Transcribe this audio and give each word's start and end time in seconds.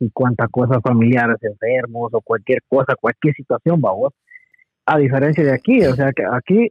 y 0.00 0.10
cuántas 0.10 0.50
cosas 0.50 0.78
familiares 0.82 1.36
enfermos 1.42 2.10
o 2.12 2.20
cualquier 2.20 2.60
cosa, 2.68 2.94
cualquier 3.00 3.34
situación, 3.34 3.80
vamos. 3.80 4.12
A 4.86 4.98
diferencia 4.98 5.44
de 5.44 5.52
aquí, 5.52 5.82
o 5.84 5.94
sea, 5.94 6.12
que 6.12 6.24
aquí, 6.30 6.68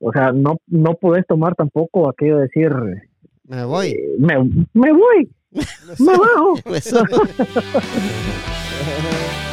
o 0.00 0.12
sea, 0.12 0.32
no, 0.32 0.56
no 0.66 0.94
puedes 0.94 1.26
tomar 1.26 1.54
tampoco 1.54 2.08
aquello 2.08 2.38
de 2.38 2.42
decir, 2.44 2.72
Me 3.44 3.64
voy. 3.64 3.88
eh, 3.88 4.14
me, 4.18 4.38
me 4.72 4.92
voy, 4.92 5.30
me 5.98 6.16
bajo. 6.16 6.54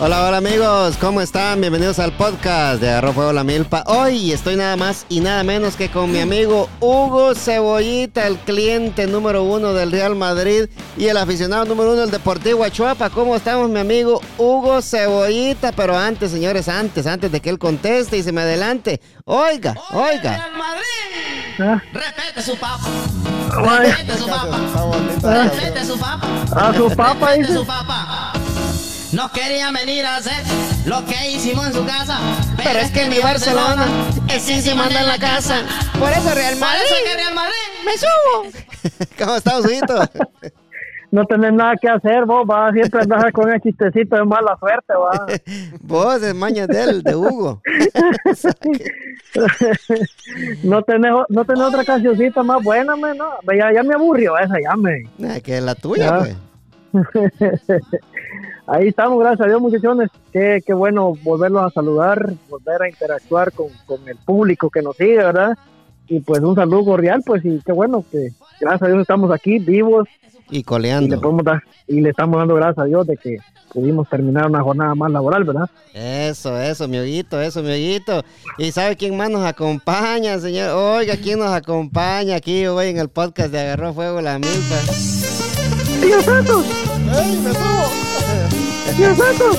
Hola, 0.00 0.26
hola 0.26 0.38
amigos, 0.38 0.96
¿cómo 1.00 1.20
están? 1.20 1.60
Bienvenidos 1.60 2.00
al 2.00 2.10
podcast 2.16 2.80
de 2.80 2.88
Agarró 2.90 3.12
Fuego 3.12 3.32
la 3.32 3.44
Milpa. 3.44 3.84
Hoy 3.86 4.32
estoy 4.32 4.56
nada 4.56 4.76
más 4.76 5.06
y 5.08 5.20
nada 5.20 5.44
menos 5.44 5.76
que 5.76 5.88
con 5.88 6.10
mi 6.10 6.18
amigo 6.18 6.68
Hugo 6.80 7.32
Cebollita, 7.36 8.26
el 8.26 8.36
cliente 8.38 9.06
número 9.06 9.44
uno 9.44 9.72
del 9.72 9.92
Real 9.92 10.16
Madrid 10.16 10.64
y 10.96 11.06
el 11.06 11.16
aficionado 11.16 11.64
número 11.64 11.92
uno 11.92 12.00
del 12.00 12.10
Deportivo 12.10 12.64
Achuapa. 12.64 13.08
¿Cómo 13.10 13.36
estamos, 13.36 13.70
mi 13.70 13.78
amigo 13.78 14.20
Hugo 14.36 14.82
Cebollita? 14.82 15.70
Pero 15.70 15.96
antes, 15.96 16.32
señores, 16.32 16.68
antes, 16.68 17.06
antes 17.06 17.30
de 17.30 17.38
que 17.40 17.50
él 17.50 17.60
conteste 17.60 18.16
y 18.18 18.24
se 18.24 18.32
me 18.32 18.40
adelante, 18.40 19.00
oiga, 19.24 19.76
oiga. 19.92 20.36
Real 20.38 20.56
Madrid. 20.58 21.60
Ah, 21.60 21.82
Respete 21.92 22.42
su 22.42 22.56
papa. 22.56 22.88
Respete 23.62 24.18
su 24.18 24.26
papa. 24.26 24.58
Respete 25.22 25.84
su 25.84 25.96
papa. 25.96 26.28
A 26.56 26.74
su 26.74 26.90
papa, 26.96 27.32
dice. 27.34 27.54
su 27.54 27.64
papa. 27.64 28.32
No 29.14 29.30
querían 29.32 29.72
venir 29.74 30.04
a 30.04 30.16
hacer 30.16 30.42
lo 30.86 31.04
que 31.06 31.30
hicimos 31.30 31.66
en 31.66 31.72
su 31.72 31.86
casa. 31.86 32.18
Pero 32.56 32.80
es 32.80 32.90
que 32.90 33.06
mi 33.08 33.18
Barcelona 33.20 33.86
es 34.28 34.42
sí 34.42 34.60
se 34.60 34.74
manda 34.74 35.00
en 35.00 35.06
la 35.08 35.18
casa. 35.18 35.62
Por 35.98 36.10
eso 36.10 36.34
Real 36.34 36.52
Por 36.54 36.60
Madrid. 36.60 36.82
eso 36.84 36.94
que 37.04 37.14
Real 37.14 37.34
Madrid. 37.34 37.54
¡Me 37.84 37.92
subo! 37.98 38.46
¿Cómo 39.18 39.36
estamos, 39.36 39.64
Huguito? 39.66 39.94
no 41.12 41.24
tenés 41.26 41.52
nada 41.52 41.74
que 41.80 41.88
hacer, 41.88 42.24
vos, 42.24 42.44
va, 42.44 42.72
siempre 42.72 43.02
andas 43.02 43.30
con 43.32 43.48
el 43.48 43.60
chistecito 43.60 44.16
de 44.16 44.24
mala 44.24 44.56
suerte, 44.58 44.92
va. 44.94 45.26
Vos, 45.82 46.20
es 46.20 46.34
maña 46.34 46.66
de 46.66 46.82
él, 46.82 47.02
de 47.04 47.14
Hugo. 47.14 47.62
no 50.64 50.82
tenés, 50.82 51.12
no 51.28 51.44
tenés 51.44 51.62
otra 51.62 51.84
cancioncita 51.84 52.42
más 52.42 52.60
buena, 52.64 52.96
me, 52.96 53.14
no, 53.14 53.30
ya, 53.56 53.72
ya 53.72 53.84
me 53.84 53.94
aburrió 53.94 54.36
esa, 54.38 54.54
ya 54.60 54.74
me. 54.74 55.04
Nah, 55.18 55.38
que 55.38 55.58
es 55.58 55.62
la 55.62 55.76
tuya, 55.76 56.04
Ya. 56.06 56.18
pues. 56.18 56.34
Ahí 58.66 58.88
estamos, 58.88 59.18
gracias 59.18 59.42
a 59.42 59.48
Dios, 59.48 59.60
muchachones. 59.60 60.10
Qué, 60.32 60.62
qué 60.66 60.72
bueno 60.72 61.14
volverlos 61.22 61.62
a 61.64 61.70
saludar, 61.70 62.32
volver 62.48 62.82
a 62.82 62.88
interactuar 62.88 63.52
con, 63.52 63.66
con 63.86 64.08
el 64.08 64.16
público 64.16 64.70
que 64.70 64.80
nos 64.82 64.96
sigue, 64.96 65.18
¿verdad? 65.18 65.56
Y 66.08 66.20
pues 66.20 66.40
un 66.40 66.54
saludo 66.54 66.84
cordial, 66.84 67.22
pues, 67.24 67.44
y 67.44 67.60
qué 67.64 67.72
bueno 67.72 68.04
que 68.10 68.28
gracias 68.60 68.82
a 68.82 68.86
Dios 68.88 69.00
estamos 69.00 69.30
aquí 69.32 69.58
vivos 69.58 70.06
Y 70.50 70.56
y 70.56 70.58
le, 70.58 70.64
coleando. 70.64 71.20
podemos 71.20 71.44
dar, 71.44 71.62
y 71.86 72.00
le 72.00 72.10
estamos 72.10 72.38
dando 72.38 72.54
gracias 72.54 72.78
a 72.78 72.84
Dios 72.84 73.06
de 73.06 73.16
que 73.16 73.38
pudimos 73.72 74.08
terminar 74.08 74.46
una 74.46 74.62
jornada 74.62 74.94
más 74.94 75.10
laboral, 75.10 75.44
¿verdad? 75.44 75.68
Eso, 75.94 76.58
eso, 76.60 76.88
mi 76.88 76.98
Huguito, 77.00 77.40
eso, 77.40 77.62
mi 77.62 77.70
Huguito. 77.70 78.22
¿Y 78.58 78.70
sabe 78.72 78.96
quién 78.96 79.16
más 79.16 79.30
nos 79.30 79.44
acompaña, 79.44 80.38
señor? 80.38 80.70
Oiga, 80.70 81.16
¿quién 81.16 81.38
nos 81.38 81.52
acompaña 81.52 82.36
aquí 82.36 82.66
hoy 82.66 82.88
en 82.88 82.98
el 82.98 83.08
podcast 83.08 83.50
de 83.50 83.60
Agarró 83.60 83.92
Fuego 83.94 84.20
la 84.20 84.38
Milpa? 84.38 85.43
¡Tío 86.04 86.20
Santos! 86.20 86.66
¡Ey, 87.18 87.36
me 87.38 87.54
subo! 87.54 87.88
¡Tío 88.94 89.16
Santos! 89.16 89.56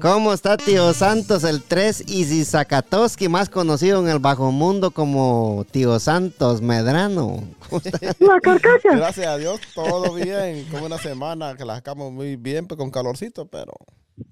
¿Cómo 0.00 0.32
está 0.32 0.56
Tío 0.56 0.94
Santos, 0.94 1.44
el 1.44 1.62
3 1.62 2.04
Zakatowski, 2.46 3.28
más 3.28 3.50
conocido 3.50 4.00
en 4.00 4.08
el 4.08 4.20
bajo 4.20 4.50
mundo 4.52 4.90
como 4.90 5.66
Tío 5.70 6.00
Santos 6.00 6.62
Medrano? 6.62 7.44
¿Cómo 7.68 7.82
está? 7.84 7.98
¡La 8.20 8.40
carcacha! 8.40 8.96
Gracias 8.96 9.26
a 9.26 9.36
Dios, 9.36 9.60
todo 9.74 10.14
bien. 10.14 10.66
Como 10.70 10.86
una 10.86 10.96
semana 10.96 11.54
que 11.54 11.66
la 11.66 11.74
sacamos 11.74 12.10
muy 12.10 12.36
bien, 12.36 12.66
pues, 12.66 12.78
con 12.78 12.90
calorcito, 12.90 13.44
pero 13.48 13.74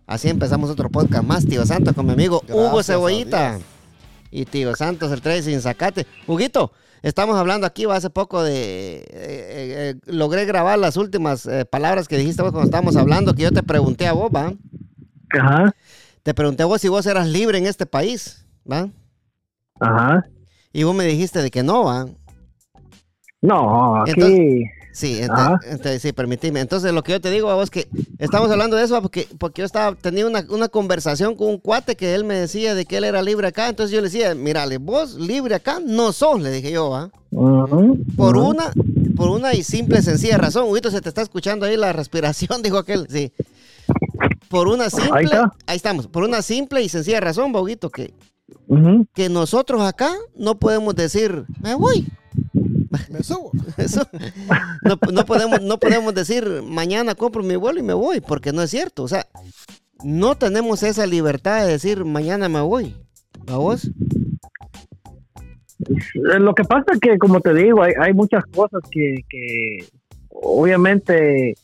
Así 0.06 0.30
empezamos 0.30 0.70
otro 0.70 0.90
podcast 0.90 1.24
más, 1.24 1.46
tío 1.46 1.66
Santos, 1.66 1.94
con 1.94 2.06
mi 2.06 2.14
amigo 2.14 2.42
Hugo 2.50 2.80
a 2.80 2.84
Cebollita. 2.84 3.52
Dios. 3.58 3.64
Y 4.32 4.46
tío 4.46 4.76
Santos, 4.76 5.12
el 5.12 5.22
3 5.22 5.46
sin 5.46 5.62
sacate. 5.62 6.06
Huguito, 6.28 6.72
estamos 7.02 7.36
hablando 7.38 7.66
aquí 7.68 7.86
hace 7.92 8.10
poco 8.10 8.44
de... 8.44 8.98
eh, 8.98 9.06
eh, 9.12 9.12
eh, 9.12 9.96
logré 10.06 10.46
grabar 10.46 10.80
las 10.80 10.98
últimas 10.98 11.46
eh, 11.46 11.66
palabras 11.66 12.08
que 12.08 12.18
dijiste 12.18 12.42
vos 12.42 12.52
cuando 12.52 12.66
estábamos 12.68 12.96
hablando, 12.96 13.34
que 13.34 13.44
yo 13.44 13.52
te 13.52 13.64
pregunté 13.64 14.08
a 14.08 14.14
vos, 14.14 14.32
¿va? 14.34 14.54
Ajá, 15.32 15.76
Te 16.24 16.34
pregunté 16.34 16.64
a 16.64 16.68
vos 16.68 16.82
si 16.82 16.88
vos 16.88 17.06
eras 17.06 17.28
libre 17.28 17.58
en 17.60 17.68
este 17.68 17.86
país, 17.86 18.46
¿va? 18.72 18.90
Ajá. 19.80 20.26
Y 20.74 20.84
vos 20.84 20.96
me 20.96 21.06
dijiste 21.06 21.42
de 21.42 21.50
que 21.52 21.64
no, 21.64 21.86
¿va? 21.86 22.06
No, 23.42 24.02
aquí... 24.02 24.12
Entonces- 24.12 24.64
Sí, 24.92 25.20
ent- 25.22 25.30
Ajá. 25.32 25.60
ent- 25.70 26.00
sí, 26.00 26.12
permitime. 26.12 26.60
Entonces, 26.60 26.92
lo 26.92 27.04
que 27.04 27.12
yo 27.14 27.22
te 27.22 27.30
digo 27.30 27.50
a 27.50 27.56
vos 27.56 27.70
que 27.70 27.88
estamos 28.18 28.50
hablando 28.52 28.76
de 28.76 28.84
eso 28.84 29.00
porque, 29.02 29.28
porque 29.38 29.62
yo 29.62 29.66
estaba 29.66 29.96
tenía 29.96 30.26
una, 30.26 30.44
una 30.50 30.68
conversación 30.68 31.36
con 31.36 31.48
un 31.48 31.58
cuate 31.60 31.96
que 31.96 32.16
él 32.16 32.24
me 32.26 32.34
decía 32.34 32.74
de 32.76 32.86
que 32.86 32.98
él 32.98 33.04
era 33.06 33.22
libre 33.22 33.48
acá. 33.48 33.70
Entonces 33.70 33.94
yo 33.96 34.02
le 34.02 34.08
decía, 34.10 34.34
mírale, 34.36 34.78
vos 34.80 35.14
libre 35.14 35.56
acá 35.56 35.80
no 35.80 36.12
sos, 36.12 36.42
le 36.42 36.52
dije 36.52 36.72
yo, 36.72 36.90
¿va? 36.90 37.12
Ujú, 37.32 38.00
Por 38.18 38.36
una, 38.36 38.72
por 39.16 39.30
una 39.30 39.54
y 39.54 39.64
simple 39.64 40.02
sencilla 40.02 40.38
razón. 40.40 40.68
Huguito, 40.68 40.90
se 40.92 41.00
te 41.02 41.08
está 41.08 41.22
escuchando 41.22 41.66
ahí 41.68 41.78
la 41.78 41.94
respiración, 41.94 42.62
dijo 42.64 42.78
aquel. 42.80 43.06
Sí. 43.10 43.32
Por 44.50 44.68
una 44.68 44.90
simple. 44.90 45.12
Ahí, 45.14 45.26
está. 45.26 45.54
estamos. 45.68 46.08
Por 46.08 46.24
una 46.24 46.42
simple 46.42 46.82
y 46.82 46.90
sencilla 46.90 47.22
razón, 47.22 47.52
Boguito, 47.54 47.90
que, 47.92 48.12
Que 49.16 49.30
nosotros 49.30 49.82
acá 49.82 50.12
no 50.36 50.60
podemos 50.60 50.96
decir, 50.96 51.46
me 51.62 51.74
voy. 51.76 52.08
Me 53.10 53.24
subo. 53.24 53.52
Eso. 53.78 54.08
No, 54.84 54.98
no 55.12 55.26
podemos, 55.26 55.62
no 55.62 55.78
podemos 55.80 56.14
decir, 56.14 56.62
mañana 56.64 57.16
compro 57.16 57.42
mi 57.44 57.56
vuelo 57.56 57.80
y 57.80 57.84
me 57.84 57.94
voy, 57.94 58.22
porque 58.22 58.52
no 58.54 58.62
es 58.62 58.70
cierto. 58.70 59.04
O 59.04 59.08
sea, 59.08 59.26
no 60.04 60.36
tenemos 60.36 60.84
esa 60.84 61.06
libertad 61.06 61.66
de 61.66 61.72
decir, 61.72 62.06
mañana 62.06 62.48
me 62.50 62.62
voy. 62.62 62.96
¿A 63.48 63.58
vos? 63.58 63.90
Eh, 65.88 66.40
Lo 66.40 66.54
que 66.54 66.64
pasa 66.64 66.86
es 66.94 67.00
que, 67.00 67.18
como 67.18 67.40
te 67.42 67.54
digo, 67.54 67.82
hay, 67.82 67.94
hay 68.00 68.14
muchas 68.14 68.44
cosas 68.46 68.82
que, 68.92 69.16
que 69.30 69.86
obviamente 70.30 71.56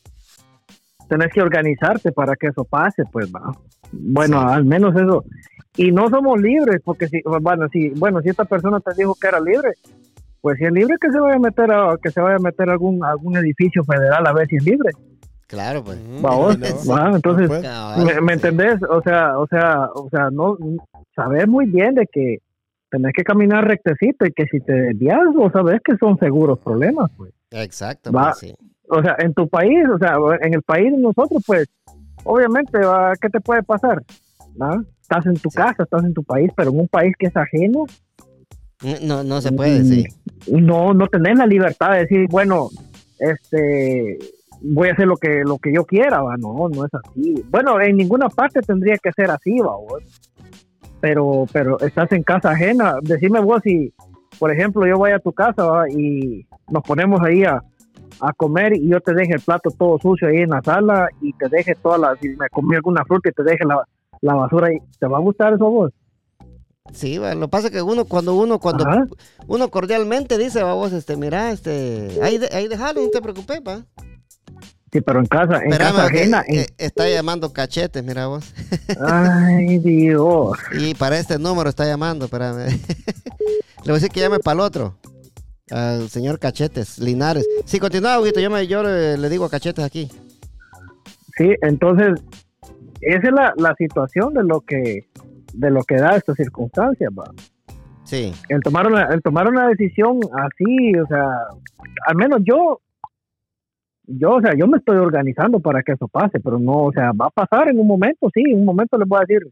tenés 1.10 1.32
que 1.34 1.42
organizarte 1.42 2.12
para 2.12 2.36
que 2.36 2.48
eso 2.48 2.64
pase, 2.66 3.04
pues 3.12 3.32
va. 3.32 3.52
Bueno, 3.92 4.40
Sí. 4.42 4.46
al 4.54 4.66
menos 4.66 4.96
eso. 4.96 5.24
Y 5.78 5.92
no 5.92 6.10
somos 6.10 6.40
libres, 6.40 6.82
porque 6.84 7.08
si, 7.08 7.22
bueno, 7.24 7.68
si, 7.72 7.90
bueno, 7.90 8.22
si 8.22 8.30
esta 8.30 8.46
persona 8.46 8.80
te 8.80 8.94
dijo 8.98 9.16
que 9.20 9.28
era 9.28 9.40
libre, 9.40 9.72
pues 10.42 10.58
si 10.58 10.66
es 10.66 10.72
libre 10.72 10.96
que 11.02 11.12
se 11.12 11.20
vaya 11.20 11.36
a 11.36 11.40
meter 11.40 11.72
a, 11.72 11.98
que 12.02 12.12
se 12.12 12.22
vaya 12.22 12.36
a 12.36 12.40
meter 12.40 12.70
a 12.70 12.74
algún, 12.74 13.04
algún 13.04 13.36
edificio 13.38 13.84
federal 13.84 14.26
a 14.26 14.34
ver 14.34 14.48
si 14.48 14.58
es 14.58 14.64
libre. 14.64 14.92
Claro, 15.48 15.84
pues. 15.84 16.00
Va, 16.24 16.36
vos, 16.36 16.58
no, 16.58 16.94
va, 16.94 17.12
entonces, 17.16 17.48
pues. 17.48 17.64
¿Me, 18.06 18.22
me 18.22 18.34
entendés? 18.34 18.82
O 18.90 19.02
sea, 19.02 19.38
o 19.38 19.48
sea, 19.48 19.90
o 19.94 20.10
sea, 20.10 20.30
no 20.32 20.58
sabes 21.16 21.48
muy 21.48 21.66
bien 21.66 21.96
de 21.96 22.08
que 22.12 22.40
tenés 22.90 23.14
que 23.14 23.24
caminar 23.24 23.68
rectecito 23.68 24.26
y 24.26 24.32
que 24.32 24.46
si 24.46 24.60
te 24.60 24.74
desvías, 24.74 25.20
o 25.38 25.52
sabes 25.52 25.82
que 25.84 25.98
son 25.98 26.18
seguros 26.18 26.60
problemas, 26.60 27.12
pues. 27.18 27.34
Exacto, 27.52 28.12
Va. 28.12 28.32
pues, 28.32 28.38
sí. 28.38 28.56
O 28.90 29.02
sea, 29.02 29.16
en 29.20 29.34
tu 29.34 29.48
país, 29.48 29.84
o 29.94 29.98
sea, 29.98 30.18
en 30.42 30.54
el 30.54 30.62
país 30.62 30.92
de 30.92 30.98
nosotros, 30.98 31.44
pues, 31.46 31.68
obviamente, 32.24 32.78
¿va? 32.78 33.14
¿qué 33.20 33.30
te 33.30 33.42
puede 33.42 33.64
pasar? 33.64 34.04
¿Va? 34.62 34.84
Estás 35.08 35.26
en 35.28 35.36
tu 35.36 35.52
Sí. 35.52 35.58
casa, 35.58 35.84
estás 35.84 36.04
en 36.04 36.14
tu 36.16 36.24
país, 36.24 36.50
pero 36.56 36.72
en 36.72 36.80
un 36.80 36.88
país 36.88 37.14
que 37.18 37.28
es 37.28 37.38
ajeno, 37.38 37.86
No, 39.04 39.24
no 39.24 39.40
se 39.40 39.52
puede, 39.52 39.84
sí. 39.86 40.04
no, 40.52 40.94
no 40.96 41.08
tenés 41.08 41.38
la 41.38 41.46
libertad 41.46 41.92
de 41.92 42.00
decir, 42.00 42.28
bueno, 42.30 42.70
este, 43.20 44.18
voy 44.62 44.90
a 44.90 44.94
hacer 44.94 45.06
lo 45.08 45.16
que 45.18 45.44
lo 45.46 45.58
que 45.60 45.72
yo 45.74 45.86
quiera, 45.86 46.22
¿va? 46.22 46.36
no, 46.38 46.68
no 46.70 46.86
es 46.86 46.92
así. 46.94 47.36
Bueno, 47.50 47.80
en 47.80 47.98
ninguna 47.98 48.30
parte 48.30 48.62
tendría 48.62 48.98
que 48.98 49.12
ser 49.14 49.30
así, 49.32 49.60
¿va? 49.60 49.76
vos? 49.78 50.04
Pero, 51.02 51.46
pero 51.54 51.80
estás 51.82 52.12
en 52.12 52.24
casa 52.24 52.50
ajena. 52.52 52.96
Decime 53.02 53.40
vos 53.40 53.62
si, 53.64 53.94
por 54.40 54.52
ejemplo, 54.52 54.86
yo 54.88 54.98
voy 54.98 55.12
a 55.12 55.20
tu 55.20 55.32
casa 55.32 55.64
¿va? 55.66 55.90
y 55.90 56.46
nos 56.70 56.84
ponemos 56.84 57.22
ahí 57.22 57.44
a, 57.44 57.62
a 58.22 58.34
comer 58.34 58.76
y 58.76 58.90
yo 58.90 59.00
te 59.02 59.14
deje 59.14 59.34
el 59.34 59.42
plato 59.42 59.70
todo 59.72 60.00
sucio 60.00 60.28
ahí 60.28 60.38
en 60.38 60.50
la 60.50 60.62
sala 60.64 61.08
y 61.22 61.32
te 61.34 61.48
deje 61.50 61.76
toda 61.76 61.98
la, 62.00 62.16
si 62.20 62.30
me 62.30 62.50
comí 62.50 62.76
alguna 62.76 63.04
fruta 63.06 63.30
y 63.30 63.34
te 63.34 63.44
deje 63.44 63.66
la, 63.66 63.84
la 64.26 64.34
basura 64.36 64.68
ahí, 64.68 64.78
¿te 65.00 65.08
va 65.08 65.18
a 65.18 65.22
gustar 65.22 65.54
eso 65.54 65.66
a 65.66 65.70
vos? 65.70 65.92
Sí, 66.94 67.18
va, 67.18 67.34
lo 67.36 67.48
pasa 67.48 67.70
que 67.70 67.82
uno, 67.82 68.06
cuando 68.06 68.36
uno, 68.36 68.60
cuando 68.60 68.88
Ajá. 68.88 69.06
uno 69.48 69.70
cordialmente 69.70 70.38
dice, 70.38 70.62
va 70.64 70.74
vos, 70.74 70.94
este, 70.94 71.16
mira, 71.18 71.52
este, 71.52 72.20
ahí, 72.22 72.38
de- 72.38 72.50
ahí 72.52 72.68
déjalo, 72.68 73.02
no 73.02 73.10
te 73.10 73.22
preocupes, 73.22 73.60
va. 73.68 73.84
Sí, 74.92 75.02
pero 75.02 75.20
en 75.20 75.26
casa, 75.26 75.58
en 75.58 75.72
Espérame, 75.74 75.96
casa 75.96 76.12
que, 76.12 76.18
ajena. 76.20 76.44
en- 76.48 76.66
está 76.78 77.10
llamando 77.10 77.52
cachetes, 77.52 78.04
mira 78.04 78.28
vos. 78.28 78.54
Ay, 79.02 79.78
Dios. 79.84 80.58
Y 80.80 80.94
para 80.96 81.18
este 81.20 81.38
número 81.40 81.70
está 81.70 81.86
llamando, 81.86 82.26
espérame. 82.26 82.68
Le 83.84 83.92
voy 83.92 83.92
a 83.92 83.94
decir 83.96 84.10
que 84.10 84.20
llame 84.22 84.40
para 84.40 84.54
el 84.56 84.60
otro. 84.62 84.96
Al 85.72 86.10
señor 86.10 86.38
Cachetes, 86.40 87.00
Linares. 87.00 87.46
Sí, 87.66 87.80
continúa, 87.80 88.20
Huguito, 88.20 88.40
yo, 88.40 88.50
me, 88.52 88.68
yo 88.68 88.84
le, 88.84 89.18
le 89.18 89.30
digo 89.30 89.46
a 89.46 89.50
Cachetes 89.50 89.84
aquí. 89.84 90.12
Sí, 91.38 91.50
entonces, 91.64 92.20
esa 93.06 93.28
es 93.28 93.34
la, 93.34 93.54
la 93.58 93.76
situación 93.76 94.34
de 94.34 94.44
lo 94.44 94.62
que 94.62 95.06
de 95.54 95.72
lo 95.72 95.84
que 95.84 95.96
da 95.96 96.16
estas 96.16 96.36
circunstancias, 96.36 97.12
va. 97.18 97.32
Sí. 98.04 98.32
El 98.50 98.62
tomar 98.62 98.88
una, 98.88 99.04
el 99.06 99.22
tomar 99.22 99.48
una 99.50 99.68
decisión 99.68 100.20
así, 100.34 100.96
o 101.00 101.08
sea, 101.08 101.26
al 102.08 102.16
menos 102.16 102.42
yo, 102.44 102.82
yo, 104.04 104.36
o 104.36 104.42
sea, 104.42 104.54
yo 104.56 104.68
me 104.68 104.78
estoy 104.78 104.98
organizando 104.98 105.60
para 105.60 105.82
que 105.82 105.94
eso 105.94 106.08
pase, 106.08 106.40
pero 106.40 106.60
no, 106.60 106.84
o 106.84 106.92
sea, 106.92 107.12
va 107.14 107.28
a 107.28 107.46
pasar 107.46 107.70
en 107.70 107.80
un 107.80 107.88
momento, 107.88 108.30
sí, 108.34 108.44
en 108.46 108.60
un 108.60 108.66
momento 108.66 108.98
les 108.98 109.08
voy 109.08 109.18
a 109.18 109.26
decir, 109.28 109.48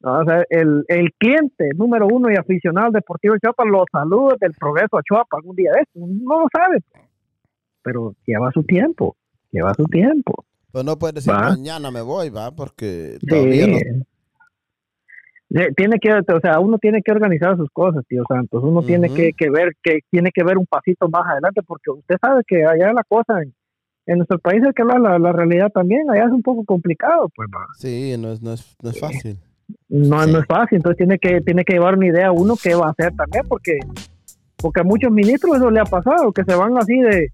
no, 0.00 0.20
o 0.20 0.24
sea, 0.24 0.44
el, 0.50 0.84
el 0.88 1.12
cliente 1.14 1.70
número 1.76 2.06
uno 2.06 2.30
y 2.30 2.36
aficionado 2.36 2.88
al 2.88 2.92
Deportivo 2.92 3.34
de 3.34 3.40
Chiapas, 3.40 3.66
los 3.66 3.84
saludos 3.90 4.38
del 4.38 4.52
progreso 4.52 4.98
a 4.98 5.02
Chiapas 5.02 5.38
algún 5.38 5.56
día 5.56 5.72
de 5.72 5.80
esto, 5.80 6.00
no 6.00 6.40
lo 6.40 6.46
sabe, 6.52 6.82
pero 7.82 8.12
lleva 8.26 8.50
su 8.52 8.64
tiempo, 8.64 9.16
lleva 9.50 9.72
su 9.72 9.84
tiempo. 9.84 10.44
Pues 10.72 10.84
no 10.84 10.98
puedes 10.98 11.14
decir 11.16 11.32
Va. 11.32 11.50
mañana 11.50 11.90
me 11.90 12.02
voy, 12.02 12.28
va, 12.30 12.50
porque 12.50 13.18
todavía 13.26 13.64
Sí. 13.66 13.72
no. 13.72 13.78
Tiene 15.76 15.98
que, 15.98 16.12
o 16.12 16.40
sea, 16.42 16.60
uno 16.60 16.76
tiene 16.78 17.00
que 17.02 17.10
organizar 17.10 17.56
sus 17.56 17.70
cosas, 17.72 18.04
tío 18.06 18.22
Santos. 18.28 18.62
Uno 18.62 18.82
tiene 18.82 19.06
Ujú. 19.06 19.16
que, 19.16 19.32
que 19.32 19.48
ver, 19.48 19.72
que 19.82 20.00
tiene 20.10 20.30
que 20.32 20.44
ver 20.44 20.58
un 20.58 20.66
pasito 20.66 21.08
más 21.08 21.26
adelante, 21.26 21.62
porque 21.62 21.90
usted 21.90 22.16
sabe 22.20 22.42
que 22.46 22.66
allá 22.66 22.92
la 22.92 23.02
cosa 23.08 23.40
en, 23.42 23.54
en 24.06 24.18
nuestro 24.18 24.38
país 24.40 24.62
hay 24.62 24.72
que 24.74 24.82
hablar 24.82 25.00
la, 25.00 25.18
la 25.18 25.32
realidad 25.32 25.70
también. 25.72 26.10
Allá 26.10 26.24
es 26.26 26.32
un 26.32 26.42
poco 26.42 26.64
complicado, 26.66 27.30
pues. 27.34 27.48
va. 27.48 27.64
Sí, 27.78 28.14
no 28.18 28.32
es, 28.32 28.42
no 28.42 28.52
es, 28.52 28.76
no 28.82 28.90
es 28.90 29.00
fácil. 29.00 29.38
No, 29.88 30.22
Sí. 30.24 30.32
no 30.32 30.38
es 30.40 30.46
fácil. 30.46 30.76
Entonces 30.76 30.98
tiene 30.98 31.18
que, 31.18 31.40
tiene 31.40 31.64
que 31.64 31.72
llevar 31.74 31.96
una 31.96 32.08
idea 32.08 32.30
uno 32.30 32.54
qué 32.62 32.74
va 32.74 32.88
a 32.88 32.90
hacer 32.90 33.14
también, 33.16 33.44
porque 33.48 33.78
porque 34.60 34.80
a 34.80 34.84
muchos 34.84 35.10
ministros 35.12 35.56
eso 35.56 35.70
le 35.70 35.78
ha 35.80 35.84
pasado, 35.84 36.32
que 36.32 36.42
se 36.44 36.54
van 36.56 36.76
así 36.76 36.98
De 37.00 37.28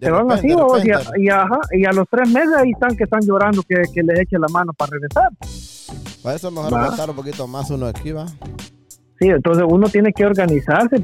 se 0.00 0.10
van 0.10 0.30
así, 0.32 0.48
de 0.48 0.54
babos, 0.56 0.82
y, 0.84 1.28
ajá, 1.28 1.58
y 1.72 1.84
a 1.84 1.92
los 1.92 2.06
tres 2.10 2.28
meses 2.30 2.52
ahí 2.56 2.70
están 2.72 2.96
que 2.96 3.04
están 3.04 3.20
llorando 3.22 3.62
que, 3.62 3.82
que 3.94 4.02
les 4.02 4.20
eche 4.20 4.38
la 4.38 4.48
mano 4.48 4.72
para 4.72 4.90
regresar. 4.92 5.28
Para 6.22 6.36
eso 6.36 6.48
es 6.48 6.54
mejor 6.54 6.74
aguantar 6.74 7.10
un 7.10 7.16
poquito 7.16 7.46
más 7.46 7.70
uno 7.70 7.86
aquí, 7.86 8.12
va. 8.12 8.26
Sí, 9.18 9.28
entonces 9.28 9.64
uno 9.68 9.88
tiene 9.88 10.12
que 10.12 10.26
organizarse, 10.26 10.96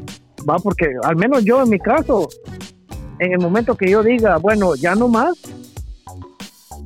va, 0.48 0.56
porque 0.56 0.86
al 1.02 1.16
menos 1.16 1.44
yo 1.44 1.62
en 1.62 1.70
mi 1.70 1.78
caso, 1.78 2.28
en 3.18 3.32
el 3.32 3.38
momento 3.38 3.74
que 3.76 3.90
yo 3.90 4.02
diga, 4.02 4.36
bueno, 4.38 4.74
ya 4.74 4.94
no 4.94 5.08
más, 5.08 5.34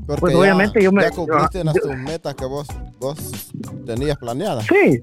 Porque 0.06 0.20
Pues 0.20 0.34
ya- 0.34 0.38
obviamente 0.40 0.80
yo 0.82 0.92
me- 0.92 1.02
Ya 1.02 1.10
cumpliste 1.10 1.64
las 1.64 1.74
yo- 1.74 1.80
tus 1.82 1.96
metas 1.96 2.34
que 2.36 2.44
vos, 2.44 2.68
vos 3.00 3.50
tenías 3.84 4.16
planeadas. 4.18 4.64
sí, 4.66 5.02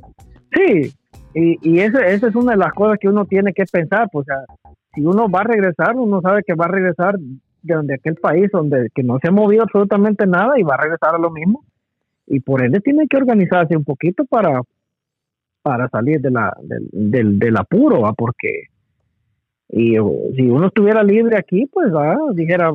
sí, 0.53 0.93
y, 1.35 1.57
y 1.69 1.79
ese- 1.81 2.13
esa 2.13 2.27
es 2.27 2.35
una 2.35 2.51
de 2.53 2.57
las 2.59 2.71
cosas 2.71 2.97
que 3.01 3.09
uno 3.09 3.25
tiene 3.25 3.51
que 3.53 3.65
pensar, 3.65 4.07
pues, 4.13 4.25
o 4.25 4.31
sea, 4.31 4.73
si 4.93 5.01
uno 5.01 5.29
va 5.29 5.41
a 5.41 5.45
regresar, 5.45 5.95
uno 5.95 6.21
sabe 6.21 6.43
que 6.45 6.53
va 6.53 6.65
a 6.65 6.69
regresar 6.69 7.17
de 7.17 7.73
donde 7.73 7.95
aquel 7.95 8.15
país 8.15 8.49
donde 8.51 8.89
que 8.93 9.03
no 9.03 9.19
se 9.21 9.29
ha 9.29 9.31
movido 9.31 9.63
absolutamente 9.63 10.25
nada 10.27 10.59
y 10.59 10.63
va 10.63 10.75
a 10.75 10.81
regresar 10.81 11.15
a 11.15 11.19
lo 11.19 11.31
mismo, 11.31 11.63
y 12.27 12.39
por 12.39 12.63
ende 12.63 12.79
tiene 12.79 13.07
que 13.07 13.17
organizarse 13.17 13.75
un 13.75 13.83
poquito 13.83 14.25
para 14.25 14.61
para 15.61 15.87
salir 15.87 16.19
de 16.19 16.29
la, 16.29 16.53
del, 16.61 16.89
del, 16.91 17.39
del 17.39 17.57
apuro, 17.57 18.01
¿va? 18.01 18.13
porque 18.13 18.65
y 19.69 19.93
si 20.35 20.41
uno 20.49 20.67
estuviera 20.67 21.01
libre 21.03 21.37
aquí, 21.37 21.65
pues 21.65 21.91
va, 21.91 22.15
dijera, 22.33 22.71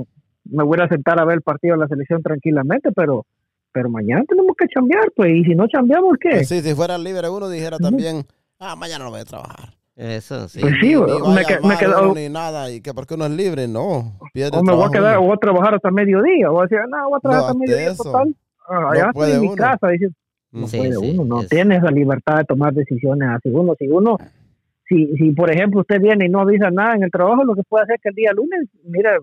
me 0.46 0.64
voy 0.64 0.78
a 0.80 0.88
sentar 0.88 1.20
a 1.20 1.24
ver 1.24 1.36
el 1.36 1.42
partido 1.42 1.74
de 1.74 1.82
la 1.82 1.88
selección 1.88 2.22
tranquilamente, 2.22 2.90
pero 2.92 3.24
pero 3.70 3.90
mañana 3.90 4.24
tenemos 4.26 4.56
que 4.56 4.66
chambear, 4.66 5.12
pues, 5.14 5.30
y 5.30 5.44
si 5.44 5.54
no 5.54 5.68
chambeamos, 5.68 6.16
¿qué? 6.18 6.44
Sí, 6.44 6.60
si 6.62 6.74
fuera 6.74 6.98
libre 6.98 7.28
uno 7.28 7.48
dijera 7.48 7.78
también, 7.78 8.24
ah, 8.58 8.74
mañana 8.74 9.04
no 9.04 9.10
voy 9.10 9.20
a 9.20 9.24
trabajar. 9.24 9.77
Eso, 9.98 10.48
sí. 10.48 10.60
Pues 10.60 10.74
sí, 10.80 10.94
Ni 10.94 10.94
me, 11.34 11.40
a 11.40 11.44
que- 11.44 11.58
me 11.66 11.76
quedo- 11.76 12.04
uno 12.04 12.14
ni 12.14 12.28
nada, 12.28 12.70
y 12.70 12.80
que 12.80 12.94
porque 12.94 13.14
uno 13.14 13.26
es 13.26 13.32
libre, 13.32 13.66
no. 13.66 14.16
Pierde 14.32 14.56
o 14.56 14.62
me 14.62 14.72
voy 14.72 14.84
a 14.86 14.90
quedar, 14.90 15.16
o 15.16 15.18
uno. 15.18 15.26
voy 15.26 15.34
a 15.36 15.40
trabajar 15.40 15.74
hasta 15.74 15.90
mediodía, 15.90 16.52
o 16.52 16.62
decir, 16.62 16.78
no, 16.88 17.08
voy 17.08 17.16
a 17.16 17.20
trabajar 17.20 17.42
No, 17.42 17.46
hasta 17.48 17.58
mediodía 17.58 17.90
eso. 17.90 18.04
total. 18.04 18.36
Ah, 18.68 18.80
No 18.80 18.88
allá 18.90 19.06
estoy 19.08 19.32
en 19.32 19.40
mi 19.40 19.46
uno. 19.48 19.56
casa, 19.56 19.88
dice, 19.88 20.08
no 20.52 20.66
Sí, 20.68 20.76
puede 20.78 20.92
sí, 20.92 21.10
uno, 21.18 21.24
no 21.24 21.42
es- 21.42 21.48
tiene 21.48 21.76
esa 21.78 21.90
libertad 21.90 22.36
de 22.38 22.44
tomar 22.44 22.72
decisiones 22.74 23.28
así 23.28 23.48
uno, 23.50 23.74
si 23.76 23.88
uno, 23.88 24.18
si, 24.88 25.06
si 25.16 25.32
por 25.32 25.50
ejemplo 25.50 25.80
usted 25.80 26.00
viene 26.00 26.26
y 26.26 26.28
no 26.28 26.40
avisa 26.42 26.70
nada 26.70 26.94
en 26.94 27.02
el 27.02 27.10
trabajo, 27.10 27.42
lo 27.42 27.56
que 27.56 27.62
puede 27.68 27.82
hacer 27.82 27.96
es 27.96 28.02
que 28.02 28.08
el 28.10 28.14
día 28.14 28.32
lunes, 28.32 28.68
mira, 28.84 29.18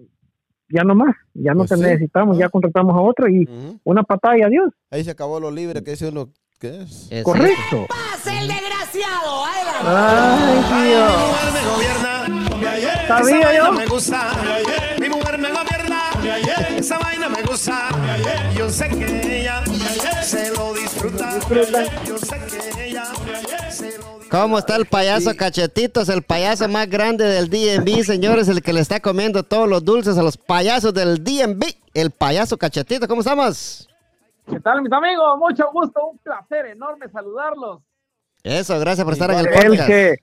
ya 0.67 0.83
no 0.83 0.93
más, 0.93 1.15
ya 1.33 1.53
no 1.53 1.59
Pues 1.59 1.69
te 1.69 1.77
sí, 1.77 1.83
necesitamos, 1.83 2.35
ah. 2.35 2.39
ya 2.41 2.49
contratamos 2.49 2.93
a 2.97 2.99
otro 3.01 3.29
y 3.29 3.47
una 3.85 4.03
patada 4.03 4.37
y 4.37 4.41
adiós, 4.41 4.73
Ahí 4.91 5.05
se 5.05 5.11
acabó 5.11 5.39
lo 5.39 5.51
libre 5.51 5.81
que 5.83 5.91
dice 5.91 6.09
uno, 6.09 6.29
¿qué 6.59 6.81
es? 6.83 7.07
Es 7.09 7.23
correcto. 7.23 7.87
¡Pase 7.89 8.37
el 8.39 8.47
desgraciado! 8.47 9.45
Ay, 9.87 10.87
Dios. 10.89 11.11
mujer 11.27 11.51
me 11.53 11.69
gobierna. 11.69 13.07
Sabía 13.07 13.41
Esa 13.41 13.53
yo. 13.55 13.63
vaina 13.63 13.71
me 13.71 13.85
gusta. 13.85 14.29
Mi 14.99 15.09
mujer 15.09 15.37
me 15.37 15.49
gobierna. 15.51 16.01
Esa 16.77 16.97
vaina 16.99 17.29
me 17.29 17.41
gusta. 17.43 17.89
Yo 18.55 18.69
sé 18.69 18.89
que 18.89 19.41
ella 19.41 19.63
se 20.23 20.51
lo 20.51 20.73
disfruta. 20.73 21.39
Yo 22.05 22.17
sé 22.17 22.39
que 22.49 22.85
ella 22.89 23.05
se 23.69 23.97
lo 23.97 24.19
disfruta. 24.19 24.25
¿Cómo 24.31 24.57
está 24.59 24.75
el 24.75 24.85
payaso 24.85 25.35
Cachetitos? 25.35 26.09
El 26.09 26.23
payaso 26.23 26.67
más 26.67 26.89
grande 26.89 27.25
del 27.25 27.49
DNB, 27.49 28.03
señores, 28.03 28.47
el 28.47 28.61
que 28.63 28.73
le 28.73 28.81
está 28.81 28.99
comiendo 28.99 29.43
todos 29.43 29.69
los 29.69 29.85
dulces 29.85 30.17
a 30.17 30.23
los 30.23 30.35
payasos 30.37 30.93
del 30.93 31.23
DNB. 31.23 31.63
El 31.93 32.11
payaso 32.11 32.57
Cachetito, 32.57 33.07
¿cómo 33.07 33.21
estamos? 33.21 33.87
¿Qué 34.49 34.59
tal, 34.59 34.81
mis 34.81 34.91
amigos? 34.91 35.37
Mucho 35.39 35.69
gusto, 35.73 36.07
un 36.11 36.17
placer 36.19 36.67
enorme 36.67 37.09
saludarlos. 37.09 37.81
Eso, 38.43 38.79
gracias 38.79 39.03
por 39.03 39.13
estar 39.13 39.31
en 39.31 39.39
el 39.39 39.47
El 39.47 39.53
podcast. 39.53 39.87
que, 39.87 40.15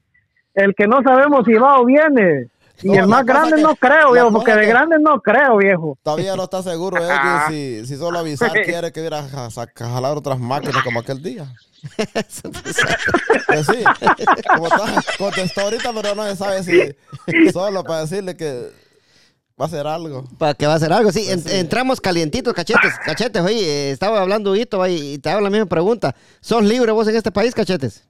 el 0.55 0.75
que 0.75 0.87
no 0.87 1.02
sabemos 1.02 1.45
si 1.45 1.55
va 1.55 1.81
o 1.81 1.85
viene. 1.85 2.49
Y 2.83 2.88
No, 2.88 2.95
el 2.95 3.07
más 3.07 3.25
grande 3.25 3.57
que- 3.57 3.62
no 3.62 3.75
creo, 3.76 4.12
viejo, 4.12 4.33
porque 4.33 4.55
de 4.55 4.67
grande 4.67 4.97
no 4.99 5.21
creo, 5.21 5.57
viejo. 5.59 5.99
Todavía 6.02 6.35
no 6.37 6.45
está 6.45 6.62
seguro 6.62 6.97
él 6.99 7.09
Ah. 7.11 7.47
que 7.49 7.52
si, 7.83 7.87
si 7.87 7.97
solo 7.97 8.19
avisar 8.19 8.50
quiere 8.64 8.93
que 8.93 9.05
ir 9.05 9.12
a, 9.14 9.23
ja- 9.23 9.47
a 9.47 9.88
jalar 9.88 10.17
otras 10.17 10.38
máquinas 10.38 10.83
como 10.85 11.00
aquel 11.00 11.23
día. 11.23 11.47
Pues 13.47 13.67
sí, 13.67 13.85
como 14.49 14.67
está, 14.69 15.02
contestó 15.19 15.61
ahorita, 15.62 15.93
pero 15.93 16.14
no 16.14 16.25
se 16.25 16.37
sabe 16.37 16.62
si 16.62 17.50
solo 17.52 17.83
para 17.85 18.02
decirle 18.02 18.37
que 18.37 18.71
va 19.62 19.66
a 19.66 19.69
hacer 19.69 19.87
algo. 19.87 20.25
Para 20.38 20.54
que 20.54 20.66
va 20.66 20.73
a 20.73 20.76
hacer 20.76 20.92
algo, 20.92 21.12
sí. 21.12 21.25
Pues 21.26 21.47
en- 21.47 21.57
Entramos 21.61 22.00
calientitos, 22.00 22.52
cachetes. 22.52 22.92
Cachetes, 23.04 23.42
oye, 23.42 23.90
estaba 23.90 24.21
hablando 24.21 24.52
ahí 24.52 25.14
y 25.14 25.19
te 25.19 25.31
hago 25.31 25.40
la 25.40 25.50
misma 25.50 25.66
pregunta. 25.66 26.14
¿Sos 26.40 26.62
libre 26.64 26.90
vos 26.92 27.07
en 27.09 27.16
este 27.16 27.31
país, 27.31 27.54
cachetes? 27.54 28.04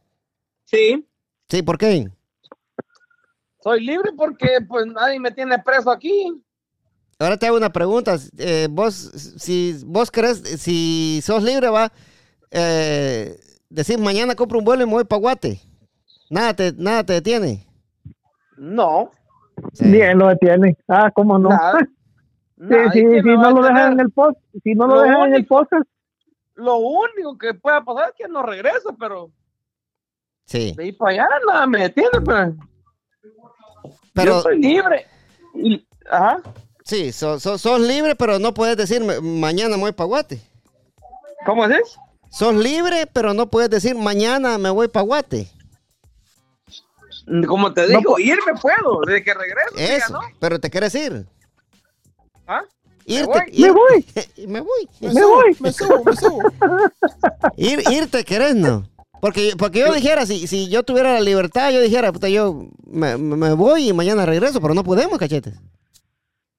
Sí, 0.65 1.07
Sí, 1.49 1.63
¿por 1.63 1.77
qué? 1.77 2.11
soy 3.63 3.85
libre 3.85 4.11
porque 4.17 4.59
pues 4.67 4.87
nadie 4.87 5.21
me 5.21 5.31
tiene 5.31 5.59
preso 5.59 5.91
aquí. 5.91 6.43
Ahora 7.19 7.37
te 7.37 7.47
hago 7.47 7.57
una 7.59 7.71
pregunta. 7.73 8.19
eh, 8.39 8.67
vos, 8.71 8.95
si 9.39 9.77
vos 9.85 10.11
crees, 10.11 10.39
si 10.61 11.21
sos 11.23 11.43
libre, 11.45 11.69
va, 11.69 11.93
eh, 12.51 13.39
decir 13.69 13.99
mañana 13.99 14.35
compro 14.35 14.59
un 14.59 14.65
vuelo 14.65 14.83
y 14.83 14.87
me 14.87 14.93
voy 14.93 15.05
para 15.05 15.21
Guate. 15.21 15.61
Nada 16.31 16.55
te, 16.57 16.73
nada 16.73 17.05
te 17.05 17.13
detiene. 17.13 17.67
No, 18.57 19.11
Sí. 19.73 19.91
Bien 19.91 20.19
lo 20.19 20.29
detiene. 20.29 20.77
Ah, 20.89 21.11
¿cómo 21.15 21.39
no? 21.39 21.49
nada. 21.51 21.79
Sí, 22.63 22.77
sí, 22.93 23.01
si 23.01 23.23
no 23.29 23.51
lo 23.51 23.63
dejan 23.63 23.95
en 23.95 24.01
el 24.01 24.13
post, 24.13 24.39
si 24.63 24.75
no 24.75 24.87
lo, 24.87 24.95
Lo 24.97 25.03
dejan 25.03 25.17
en 25.23 25.27
el 25.35 25.35
único- 25.41 25.57
podcast, 25.57 25.89
Lo 26.55 26.77
único 26.77 27.37
que 27.37 27.55
pueda 27.55 27.83
pasar 27.83 28.11
es 28.11 28.15
que 28.17 28.29
no 28.29 28.43
regrese, 28.45 28.89
pero 29.01 29.33
Sí. 30.47 30.73
de 30.77 30.85
ahí 30.85 30.93
para 30.93 31.11
allá 31.13 31.29
nada 31.47 31.67
me 31.67 31.81
detiene. 31.81 32.11
Pero, 32.25 32.53
yo 32.53 33.91
Pero 34.15 34.41
soy 34.43 34.59
libre. 34.61 35.07
Y, 35.55 35.85
ajá. 36.09 36.41
sí, 36.85 37.11
so- 37.11 37.41
so- 37.41 37.59
sos 37.59 37.81
libre, 37.81 38.15
pero 38.15 38.39
no 38.39 38.55
puedes 38.55 38.77
decir 38.77 39.03
"Ma- 39.03 39.21
mañana 39.21 39.77
me 39.77 39.83
voy 39.83 39.93
para 39.93 40.07
Guate. 40.07 40.41
¿Cómo 41.45 41.65
es 41.65 41.73
eso? 41.81 42.01
Sos 42.31 42.55
libre, 42.55 43.09
pero 43.13 43.35
no 43.35 43.51
puedes 43.51 43.71
decir 43.71 43.97
mañana 43.97 44.57
me 44.59 44.71
voy 44.71 44.87
para 44.89 45.05
Guate. 45.05 45.49
Como 47.47 47.73
te 47.73 47.87
digo, 47.87 48.19
irme 48.19 48.53
puedo, 48.61 49.01
desde 49.07 49.23
que 49.23 49.35
regreso. 49.35 49.75
diga, 49.77 50.09
¿no? 50.11 50.21
pero 50.41 50.59
te 50.61 50.71
quieres 50.71 50.95
ir. 50.95 51.27
¿Ah? 52.47 52.63
Irte, 53.05 53.27
voy. 53.27 53.45
ir- 53.53 53.63
Me 53.67 53.71
voy. 53.73 54.07
me 54.49 54.61
voy. 54.61 54.89
Me, 55.01 55.09
Me 55.09 55.15
subo, 55.21 55.35
voy. 55.35 55.57
me 55.61 55.73
subo, 55.73 56.05
me 56.05 56.17
subo. 56.17 56.43
Ir, 57.57 57.83
irte 57.91 58.25
querés, 58.25 58.55
¿no? 58.55 58.85
Porque, 59.21 59.53
porque 59.57 59.81
yo 59.81 59.93
dijera, 59.93 60.27
si, 60.27 60.47
si 60.49 60.69
yo 60.69 60.83
tuviera 60.83 61.13
la 61.13 61.21
libertad, 61.21 61.71
yo 61.71 61.81
dijera, 61.81 62.13
puta, 62.13 62.29
yo 62.29 62.67
me, 62.87 63.17
me- 63.17 63.37
me 63.37 63.53
voy 63.55 63.89
y 63.89 63.93
mañana 63.93 64.27
regreso, 64.27 64.61
pero 64.61 64.75
no 64.75 64.83
podemos, 64.83 65.19
cachetes. 65.19 65.55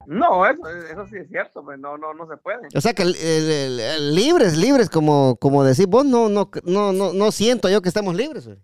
No, 0.06 0.46
eso, 0.46 0.62
eso 0.68 1.08
sí 1.08 1.16
es 1.18 1.30
cierto, 1.30 1.64
pues 1.64 1.80
no, 1.80 1.98
no, 1.98 2.14
no 2.14 2.28
se 2.28 2.36
puede. 2.38 2.68
O 2.76 2.82
sea 2.82 2.94
que 2.94 3.04
el- 3.04 3.16
el- 3.16 3.52
el- 3.52 3.80
el 3.80 4.16
libres, 4.16 4.58
libres, 4.58 4.90
como, 4.90 5.38
como 5.38 5.64
decís 5.64 5.88
vos, 5.88 6.06
no, 6.06 6.28
no, 6.30 6.50
no, 6.64 6.92
no, 6.94 7.14
no 7.14 7.32
siento 7.32 7.70
yo 7.70 7.82
que 7.82 7.88
estemos 7.90 8.16
libres. 8.16 8.46
güey. 8.46 8.58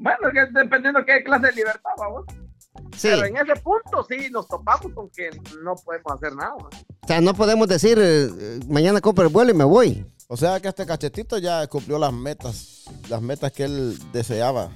Bueno, 0.00 0.28
es 0.28 0.32
que 0.32 0.58
dependiendo 0.58 1.04
qué 1.04 1.22
clase 1.22 1.46
de 1.46 1.52
libertad, 1.52 1.90
vamos. 1.98 2.24
Sí, 2.96 3.08
Pero 3.08 3.26
en 3.26 3.36
ese 3.36 3.54
punto 3.60 4.04
sí 4.08 4.30
nos 4.30 4.48
topamos 4.48 4.92
con 4.94 5.10
que 5.10 5.30
no 5.62 5.74
podemos 5.76 6.12
hacer 6.12 6.34
nada. 6.34 6.54
¿va? 6.54 6.68
o 6.68 7.06
sea, 7.06 7.20
no 7.20 7.34
podemos 7.34 7.68
decir, 7.68 7.98
eh, 8.00 8.60
mañana 8.68 9.00
compro 9.00 9.24
el 9.26 9.32
vuelo 9.32 9.50
y 9.50 9.54
me 9.54 9.64
voy. 9.64 10.06
O 10.28 10.36
sea 10.36 10.60
que 10.60 10.68
este 10.68 10.86
cachetito 10.86 11.38
ya 11.38 11.66
cumplió 11.66 11.98
las 11.98 12.12
metas, 12.12 12.84
las 13.08 13.20
metas 13.20 13.52
que 13.52 13.64
él 13.64 13.98
deseaba. 14.12 14.70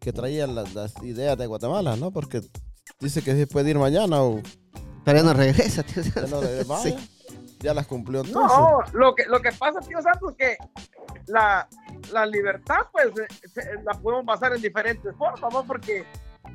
Que 0.00 0.12
traía 0.12 0.46
las, 0.46 0.74
las 0.74 1.02
ideas 1.02 1.36
de 1.38 1.46
Guatemala, 1.46 1.96
¿no? 1.96 2.10
Porque 2.10 2.42
dice 3.00 3.22
que 3.22 3.34
sí 3.34 3.46
puede 3.46 3.70
ir 3.70 3.78
mañana 3.78 4.22
o 4.22 4.40
Pero 5.04 5.18
ya 5.18 5.24
no 5.24 5.34
regresa, 5.34 5.82
tío. 5.82 6.02
ya 6.02 6.22
no 6.22 6.40
vaya. 6.66 6.82
Sí. 6.82 7.10
Ya 7.60 7.74
las 7.74 7.86
cumplió 7.86 8.20
entonces. 8.22 8.58
No, 8.58 8.80
lo 8.92 9.14
que, 9.14 9.24
lo 9.26 9.40
que 9.40 9.52
pasa, 9.52 9.80
tío 9.80 10.02
Santos, 10.02 10.34
que 10.36 10.56
la, 11.26 11.68
la 12.12 12.26
libertad, 12.26 12.86
pues, 12.92 13.08
eh, 13.18 13.48
se- 13.48 13.82
la 13.84 13.92
podemos 13.94 14.24
basar 14.24 14.54
en 14.54 14.62
diferentes 14.62 15.14
formas, 15.16 15.52
¿no? 15.52 15.64
Porque 15.64 16.04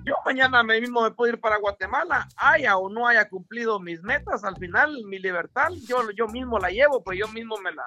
yo 0.05 0.15
mañana 0.25 0.63
me 0.63 0.81
mismo 0.81 1.01
me 1.01 1.11
puedo 1.11 1.33
ir 1.33 1.39
para 1.39 1.57
Guatemala, 1.57 2.27
haya 2.35 2.77
o 2.77 2.89
no 2.89 3.07
haya 3.07 3.29
cumplido 3.29 3.79
mis 3.79 4.01
metas, 4.01 4.43
al 4.43 4.57
final 4.57 5.03
mi 5.05 5.19
libertad, 5.19 5.69
yo, 5.87 5.99
yo 6.11 6.27
mismo 6.27 6.59
la 6.59 6.69
llevo, 6.69 7.01
pues 7.03 7.17
yo 7.19 7.27
mismo 7.29 7.55
me 7.57 7.71
la, 7.73 7.83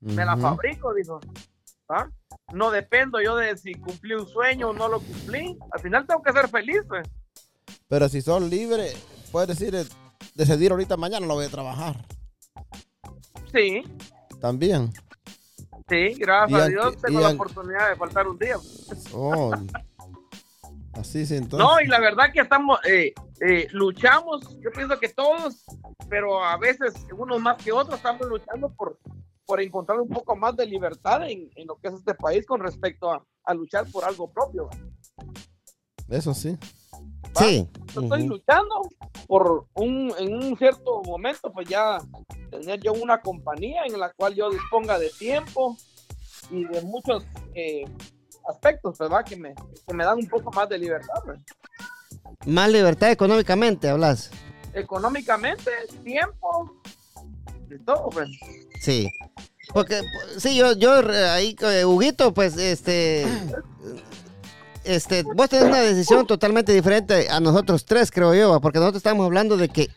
me 0.00 0.24
la 0.24 0.36
fabrico, 0.36 0.92
dijo. 0.94 1.20
¿Ah? 1.88 2.08
No 2.52 2.72
dependo 2.72 3.20
yo 3.22 3.36
de 3.36 3.56
si 3.56 3.74
cumplí 3.74 4.14
un 4.14 4.26
sueño 4.26 4.70
o 4.70 4.72
no 4.72 4.88
lo 4.88 4.98
cumplí. 4.98 5.56
Al 5.70 5.80
final 5.80 6.04
tengo 6.04 6.20
que 6.20 6.32
ser 6.32 6.48
feliz, 6.48 6.80
pues. 6.88 7.08
Pero 7.88 8.08
si 8.08 8.22
son 8.22 8.50
libres, 8.50 8.96
puedes 9.30 9.56
decir, 9.56 9.72
eh, 9.76 9.84
decidir 10.34 10.72
ahorita 10.72 10.96
mañana 10.96 11.24
no 11.26 11.34
voy 11.34 11.46
a 11.46 11.48
trabajar. 11.48 11.94
Sí, 13.52 13.84
También. 14.40 14.92
Sí, 15.88 16.14
gracias 16.14 16.60
a 16.60 16.66
Dios 16.68 16.96
tengo 16.98 17.20
la 17.20 17.30
oportunidad 17.30 17.90
de 17.90 17.96
faltar 17.96 18.28
un 18.28 18.38
día. 18.38 18.56
Oh. 19.12 19.52
Así 20.92 21.26
sí, 21.26 21.36
entonces. 21.36 21.58
No, 21.66 21.80
y 21.80 21.86
la 21.86 22.00
verdad 22.00 22.32
que 22.32 22.40
estamos, 22.40 22.78
eh, 22.86 23.12
eh, 23.40 23.68
luchamos, 23.72 24.58
yo 24.60 24.70
pienso 24.72 24.98
que 24.98 25.10
todos, 25.10 25.64
pero 26.08 26.42
a 26.42 26.56
veces 26.56 26.94
unos 27.16 27.40
más 27.40 27.62
que 27.62 27.72
otros 27.72 27.96
estamos 27.96 28.26
luchando 28.26 28.72
por, 28.74 28.98
por 29.44 29.60
encontrar 29.60 30.00
un 30.00 30.08
poco 30.08 30.34
más 30.36 30.56
de 30.56 30.66
libertad 30.66 31.28
en, 31.28 31.50
en 31.54 31.66
lo 31.66 31.76
que 31.76 31.88
es 31.88 31.94
este 31.94 32.14
país 32.14 32.46
con 32.46 32.60
respecto 32.60 33.12
a, 33.12 33.22
a 33.44 33.54
luchar 33.54 33.84
por 33.90 34.04
algo 34.04 34.30
propio. 34.32 34.70
Eso 36.08 36.32
sí. 36.32 36.56
Sí, 37.38 37.68
Yo 37.94 38.02
estoy 38.02 38.26
luchando 38.26 38.82
por 39.26 39.66
un, 39.74 40.12
en 40.18 40.34
un 40.34 40.56
cierto 40.56 41.02
momento, 41.02 41.52
pues 41.52 41.68
ya 41.68 41.98
tener 42.50 42.80
yo 42.80 42.92
una 42.92 43.20
compañía 43.20 43.82
en 43.86 43.98
la 43.98 44.12
cual 44.12 44.34
yo 44.34 44.50
disponga 44.50 44.98
de 44.98 45.10
tiempo 45.10 45.76
y 46.50 46.64
de 46.64 46.80
muchos 46.82 47.24
eh, 47.54 47.84
aspectos, 48.48 48.98
¿verdad? 48.98 49.24
Que 49.24 49.36
me, 49.36 49.54
que 49.86 49.94
me 49.94 50.04
dan 50.04 50.18
un 50.18 50.28
poco 50.28 50.50
más 50.52 50.68
de 50.68 50.78
libertad. 50.78 51.14
pues. 51.24 51.40
más 52.46 52.70
libertad 52.70 53.10
económicamente, 53.10 53.88
hablas. 53.88 54.30
Económicamente, 54.72 55.70
tiempo, 56.04 56.80
de 57.68 57.78
todo, 57.80 58.10
pues. 58.10 58.28
Sí. 58.80 59.08
Porque, 59.72 60.00
sí, 60.38 60.56
yo, 60.56 60.74
yo 60.74 61.00
eh, 61.00 61.28
ahí, 61.28 61.56
eh, 61.60 61.84
Huguito, 61.84 62.32
pues, 62.32 62.56
este, 62.56 63.26
este, 64.86 65.22
vos 65.22 65.48
tenés 65.48 65.66
una 65.66 65.80
decisión 65.80 66.26
totalmente 66.26 66.72
diferente 66.72 67.28
a 67.28 67.40
nosotros 67.40 67.84
tres, 67.84 68.10
creo 68.10 68.34
yo, 68.34 68.60
porque 68.60 68.78
nosotros 68.78 69.00
estamos 69.00 69.24
hablando 69.26 69.56
de 69.56 69.68
que, 69.68 69.90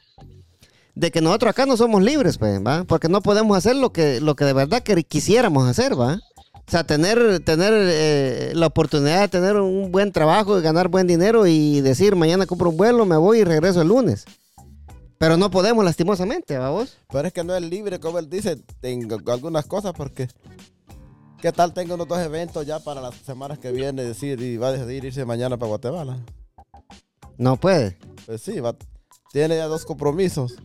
de 0.95 1.11
que 1.11 1.21
nosotros 1.21 1.51
acá 1.51 1.65
no 1.65 1.77
somos 1.77 2.03
libres, 2.03 2.37
pues, 2.37 2.59
¿va? 2.65 2.83
Porque 2.83 3.09
no 3.09 3.21
podemos 3.21 3.57
hacer 3.57 3.75
lo 3.75 3.91
que, 3.91 4.19
lo 4.21 4.35
que 4.35 4.45
de 4.45 4.53
verdad 4.53 4.83
que 4.83 5.03
quisiéramos 5.03 5.67
hacer, 5.67 5.99
¿va? 5.99 6.19
O 6.55 6.71
sea, 6.71 6.83
tener, 6.83 7.39
tener 7.39 7.73
eh, 7.73 8.51
la 8.53 8.67
oportunidad 8.67 9.21
de 9.21 9.27
tener 9.27 9.55
un 9.55 9.91
buen 9.91 10.11
trabajo 10.11 10.59
y 10.59 10.61
ganar 10.61 10.87
buen 10.87 11.07
dinero 11.07 11.47
y 11.47 11.81
decir, 11.81 12.15
mañana 12.15 12.45
compro 12.45 12.69
un 12.69 12.77
vuelo, 12.77 13.05
me 13.05 13.17
voy 13.17 13.39
y 13.39 13.43
regreso 13.43 13.81
el 13.81 13.87
lunes. 13.87 14.25
Pero 15.17 15.35
no 15.35 15.49
podemos, 15.49 15.83
lastimosamente, 15.83 16.57
¿va 16.57 16.69
vos? 16.69 16.97
Pero 17.11 17.27
es 17.27 17.33
que 17.33 17.43
no 17.43 17.55
es 17.55 17.61
libre, 17.63 17.99
como 17.99 18.19
él 18.19 18.29
dice, 18.29 18.61
en 18.83 19.11
algunas 19.11 19.65
cosas, 19.65 19.93
porque 19.93 20.29
¿qué 21.41 21.51
tal 21.51 21.73
tengo 21.73 21.95
unos 21.95 22.07
dos 22.07 22.19
eventos 22.19 22.65
ya 22.65 22.79
para 22.79 23.01
las 23.01 23.15
semanas 23.15 23.59
que 23.59 23.71
viene? 23.71 24.03
Decir, 24.03 24.39
y 24.41 24.57
va 24.57 24.67
a 24.67 24.71
decidir 24.73 25.05
irse 25.05 25.25
mañana 25.25 25.57
para 25.57 25.69
Guatemala. 25.69 26.17
No 27.37 27.57
puede. 27.57 27.97
Pues 28.25 28.41
sí, 28.41 28.59
va, 28.59 28.75
tiene 29.31 29.55
ya 29.57 29.65
dos 29.67 29.85
compromisos. 29.85 30.57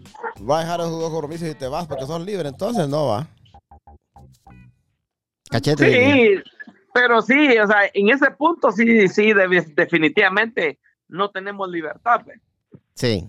Va 0.49 0.59
a 0.59 0.63
dejar 0.63 0.81
esos 0.81 1.01
dos 1.01 1.11
compromisos 1.11 1.49
y 1.49 1.55
te 1.55 1.69
vas 1.69 1.87
porque 1.87 2.07
son 2.07 2.25
libres, 2.25 2.51
entonces 2.53 2.89
no 2.89 3.07
va. 3.07 3.29
Cachete. 5.51 5.85
Sí, 5.93 6.43
pero 6.93 7.23
sí, 7.23 7.57
o 7.59 7.67
sea, 7.67 7.83
en 7.93 8.09
ese 8.11 8.31
punto 8.33 8.71
sí, 8.73 9.09
sí, 9.09 9.33
de- 9.33 9.73
definitivamente 9.77 10.79
no 11.09 11.31
tenemos 11.31 11.69
libertad, 11.69 12.23
pues, 12.25 12.41
Sí. 12.95 13.29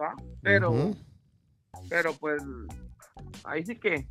¿va? 0.00 0.14
Pero, 0.42 0.92
pero 1.88 2.12
pues, 2.14 2.42
ahí 3.44 3.64
sí 3.64 3.76
que 3.76 4.08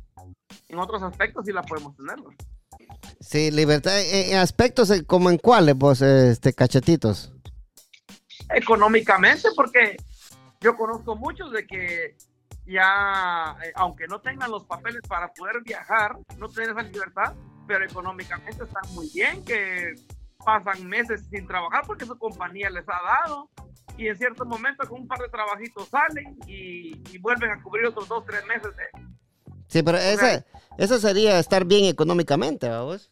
en 0.68 0.78
otros 0.78 1.02
aspectos 1.02 1.44
sí 1.44 1.52
la 1.52 1.62
podemos 1.62 1.94
tener. 1.96 2.16
pues. 2.22 2.36
Sí, 3.20 3.50
libertad. 3.50 4.00
En, 4.00 4.32
en 4.32 4.38
aspectos 4.38 4.90
eh, 4.90 5.04
como 5.04 5.30
en 5.30 5.38
cuáles 5.38 5.76
vos, 5.76 6.02
este, 6.02 6.52
cachetitos. 6.52 7.32
Económicamente, 8.48 9.48
porque 9.54 9.96
yo 10.60 10.76
conozco 10.76 11.16
muchos 11.16 11.52
de 11.52 11.66
que 11.66 12.16
ya, 12.66 13.56
eh, 13.64 13.72
aunque 13.74 14.06
no 14.06 14.20
tengan 14.20 14.50
los 14.50 14.64
papeles 14.64 15.02
para 15.08 15.32
poder 15.32 15.62
viajar, 15.64 16.16
no 16.38 16.48
tienen 16.48 16.76
esa 16.76 16.88
libertad, 16.88 17.34
pero 17.66 17.84
económicamente 17.84 18.64
están 18.64 18.94
muy 18.94 19.08
bien, 19.14 19.44
que 19.44 19.94
pasan 20.44 20.88
meses 20.88 21.22
sin 21.30 21.46
trabajar 21.46 21.82
porque 21.86 22.06
su 22.06 22.18
compañía 22.18 22.70
les 22.70 22.88
ha 22.88 23.00
dado 23.24 23.50
y 23.96 24.08
en 24.08 24.16
cierto 24.16 24.46
momento 24.46 24.88
con 24.88 25.02
un 25.02 25.08
par 25.08 25.18
de 25.18 25.28
trabajitos 25.28 25.88
salen 25.88 26.38
y, 26.46 27.02
y 27.12 27.18
vuelven 27.18 27.50
a 27.50 27.62
cubrir 27.62 27.86
otros 27.86 28.08
dos, 28.08 28.24
tres 28.24 28.44
meses 28.46 28.74
de, 28.76 29.09
Sí, 29.70 29.82
pero 29.82 29.96
ese, 29.98 30.44
eso 30.78 30.98
sería 30.98 31.38
estar 31.38 31.64
bien 31.64 31.84
económicamente, 31.86 32.68
¿va 32.68 32.82
vos? 32.82 33.10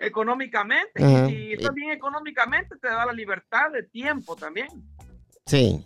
económicamente 0.00 1.02
Ajá. 1.02 1.28
y 1.30 1.54
estás 1.54 1.74
bien 1.74 1.90
económicamente 1.90 2.76
te 2.76 2.88
da 2.88 3.04
la 3.06 3.12
libertad 3.12 3.70
de 3.72 3.82
tiempo 3.82 4.36
también. 4.36 4.68
Sí. 5.46 5.84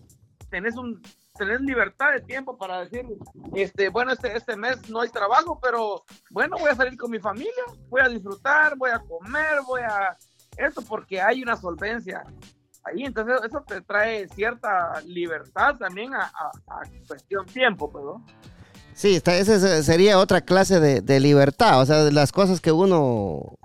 tenés 0.51 0.77
un 0.77 1.01
tenés 1.39 1.61
libertad 1.63 2.13
de 2.13 2.21
tiempo 2.21 2.59
para 2.59 2.81
decir 2.85 3.07
este 3.55 3.89
bueno 3.89 4.13
este 4.13 4.37
este 4.37 4.55
mes 4.55 4.91
no 4.91 5.01
hay 5.01 5.09
trabajo 5.09 5.59
pero 5.63 6.05
bueno 6.31 6.57
voy 6.59 6.69
a 6.71 6.75
salir 6.75 6.99
con 6.99 7.11
mi 7.11 7.19
familia 7.21 7.65
voy 7.89 8.03
a 8.03 8.09
disfrutar 8.11 8.77
voy 8.77 8.91
a 8.91 8.99
comer 8.99 9.61
voy 9.67 9.81
a 9.81 10.15
esto 10.59 10.83
porque 10.83 11.23
hay 11.23 11.43
una 11.43 11.57
solvencia 11.57 12.23
ahí 12.85 13.05
entonces 13.05 13.41
eso 13.47 13.63
te 13.67 13.81
trae 13.81 14.29
cierta 14.29 15.01
libertad 15.07 15.77
también 15.79 16.13
a, 16.13 16.25
a- 16.25 16.51
a 16.67 16.83
cuestión 17.09 17.47
tiempo 17.47 17.91
pues, 17.91 18.05
¿no? 18.05 18.27
Sí, 18.95 19.17
está, 19.17 19.37
esa 19.39 19.59
se- 19.59 19.83
sería 19.83 20.19
otra 20.19 20.41
clase 20.43 20.81
de, 20.81 21.01
de 21.01 21.21
libertad. 21.21 21.81
O 21.81 21.87
sea, 21.87 22.05
de 22.05 22.13
las 22.13 22.33
cosas 22.33 22.61
que 22.61 22.73
uno 22.73 23.59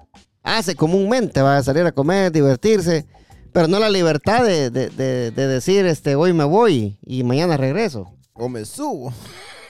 hace 0.44 0.76
comúnmente, 0.76 1.42
va 1.42 1.58
a 1.58 1.64
salir 1.64 1.86
a 1.86 1.92
comer, 1.92 2.32
divertirse. 2.32 3.06
Pero 3.54 3.68
no 3.68 3.80
la 3.80 3.90
libertad 3.90 4.44
de, 4.46 4.70
de- 4.70 4.90
de- 4.90 5.32
de 5.32 5.48
decir, 5.48 5.86
este, 5.86 6.16
hoy 6.16 6.34
me 6.34 6.44
voy 6.44 6.98
y 7.02 7.24
mañana 7.24 7.58
regreso. 7.58 8.14
O 8.34 8.48
me 8.50 8.66
subo. 8.66 9.12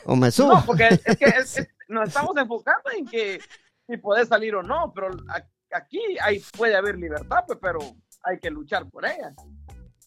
O 0.05 0.15
me 0.15 0.29
subo. 0.31 0.55
no 0.55 0.65
porque 0.65 0.87
es 1.05 1.17
que 1.17 1.25
es- 1.25 1.57
es- 1.57 1.67
nos 1.87 2.07
estamos 2.09 2.35
enfocando 2.37 2.89
en 2.97 3.05
que 3.05 3.39
si 3.87 3.95
podés 3.97 4.27
salir 4.27 4.53
o 4.55 4.61
no 4.63 4.91
pero 4.93 5.07
aquí 5.71 5.99
hay, 6.21 6.41
puede 6.57 6.75
haber 6.75 6.97
libertad 6.97 7.37
pues, 7.47 7.57
pero 7.61 7.79
hay 8.23 8.37
que 8.39 8.49
luchar 8.49 8.89
por 8.89 9.05
ella 9.05 9.33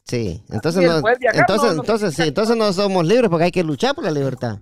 Sí, 0.04 0.42
entonces, 0.50 0.82
no, 0.82 1.00
viajar, 1.02 1.40
entonces, 1.40 1.68
no, 1.70 1.74
no 1.76 1.80
entonces, 1.82 2.14
sí, 2.14 2.22
entonces 2.24 2.56
no 2.56 2.70
somos 2.74 3.06
libres 3.06 3.30
porque 3.30 3.44
hay 3.44 3.50
que 3.52 3.62
luchar 3.62 3.94
por 3.94 4.04
la 4.04 4.10
libertad. 4.10 4.58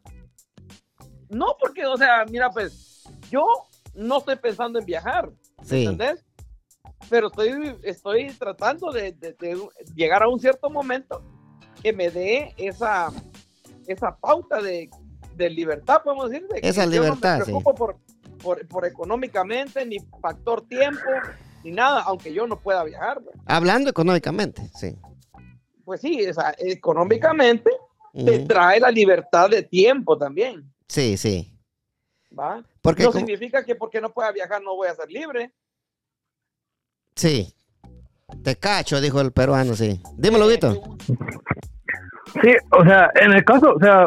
No, 1.30 1.56
porque, 1.60 1.84
o 1.86 1.96
sea, 1.96 2.24
mira, 2.30 2.50
pues, 2.50 3.04
yo 3.30 3.46
no 3.94 4.18
estoy 4.18 4.36
pensando 4.36 4.78
en 4.78 4.84
viajar, 4.86 5.30
Sí. 5.62 5.84
¿entendés? 5.84 6.24
Pero 7.10 7.28
estoy, 7.28 7.76
estoy 7.82 8.26
tratando 8.32 8.90
de, 8.92 9.12
de- 9.12 9.32
de 9.34 9.58
llegar 9.94 10.22
a 10.22 10.28
un 10.28 10.40
cierto 10.40 10.68
momento 10.70 11.22
que 11.82 11.92
me 11.92 12.10
dé 12.10 12.54
esa, 12.56 13.10
esa 13.86 14.16
pauta 14.16 14.60
de, 14.60 14.90
de 15.36 15.50
libertad, 15.50 16.02
podemos 16.02 16.30
decir. 16.30 16.46
De 16.48 16.60
que 16.60 16.68
Esa 16.68 16.84
yo 16.84 16.90
libertad, 16.90 17.34
no 17.34 17.38
me 17.38 17.44
sí. 17.44 17.50
preocupo 17.52 17.74
por, 17.74 17.96
por, 18.42 18.66
por 18.68 18.84
económicamente, 18.86 19.84
ni 19.86 19.98
factor 20.20 20.66
tiempo, 20.66 21.00
ni 21.64 21.70
nada, 21.70 22.02
aunque 22.02 22.32
yo 22.32 22.46
no 22.46 22.58
pueda 22.60 22.82
viajar. 22.84 23.20
pues. 23.22 23.36
Hablando 23.46 23.90
económicamente, 23.90 24.68
sí. 24.74 24.96
Pues 25.84 26.00
sí, 26.00 26.26
o 26.26 26.34
sea, 26.34 26.54
económicamente 26.58 27.70
te 28.12 28.38
Ujú. 28.38 28.46
trae 28.48 28.80
la 28.80 28.90
libertad 28.90 29.48
de 29.50 29.62
tiempo 29.62 30.18
también, 30.18 30.70
Sí, 30.88 31.16
sí. 31.16 31.54
¿va? 32.38 32.62
Porque 32.82 33.02
no 33.04 33.10
como- 33.12 33.20
significa 33.26 33.64
que 33.64 33.74
porque 33.74 34.00
no 34.00 34.10
pueda 34.10 34.32
viajar 34.32 34.62
no 34.62 34.74
voy 34.76 34.88
a 34.88 34.94
ser 34.94 35.10
libre. 35.10 35.52
Sí. 37.14 37.52
Te 38.42 38.56
cacho, 38.56 39.00
dijo 39.00 39.20
el 39.20 39.32
peruano, 39.32 39.74
sí. 39.74 40.00
Dímelo, 40.16 40.48
Guito. 40.48 40.72
Sí, 42.42 42.50
o 42.78 42.84
sea, 42.84 43.10
en 43.20 43.32
el 43.32 43.44
caso, 43.44 43.74
o 43.74 43.78
sea, 43.80 44.06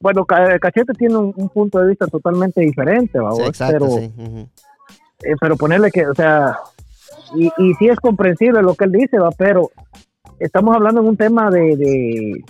bueno, 0.00 0.24
Ca- 0.26 0.58
Cachete 0.58 0.92
tiene 0.92 1.16
un, 1.16 1.32
un 1.34 1.48
punto 1.48 1.78
de 1.80 1.88
vista 1.88 2.06
totalmente 2.06 2.60
diferente, 2.60 3.18
¿va? 3.18 3.32
Sí, 3.32 3.42
exacto, 3.42 3.78
pero, 3.78 3.88
sí. 3.98 4.12
eh, 5.24 5.34
pero 5.40 5.56
ponerle 5.56 5.90
que, 5.90 6.06
o 6.06 6.14
sea, 6.14 6.58
y, 7.34 7.46
y 7.58 7.74
sí 7.78 7.88
es 7.88 7.98
comprensible 7.98 8.60
lo 8.62 8.74
que 8.74 8.84
él 8.84 8.92
dice, 8.92 9.18
va, 9.18 9.30
pero 9.30 9.70
estamos 10.38 10.74
hablando 10.76 11.00
en 11.00 11.06
un 11.08 11.16
tema 11.16 11.50
de, 11.50 11.76
de, 11.76 12.44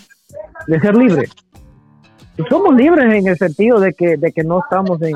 de 0.66 0.80
ser 0.80 0.96
libres. 0.96 1.30
Somos 2.48 2.74
libres 2.74 3.12
en 3.12 3.26
el 3.26 3.36
sentido 3.36 3.80
de 3.80 3.92
que, 3.92 4.16
de 4.16 4.32
que 4.32 4.44
no 4.44 4.60
estamos 4.60 5.00
en, 5.02 5.14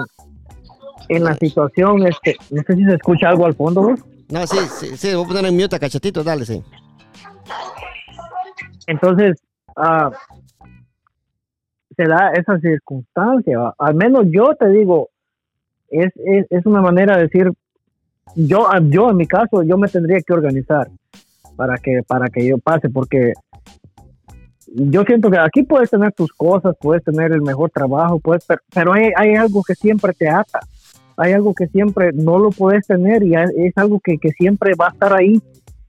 en 1.09 1.25
la 1.25 1.35
situación, 1.37 2.07
este, 2.07 2.37
no 2.51 2.63
sé 2.63 2.75
si 2.75 2.85
se 2.85 2.95
escucha 2.95 3.29
algo 3.29 3.47
al 3.47 3.55
fondo. 3.55 3.95
No, 4.29 4.47
sí, 4.47 4.59
sí, 4.79 4.97
sí, 4.97 5.15
voy 5.15 5.25
a 5.25 5.29
poner 5.29 5.47
en 5.47 5.57
mute 5.57 5.79
cachetito, 5.79 6.25
dale, 6.25 6.45
sí. 6.45 6.63
Entonces, 8.87 9.41
ah, 9.77 10.11
se 11.97 12.05
da 12.05 12.33
esa 12.35 12.59
circunstancia. 12.61 13.59
¿va? 13.59 13.75
Al 13.79 13.95
menos 13.95 14.27
yo 14.31 14.55
te 14.59 14.69
digo, 14.69 15.09
es, 15.89 16.13
es, 16.17 16.47
es 16.51 16.67
una 16.67 16.81
manera 16.81 17.17
de 17.17 17.25
decir, 17.25 17.53
yo, 18.35 18.69
yo 18.89 19.11
en 19.11 19.17
mi 19.17 19.27
caso, 19.27 19.63
yo 19.63 19.79
me 19.79 19.89
tendría 19.89 20.21
que 20.21 20.33
organizar 20.33 20.89
para 21.57 21.79
que, 21.79 22.03
para 22.07 22.29
que 22.29 22.47
yo 22.47 22.59
pase, 22.59 22.91
porque 22.91 23.33
yo 24.67 25.03
siento 25.05 25.31
que 25.31 25.39
aquí 25.39 25.63
puedes 25.63 25.91
tener 25.91 26.13
tus 26.13 26.33
cosas, 26.33 26.75
puedes 26.81 27.05
tener 27.05 27.33
el 27.33 27.43
mejor 27.43 27.71
trabajo, 27.71 28.19
puedes, 28.19 28.45
pero, 28.47 28.61
pero 28.73 28.93
hay, 28.93 29.11
hay 29.17 29.35
algo 29.35 29.63
que 29.63 29.75
siempre 29.75 30.13
te 30.13 30.29
ata. 30.29 30.61
Hay 31.17 31.33
algo 31.33 31.55
que 31.55 31.67
siempre 31.69 32.13
no 32.13 32.39
lo 32.39 32.51
puedes 32.51 32.87
tener 32.87 33.23
y 33.23 33.35
es 33.35 33.73
algo 33.77 34.01
que, 34.01 34.19
que 34.19 34.31
siempre 34.33 34.73
va 34.79 34.89
a 34.89 34.91
estar 34.91 35.15
ahí 35.15 35.41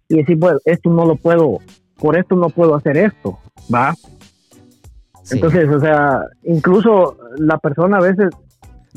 y 0.07 0.17
decir, 0.17 0.37
bueno, 0.37 0.59
esto 0.63 0.89
no 0.89 1.05
lo 1.05 1.17
puedo, 1.17 1.59
por 1.97 2.17
esto 2.17 2.35
no 2.35 2.49
puedo 2.49 2.75
hacer 2.75 2.97
esto, 2.97 3.37
¿va? 3.73 3.93
Sí. 5.23 5.35
Entonces, 5.35 5.69
o 5.69 5.81
sea, 5.81 6.21
incluso 6.43 7.17
la 7.37 7.57
persona 7.57 7.97
a 7.97 8.01
veces, 8.01 8.29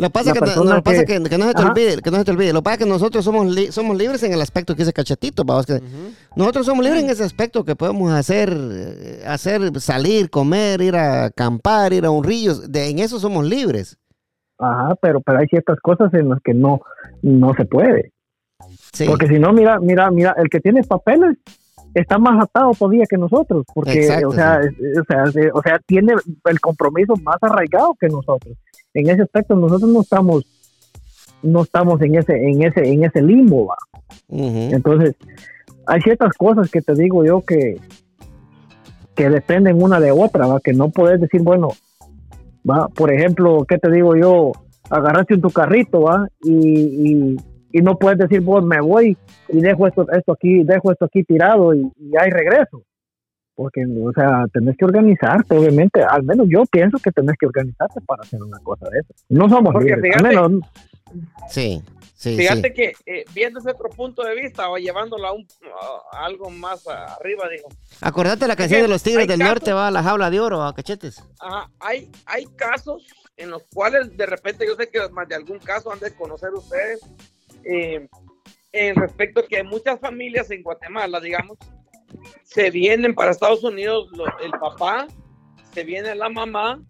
Lo 0.00 0.06
que 0.06 0.10
pasa, 0.10 0.32
que, 0.32 0.40
no- 0.40 0.64
lo 0.64 0.82
pasa 0.82 1.04
que- 1.04 1.22
que, 1.22 1.38
no 1.38 1.46
se 1.46 1.54
te 1.54 1.60
Ajá. 1.62 1.70
olvide, 1.70 2.02
que 2.02 2.10
no 2.10 2.16
se 2.16 2.24
te 2.24 2.30
olvide. 2.30 2.52
Lo 2.52 2.60
que 2.60 2.64
pasa 2.64 2.74
es 2.74 2.84
que 2.84 2.88
nosotros 2.90 3.24
somos, 3.24 3.46
li- 3.46 3.70
somos 3.70 3.96
libres 3.96 4.22
en 4.22 4.32
el 4.32 4.40
aspecto 4.40 4.74
que 4.74 4.82
dice 4.82 4.92
cachetito, 4.92 5.44
vamos, 5.44 5.66
que 5.66 5.80
nosotros 6.36 6.66
somos 6.66 6.84
libres 6.84 7.02
en 7.04 7.10
ese 7.10 7.24
aspecto 7.24 7.64
que 7.64 7.76
podemos 7.76 8.10
hacer, 8.12 8.50
hacer, 9.26 9.78
salir, 9.80 10.30
comer, 10.30 10.80
ir 10.80 10.96
a 10.96 11.26
acampar, 11.26 11.92
ir 11.92 12.04
a 12.06 12.10
un 12.10 12.24
río, 12.24 12.54
de, 12.54 12.88
en 12.90 12.98
eso 12.98 13.18
somos 13.20 13.44
libres. 13.44 13.98
ajá, 14.58 14.94
pero, 15.00 15.20
pero 15.20 15.38
hay 15.38 15.46
ciertas 15.46 15.78
cosas 15.80 16.12
en 16.14 16.28
las 16.28 16.38
que 16.42 16.54
no, 16.54 16.80
no 17.22 17.54
se 17.54 17.64
puede. 17.64 18.12
Sí, 18.92 19.06
Porque 19.06 19.26
si 19.26 19.38
no, 19.38 19.52
mira, 19.52 19.78
mira, 19.80 20.10
mira, 20.10 20.34
el 20.36 20.48
que 20.50 20.60
tiene 20.60 20.82
papeles 20.82 21.36
está 21.94 22.18
más 22.18 22.42
atado 22.42 22.72
todavía 22.78 23.04
que 23.08 23.16
nosotros, 23.16 23.64
porque, 23.74 24.00
Exacto, 24.04 24.28
o, 24.28 24.32
sea, 24.32 24.60
sí. 24.62 24.68
o, 25.00 25.04
sea, 25.04 25.26
se- 25.32 25.50
o 25.52 25.62
sea, 25.62 25.78
tiene 25.86 26.12
el 26.44 26.60
compromiso 26.60 27.14
más 27.22 27.36
arraigado 27.40 27.94
que 27.98 28.08
nosotros. 28.08 28.56
En 28.94 29.08
ese 29.08 29.22
aspecto, 29.22 29.54
nosotros 29.54 29.90
no 29.90 30.00
estamos, 30.00 30.44
no 31.42 31.62
estamos 31.62 32.00
en 32.02 32.16
ese, 32.16 32.34
en 32.34 32.62
ese, 32.62 32.92
en 32.92 33.04
ese 33.04 33.22
limbo, 33.22 33.72
Entonces, 34.28 35.14
hay 35.86 36.00
ciertas 36.02 36.32
cosas 36.36 36.70
que 36.70 36.82
te 36.82 36.94
digo 36.94 37.24
yo 37.24 37.42
que, 37.42 37.80
que 39.14 39.28
dependen 39.28 39.82
una 39.82 40.00
de 40.00 40.12
otra, 40.12 40.46
¿va? 40.46 40.60
que 40.60 40.72
no 40.72 40.90
puedes 40.90 41.20
decir, 41.20 41.42
bueno, 41.42 41.68
va, 42.68 42.88
por 42.88 43.12
ejemplo, 43.12 43.64
¿qué 43.68 43.78
te 43.78 43.90
digo 43.90 44.16
yo? 44.16 44.52
Agarraste 44.88 45.34
en 45.34 45.40
tu 45.40 45.50
carrito, 45.50 46.02
¿va? 46.02 46.26
Y, 46.42 46.52
y, 46.52 47.36
y 47.72 47.80
no 47.80 47.96
puedes 47.96 48.18
decir, 48.18 48.40
bueno, 48.40 48.66
me 48.66 48.80
voy 48.80 49.16
y 49.48 49.60
dejo 49.60 49.86
esto, 49.86 50.06
esto 50.10 50.32
aquí, 50.32 50.64
dejo 50.64 50.90
esto 50.90 51.04
aquí 51.04 51.22
tirado 51.22 51.74
y, 51.74 51.90
y 51.98 52.16
ahí 52.16 52.30
regreso. 52.30 52.82
Porque, 53.62 53.84
o 53.84 54.10
sea, 54.14 54.46
tenés 54.54 54.74
que 54.78 54.86
organizarte, 54.86 55.54
obviamente. 55.54 56.02
Al 56.02 56.22
menos 56.22 56.46
yo 56.48 56.62
pienso 56.64 56.96
que 56.96 57.12
tenés 57.12 57.36
que 57.38 57.44
organizarte 57.44 58.00
para 58.00 58.22
hacer 58.22 58.42
una 58.42 58.58
cosa 58.60 58.88
de 58.88 59.00
eso. 59.00 59.12
No 59.28 59.50
somos 59.50 59.74
Porque 59.74 59.94
libres. 59.96 60.16
Al 60.16 60.20
fíjate- 60.22 60.34
menos, 60.48 60.62
sí, 61.50 61.82
sí, 62.14 62.36
Fíjate 62.38 62.68
sí. 62.68 62.72
que 62.72 62.92
eh, 63.04 63.24
viendo 63.34 63.60
ese 63.60 63.68
otro 63.72 63.90
punto 63.90 64.22
de 64.22 64.34
vista 64.34 64.70
o 64.70 64.78
llevándolo 64.78 65.26
a, 65.26 65.32
un, 65.32 65.46
a 66.14 66.24
algo 66.24 66.48
más 66.48 66.86
arriba, 66.88 67.50
digo, 67.50 67.68
Acordate 68.00 68.46
la 68.48 68.56
canción 68.56 68.80
de 68.80 68.88
los 68.88 69.02
Tigres 69.02 69.24
hay 69.24 69.26
del 69.28 69.40
casos- 69.40 69.50
Norte, 69.54 69.72
va 69.74 69.88
a 69.88 69.90
la 69.90 70.02
jaula 70.02 70.30
de 70.30 70.40
oro, 70.40 70.62
a 70.62 70.74
cachetes. 70.74 71.22
Ajá, 71.38 71.70
hay, 71.80 72.10
hay 72.24 72.46
casos 72.56 73.06
en 73.36 73.50
los 73.50 73.62
cuales 73.74 74.16
de 74.16 74.24
repente 74.24 74.64
yo 74.66 74.74
sé 74.76 74.88
que 74.88 75.06
más 75.10 75.28
de 75.28 75.34
algún 75.34 75.58
caso 75.58 75.92
han 75.92 75.98
de 76.00 76.14
conocer 76.14 76.48
ustedes 76.54 77.00
eh, 77.64 78.08
en 78.72 78.96
respecto 78.96 79.40
a 79.40 79.46
que 79.46 79.62
muchas 79.64 80.00
familias 80.00 80.50
en 80.50 80.62
Guatemala, 80.62 81.20
digamos, 81.20 81.58
se 82.44 82.70
vienen 82.70 83.14
para 83.14 83.30
Estados 83.30 83.64
Unidos 83.64 84.08
el 84.42 84.50
papá, 84.52 85.06
se 85.72 85.84
viene 85.84 86.14
la 86.14 86.28
mamá 86.28 86.82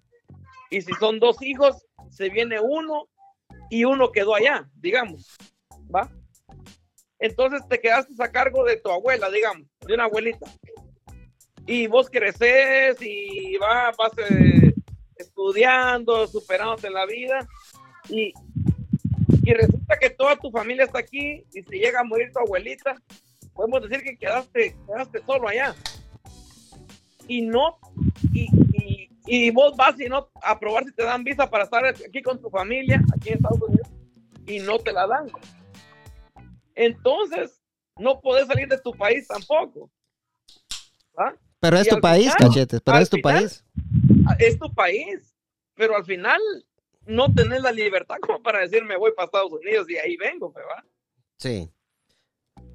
y 0.70 0.80
si 0.80 0.92
son 0.94 1.18
dos 1.18 1.42
hijos, 1.42 1.84
se 2.10 2.28
viene 2.28 2.60
uno 2.60 3.08
y 3.70 3.84
uno 3.84 4.10
quedó 4.10 4.34
allá, 4.34 4.68
digamos, 4.74 5.36
¿va? 5.94 6.10
Entonces 7.18 7.62
te 7.68 7.78
quedaste 7.78 8.12
a 8.18 8.32
cargo 8.32 8.64
de 8.64 8.78
tu 8.78 8.90
abuela, 8.90 9.30
digamos, 9.30 9.66
de 9.86 9.94
una 9.94 10.04
abuelita. 10.04 10.46
Y 11.66 11.86
vos 11.86 12.08
creces 12.08 12.96
y 13.00 13.56
va, 13.58 13.92
vas 13.96 14.12
eh, 14.30 14.72
estudiando, 15.16 16.26
superándote 16.26 16.86
en 16.86 16.94
la 16.94 17.06
vida. 17.06 17.46
Y, 18.08 18.32
y 19.44 19.52
resulta 19.52 19.98
que 19.98 20.10
toda 20.10 20.36
tu 20.36 20.50
familia 20.50 20.84
está 20.84 20.98
aquí 21.00 21.44
y 21.52 21.62
si 21.62 21.78
llega 21.78 22.00
a 22.00 22.04
morir 22.04 22.32
tu 22.32 22.40
abuelita, 22.40 22.96
podemos 23.60 23.88
decir 23.90 24.02
que 24.02 24.16
quedaste, 24.16 24.74
quedaste 24.86 25.22
solo 25.26 25.48
allá. 25.48 25.74
Y 27.28 27.42
no, 27.42 27.78
y, 28.32 28.48
y, 28.72 29.10
y 29.26 29.50
vos 29.50 29.76
vas 29.76 30.00
y 30.00 30.06
no 30.08 30.30
a 30.42 30.58
probar 30.58 30.84
si 30.84 30.92
te 30.92 31.04
dan 31.04 31.22
visa 31.24 31.48
para 31.50 31.64
estar 31.64 31.84
aquí 31.84 32.22
con 32.22 32.40
tu 32.40 32.48
familia, 32.48 33.02
aquí 33.14 33.28
en 33.28 33.34
Estados 33.36 33.60
Unidos, 33.60 33.88
y 34.46 34.58
no 34.60 34.78
te 34.78 34.92
la 34.92 35.06
dan. 35.06 35.26
Entonces, 36.74 37.60
no 37.96 38.20
podés 38.20 38.46
salir 38.46 38.66
de 38.66 38.78
tu 38.78 38.92
país 38.92 39.28
tampoco. 39.28 39.90
¿Ah? 41.18 41.34
Pero 41.60 41.76
es 41.76 41.86
Y 41.86 41.90
tu 41.90 42.00
país, 42.00 42.32
final- 42.34 42.48
cachetes, 42.52 42.80
pero 42.80 42.98
es 42.98 43.10
tu 43.10 43.16
final- 43.18 43.34
país. 43.42 43.64
Es 44.38 44.58
tu 44.58 44.72
país, 44.72 45.36
pero 45.74 45.96
al 45.96 46.04
final 46.06 46.40
no 47.04 47.32
tenés 47.34 47.60
la 47.60 47.72
libertad 47.72 48.16
como 48.22 48.42
para 48.42 48.60
decir 48.60 48.82
me 48.84 48.96
voy 48.96 49.12
para 49.14 49.26
Estados 49.26 49.52
Unidos 49.52 49.88
y 49.90 49.96
ahí 49.98 50.16
vengo, 50.16 50.50
¿verdad? 50.50 50.82
Sí. 51.36 51.70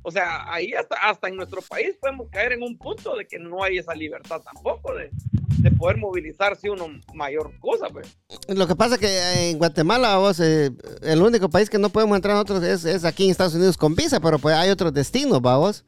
O 0.08 0.12
sea, 0.12 0.46
ahí 0.54 0.72
hasta, 0.74 0.96
hasta 0.98 1.28
en 1.30 1.36
nuestro 1.36 1.62
país 1.64 1.96
podemos 2.00 2.28
caer 2.32 2.52
en 2.54 2.62
un 2.62 2.78
punto 2.78 3.16
de 3.16 3.26
que 3.28 3.40
no 3.40 3.64
hay 3.64 3.80
esa 3.80 3.96
libertad 3.96 4.40
tampoco 4.42 4.94
de, 4.94 5.10
de 5.58 5.72
poder 5.72 5.98
movilizarse 5.98 6.70
uno 6.70 6.86
mayor 7.16 7.52
cosa, 7.60 7.88
pues. 7.90 8.16
Lo 8.48 8.68
que 8.68 8.76
pasa 8.76 9.00
que 9.00 9.50
en 9.50 9.58
Guatemala, 9.58 10.18
vos, 10.18 10.40
eh, 10.40 10.72
el 11.02 11.22
único 11.24 11.50
país 11.50 11.72
que 11.72 11.80
no 11.80 11.90
podemos 11.90 12.16
entrar 12.16 12.36
nosotros 12.36 12.62
es, 12.64 12.86
es 12.86 13.04
aquí 13.04 13.26
en 13.26 13.32
Estados 13.32 13.56
Unidos 13.56 13.78
con 13.78 13.96
visa, 13.96 14.20
pero 14.20 14.38
pues 14.38 14.56
hay 14.56 14.70
otros 14.70 14.94
destinos, 14.94 15.42
vamos. 15.42 15.84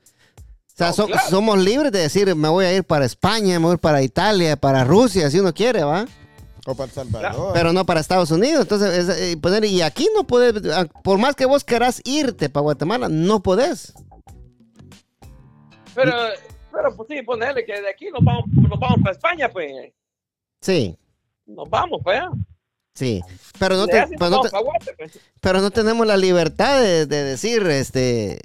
O 0.73 0.77
sea, 0.77 0.87
No, 0.87 0.93
so- 0.93 1.05
claro. 1.05 1.29
somos 1.29 1.59
libres 1.59 1.91
de 1.91 1.99
decir, 1.99 2.35
me 2.35 2.49
voy 2.49 2.65
a 2.65 2.73
ir 2.73 2.83
para 2.83 3.05
España, 3.05 3.59
me 3.59 3.65
voy 3.65 3.71
a 3.71 3.73
ir 3.73 3.79
para 3.79 4.01
Italia, 4.01 4.55
para 4.57 4.83
Rusia, 4.83 5.29
si 5.29 5.39
uno 5.39 5.53
quiere, 5.53 5.83
¿va? 5.83 6.07
O 6.65 6.73
para 6.75 6.85
El 6.89 6.91
Salvador. 6.93 7.51
Pero 7.53 7.71
no 7.71 7.85
para 7.85 7.99
Estados 7.99 8.29
Unidos. 8.31 8.61
Entonces, 8.63 9.07
es, 9.09 9.17
eh, 9.21 9.37
poner, 9.37 9.63
y 9.65 9.81
aquí 9.83 10.09
no 10.15 10.25
puedes, 10.25 10.69
ah, 10.73 10.85
por 11.03 11.17
más 11.17 11.35
que 11.35 11.45
vos 11.45 11.63
querás 11.63 12.01
irte 12.03 12.49
para 12.49 12.63
Guatemala, 12.63 13.07
no 13.09 13.41
podés. 13.41 13.93
Pero, 15.97 16.13
pero 16.71 16.95
pues 16.95 17.09
sí, 17.09 17.21
ponerle 17.23 17.65
que 17.65 17.81
de 17.81 17.89
aquí 17.89 18.09
nos 18.11 18.23
vamos, 18.23 18.45
nos 18.53 18.79
vamos 18.79 18.97
para 19.03 19.11
España, 19.15 19.49
pues. 19.49 19.71
Sí, 20.61 20.95
Nos 21.45 21.69
vamos, 21.69 21.99
pues. 22.03 22.19
sí. 22.93 23.21
Pero 23.59 23.75
no, 23.77 23.87
te- 23.87 24.05
pero 24.17 24.29
no, 24.29 24.41
te- 24.41 24.49
pues. 24.95 25.19
pero 25.41 25.61
no 25.61 25.71
tenemos 25.71 26.05
la 26.05 26.17
libertad 26.17 26.81
de, 26.81 27.05
de 27.05 27.23
decir, 27.23 27.63
este... 27.67 28.39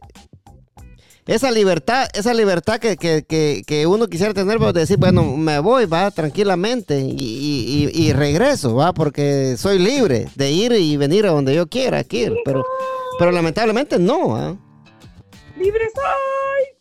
Esa 1.25 1.53
libertad, 1.53 2.09
esa 2.15 2.35
libertad 2.35 2.81
que, 2.81 2.97
que, 2.97 3.23
que, 3.23 3.63
que 3.65 3.87
uno 3.87 4.09
quisiera 4.09 4.35
tener, 4.35 4.59
pues, 4.59 4.75
de 4.75 4.81
decir, 4.81 4.97
bueno, 4.99 5.23
me 5.23 5.61
voy, 5.61 5.87
va, 5.87 6.11
tranquilamente, 6.11 6.99
y, 6.99 7.15
y, 7.17 7.91
y- 7.95 8.13
regreso, 8.13 8.75
va, 8.75 8.93
porque 8.93 9.57
soy 9.57 9.79
libre 9.79 10.27
de 10.35 10.51
ir 10.51 10.73
y 10.73 10.97
venir 10.97 11.27
a 11.27 11.31
donde 11.31 11.55
yo 11.55 11.69
quiera, 11.69 11.99
aquí, 11.99 12.27
pero, 12.45 12.65
pero 13.21 13.31
lamentablemente 13.31 14.01
no, 14.01 14.35
¿ah? 14.37 14.57
Libre 15.57 15.85
soy. 15.95 16.77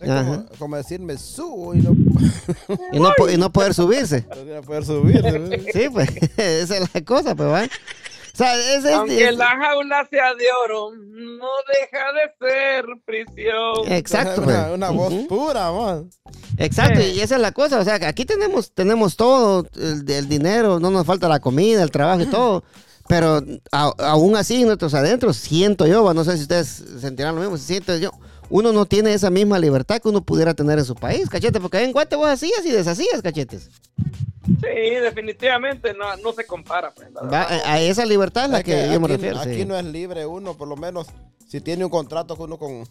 Es 0.00 0.08
como, 0.08 0.46
como 0.58 0.76
decir, 0.76 1.00
me 1.00 1.18
subo 1.18 1.74
y 1.74 1.78
no, 1.78 1.90
y, 2.92 2.98
no, 3.00 3.12
po- 3.16 3.28
y 3.28 3.36
no 3.36 3.52
poder 3.52 3.74
subirse. 3.74 4.26
no 4.46 4.62
poder 4.62 4.84
subir. 4.84 5.22
¿no? 5.22 5.56
Sí, 5.72 5.88
pues, 5.92 6.08
esa 6.36 6.76
es 6.78 6.94
la 6.94 7.00
cosa, 7.04 7.34
pues, 7.34 7.48
¿va? 7.48 7.64
O 7.64 8.36
sea, 8.36 8.54
es, 8.56 8.84
es- 8.84 8.92
Aunque 8.92 9.28
es- 9.28 9.36
la 9.36 9.48
jaula 9.56 10.06
sea 10.10 10.34
de 10.34 10.44
oro, 10.64 10.90
no 10.94 11.48
deja 11.68 12.12
de 12.12 12.48
ser 12.48 12.84
prisión. 13.04 13.92
exacto. 13.92 14.42
Una, 14.42 14.62
pues. 14.66 14.74
una 14.76 14.90
voz 14.90 15.12
pura, 15.28 15.72
man. 15.72 16.10
Exacto, 16.56 17.00
Eh. 17.00 17.12
y 17.16 17.20
esa 17.20 17.36
es 17.36 17.40
la 17.42 17.52
cosa, 17.52 17.78
o 17.78 17.84
sea, 17.84 17.98
que 17.98 18.06
aquí 18.06 18.24
tenemos, 18.24 18.72
tenemos 18.72 19.16
todo, 19.16 19.66
el, 19.76 20.10
el 20.10 20.28
dinero, 20.28 20.80
no 20.80 20.90
nos 20.90 21.06
falta 21.06 21.28
la 21.28 21.40
comida, 21.40 21.82
el 21.82 21.90
trabajo 21.90 22.22
y 22.22 22.26
todo, 22.30 22.64
pero 23.08 23.42
a- 23.72 23.92
aún 23.98 24.36
así 24.36 24.62
nosotros 24.62 24.94
adentro, 24.94 25.32
siento 25.34 25.86
yo, 25.86 26.14
no 26.14 26.24
sé 26.24 26.36
si 26.36 26.42
ustedes 26.42 26.82
sentirán 27.00 27.34
lo 27.34 27.40
mismo, 27.42 27.56
siento 27.58 27.96
yo, 27.96 28.10
uno 28.50 28.72
no 28.72 28.84
tiene 28.86 29.14
esa 29.14 29.30
misma 29.30 29.58
libertad 29.58 30.00
que 30.00 30.08
uno 30.08 30.20
pudiera 30.22 30.52
tener 30.54 30.78
en 30.78 30.84
su 30.84 30.94
país, 30.94 31.28
cachete, 31.30 31.60
porque 31.60 31.82
en 31.82 31.92
Guate 31.92 32.16
vos 32.16 32.28
hacías 32.28 32.64
y 32.66 32.70
deshacías, 32.70 33.22
cachetes. 33.22 33.70
Sí, 34.46 34.90
definitivamente 35.02 35.94
no, 35.94 36.16
no 36.16 36.32
se 36.32 36.44
compara. 36.46 36.92
Pues, 36.94 37.08
Va, 37.14 37.42
a, 37.42 37.74
a 37.74 37.80
esa 37.80 38.04
libertad 38.04 38.46
es 38.46 38.50
la 38.50 38.62
que, 38.62 38.90
yo 38.92 38.98
me 39.00 39.06
aquí, 39.06 39.14
refiero. 39.14 39.38
aquí 39.38 39.54
sí. 39.60 39.64
no 39.64 39.76
es 39.78 39.84
libre 39.84 40.26
uno, 40.26 40.54
por 40.56 40.66
lo 40.68 40.76
menos 40.76 41.06
si 41.48 41.60
tiene 41.60 41.84
un 41.84 41.90
contrato 41.90 42.36
con 42.36 42.50
uno 42.50 42.58
con 42.58 42.84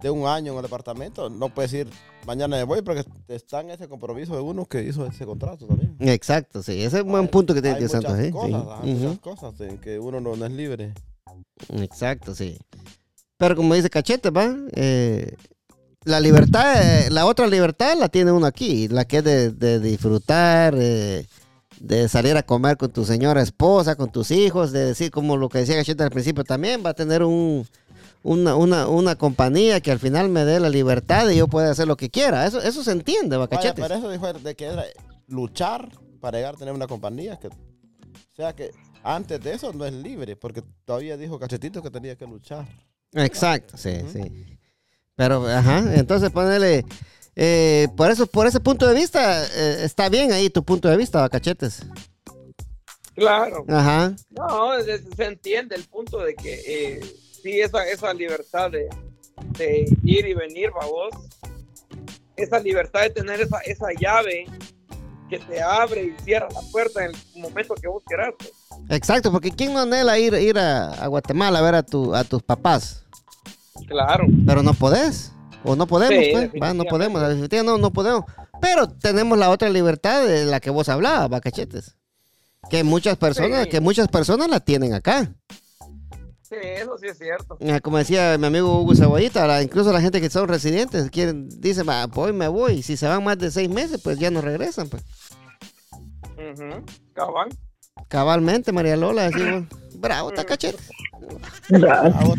de 0.00 0.10
un 0.10 0.26
año 0.26 0.52
en 0.52 0.58
el 0.58 0.62
departamento, 0.62 1.28
no 1.30 1.48
puede 1.50 1.68
decir 1.68 1.88
mañana 2.26 2.56
me 2.56 2.64
voy 2.64 2.82
porque 2.82 3.04
está 3.28 3.60
en 3.60 3.70
ese 3.70 3.86
compromiso 3.86 4.34
de 4.34 4.40
uno 4.40 4.64
que 4.64 4.82
hizo 4.82 5.06
ese 5.06 5.24
contrato 5.26 5.66
también. 5.66 5.94
Exacto, 6.00 6.62
sí, 6.62 6.82
ese 6.82 6.98
es 6.98 7.02
un 7.04 7.10
buen 7.10 7.28
punto 7.28 7.54
que 7.54 7.60
tiene 7.62 7.76
Hay 7.76 7.80
Dios 7.82 7.92
Santo. 7.92 8.08
muchas 8.08 8.24
¿eh? 8.26 8.30
cosas, 8.32 8.50
Sí. 8.82 8.88
hay 8.88 8.94
muchas 8.94 9.18
cosas 9.20 9.60
en 9.60 9.78
que 9.78 9.98
uno 10.00 10.20
no, 10.20 10.34
no 10.34 10.46
es 10.46 10.52
libre. 10.52 10.92
Exacto, 11.78 12.34
sí. 12.34 12.58
Pero 13.40 13.56
como 13.56 13.72
dice 13.72 13.88
Cachete, 13.88 14.28
¿va? 14.28 14.54
Eh, 14.72 15.34
la 16.04 16.20
libertad, 16.20 16.74
eh, 16.76 17.10
la 17.10 17.24
otra 17.24 17.46
libertad 17.46 17.96
la 17.98 18.10
tiene 18.10 18.32
uno 18.32 18.44
aquí, 18.44 18.86
la 18.88 19.06
que 19.06 19.16
es 19.16 19.24
de, 19.24 19.50
de 19.50 19.80
disfrutar, 19.80 20.74
eh, 20.76 21.24
de 21.78 22.08
salir 22.10 22.36
a 22.36 22.42
comer 22.42 22.76
con 22.76 22.90
tu 22.90 23.06
señora 23.06 23.40
esposa, 23.40 23.96
con 23.96 24.12
tus 24.12 24.30
hijos, 24.30 24.72
de 24.72 24.84
decir, 24.84 25.10
como 25.10 25.38
lo 25.38 25.48
que 25.48 25.60
decía 25.60 25.76
Cachete 25.76 26.02
al 26.02 26.10
principio 26.10 26.44
también, 26.44 26.82
va 26.84 26.90
a 26.90 26.94
tener 26.94 27.22
un, 27.22 27.66
una, 28.22 28.56
una, 28.56 28.88
una 28.88 29.16
compañía 29.16 29.80
que 29.80 29.90
al 29.90 29.98
final 29.98 30.28
me 30.28 30.44
dé 30.44 30.60
la 30.60 30.68
libertad 30.68 31.30
y 31.30 31.36
yo 31.36 31.48
pueda 31.48 31.70
hacer 31.70 31.88
lo 31.88 31.96
que 31.96 32.10
quiera. 32.10 32.44
Eso, 32.44 32.60
eso 32.60 32.84
se 32.84 32.92
entiende, 32.92 33.38
¿va, 33.38 33.48
Cachete? 33.48 33.80
pero 33.80 33.94
eso 33.94 34.10
dijo 34.10 34.30
de 34.34 34.54
que 34.54 34.66
era 34.66 34.84
luchar 35.28 35.88
para 36.20 36.36
llegar 36.36 36.56
a 36.56 36.58
tener 36.58 36.74
una 36.74 36.86
compañía 36.86 37.38
que 37.38 37.48
o 37.48 37.52
sea 38.36 38.54
que 38.54 38.70
antes 39.02 39.40
de 39.42 39.54
eso 39.54 39.72
no 39.72 39.86
es 39.86 39.94
libre, 39.94 40.36
porque 40.36 40.62
todavía 40.84 41.16
dijo 41.16 41.38
Cachetito 41.38 41.82
que 41.82 41.90
tenía 41.90 42.16
que 42.16 42.26
luchar. 42.26 42.66
Exacto, 43.12 43.76
sí, 43.76 43.92
sí. 44.12 44.58
Pero, 45.16 45.46
ajá, 45.46 45.82
entonces 45.94 46.30
ponele, 46.30 46.84
eh, 47.36 47.88
por 47.96 48.10
eso, 48.10 48.26
por 48.26 48.46
ese 48.46 48.60
punto 48.60 48.86
de 48.86 48.94
vista, 48.94 49.44
eh, 49.46 49.84
está 49.84 50.08
bien 50.08 50.32
ahí 50.32 50.48
tu 50.50 50.62
punto 50.64 50.88
de 50.88 50.96
vista, 50.96 51.28
cachetes. 51.28 51.82
Claro. 53.14 53.64
Ajá, 53.68 54.14
No, 54.30 54.74
es- 54.74 55.02
se 55.14 55.24
entiende 55.24 55.74
el 55.76 55.84
punto 55.84 56.18
de 56.18 56.34
que 56.34 56.54
eh, 56.66 57.00
sí, 57.42 57.60
esa, 57.60 57.86
esa 57.86 58.14
libertad 58.14 58.70
de, 58.70 58.88
de 59.58 59.84
ir 60.04 60.26
y 60.26 60.34
venir, 60.34 60.70
vos 60.70 61.14
esa 62.36 62.58
libertad 62.60 63.02
de 63.02 63.10
tener 63.10 63.40
esa, 63.42 63.58
esa 63.60 63.88
llave 64.00 64.46
que 65.30 65.38
te 65.38 65.62
abre 65.62 66.02
y 66.04 66.22
cierra 66.24 66.48
la 66.52 66.60
puerta 66.72 67.04
en 67.04 67.12
el 67.34 67.42
momento 67.42 67.74
que 67.74 67.88
vos 67.88 68.02
quieras. 68.04 68.30
pues. 68.38 68.50
exacto, 68.90 69.30
porque 69.32 69.50
¿quién 69.52 69.72
no 69.72 69.80
anhela 69.80 70.18
ir, 70.18 70.34
ir 70.34 70.58
a, 70.58 70.88
a 70.92 71.06
Guatemala 71.06 71.60
a 71.60 71.62
ver 71.62 71.74
a, 71.76 71.82
tu, 71.82 72.14
a 72.14 72.24
tus 72.24 72.42
papás? 72.42 73.04
Claro. 73.86 74.26
Pero 74.46 74.62
no 74.62 74.74
podés, 74.74 75.32
o 75.64 75.76
no 75.76 75.86
podemos, 75.86 76.24
Sí, 76.24 76.30
pues, 76.32 76.50
va, 76.62 76.74
no 76.74 76.84
podemos, 76.84 77.22
no, 77.64 77.78
no 77.78 77.90
podemos. 77.92 78.24
Pero 78.60 78.88
tenemos 78.88 79.38
la 79.38 79.48
otra 79.50 79.70
libertad 79.70 80.26
de 80.26 80.44
la 80.44 80.60
que 80.60 80.70
vos 80.70 80.88
hablabas, 80.88 81.32
va, 81.32 81.40
cachetes. 81.40 81.96
Que 82.68 82.84
muchas 82.84 83.16
personas, 83.16 83.64
Sí. 83.64 83.70
que 83.70 83.80
muchas 83.80 84.08
personas 84.08 84.48
la 84.48 84.60
tienen 84.60 84.92
acá. 84.92 85.32
Sí, 86.50 86.56
eso 86.62 86.98
sí 86.98 87.06
es 87.06 87.16
cierto. 87.16 87.56
Ah, 87.72 87.78
Como 87.80 87.98
decía 87.98 88.36
mi 88.36 88.46
amigo 88.46 88.80
Hugo 88.82 88.94
Cebollita, 88.96 89.46
la- 89.46 89.62
incluso 89.62 89.92
la 89.92 90.00
gente 90.00 90.20
que 90.20 90.28
son 90.30 90.48
residentes 90.48 91.08
quieren, 91.10 91.48
dicen, 91.60 91.88
"Va, 91.88 92.06
voy, 92.06 92.32
me 92.32 92.48
voy. 92.48 92.82
Si 92.82 92.96
se 92.96 93.06
van 93.06 93.22
más 93.22 93.38
de 93.38 93.50
seis 93.52 93.68
meses, 93.70 94.00
pues 94.02 94.18
ya 94.18 94.30
no 94.32 94.40
regresan. 94.40 94.88
Pues. 94.88 95.04
Cabal. 97.14 97.48
Cabalmente, 98.08 98.72
María 98.72 98.96
Lola, 98.96 99.30
decimos, 99.30 99.64
bravo, 99.94 100.30
está 100.30 100.44
cachete. 100.44 100.78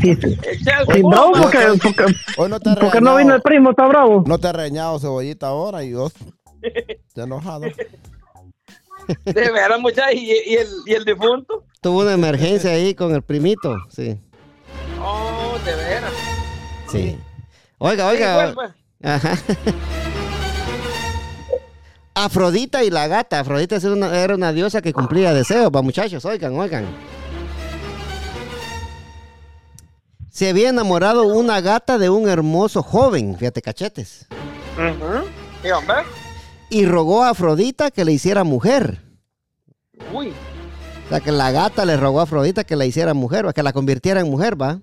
Sí, 0.02 0.16
sí. 0.16 0.38
Echarse 0.44 0.94
Sí, 0.94 1.02
bravo 1.02 1.28
bomba. 1.32 1.42
porque, 1.44 1.60
porque, 1.82 2.06
Hoy 2.38 2.50
no 2.50 2.60
te 2.60 2.70
ha 2.72 2.76
porque 2.76 3.00
no 3.00 3.16
vino 3.16 3.34
el 3.36 3.42
primo, 3.42 3.70
está 3.70 3.88
bravo. 3.88 4.24
No 4.28 4.38
te 4.38 4.48
ha 4.48 4.52
reñado 4.52 5.00
cebollita 5.00 5.48
ahora 5.48 5.84
y 5.84 5.94
vos 5.94 6.12
te 7.14 7.22
enojado. 7.22 7.62
De 9.26 9.52
veras, 9.52 9.80
muchachos. 9.80 10.14
¿Y, 10.16 10.32
y 10.32 10.56
el, 10.56 10.68
¿Y 10.86 10.94
el 10.94 11.06
difunto? 11.06 11.64
Tuvo 11.82 12.02
una 12.02 12.14
emergencia 12.14 12.72
ahí 12.72 12.94
con 12.96 13.14
el 13.14 13.22
primito, 13.24 13.76
sí. 13.90 14.20
Oh, 15.02 15.58
de 15.66 15.76
veras. 15.76 16.12
Sí. 16.92 17.18
Oiga, 17.78 18.10
Sí, 18.10 18.16
oiga. 18.16 18.54
pues, 18.54 18.56
pues. 18.56 19.12
Ajá. 19.12 19.38
Afrodita 22.14 22.84
y 22.84 22.90
la 22.90 23.08
gata. 23.08 23.40
Afrodita 23.40 23.78
era 23.78 23.92
una, 23.94 24.16
era 24.22 24.36
una 24.36 24.52
diosa 24.54 24.82
que 24.82 24.94
cumplía 24.94 25.34
deseos, 25.34 25.72
va 25.74 25.82
muchachos, 25.82 26.24
oigan, 26.26 26.58
oigan. 26.60 26.86
Se 30.30 30.50
había 30.50 30.70
enamorado 30.70 31.24
una 31.26 31.62
gata 31.62 31.98
de 31.98 32.10
un 32.10 32.28
hermoso 32.30 32.84
joven, 32.84 33.38
fíjate 33.38 33.62
cachetes, 33.62 34.28
Ujú. 34.78 35.28
Y 35.68 35.72
hombre, 35.72 35.98
y 36.72 36.86
rogó 36.86 37.24
a 37.24 37.32
Afrodita 37.32 37.92
que 37.92 38.06
le 38.06 38.14
hiciera 38.14 38.46
mujer. 38.46 39.02
uy, 40.14 40.30
O 41.06 41.10
sea, 41.10 41.20
que 41.20 41.34
la 41.34 41.52
gata 41.52 41.84
le 41.86 41.98
rogó 41.98 42.22
a 42.22 42.24
Afrodita 42.24 42.64
que 42.64 42.78
la 42.78 42.86
hiciera 42.86 43.14
mujer, 43.14 43.46
va, 43.46 43.54
que 43.54 43.62
la 43.62 43.74
convirtiera 43.74 44.22
en 44.22 44.32
mujer, 44.32 44.60
va. 44.60 44.80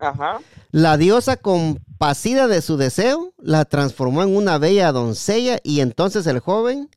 ajá. 0.00 0.40
La 0.72 0.96
diosa, 0.96 1.36
compasida 1.36 2.48
de 2.48 2.60
su 2.60 2.76
deseo, 2.76 3.32
la 3.38 3.64
transformó 3.64 4.24
en 4.24 4.36
una 4.36 4.58
bella 4.58 4.90
doncella 4.90 5.60
y 5.62 5.80
entonces 5.80 6.26
el 6.26 6.40
joven 6.40 6.90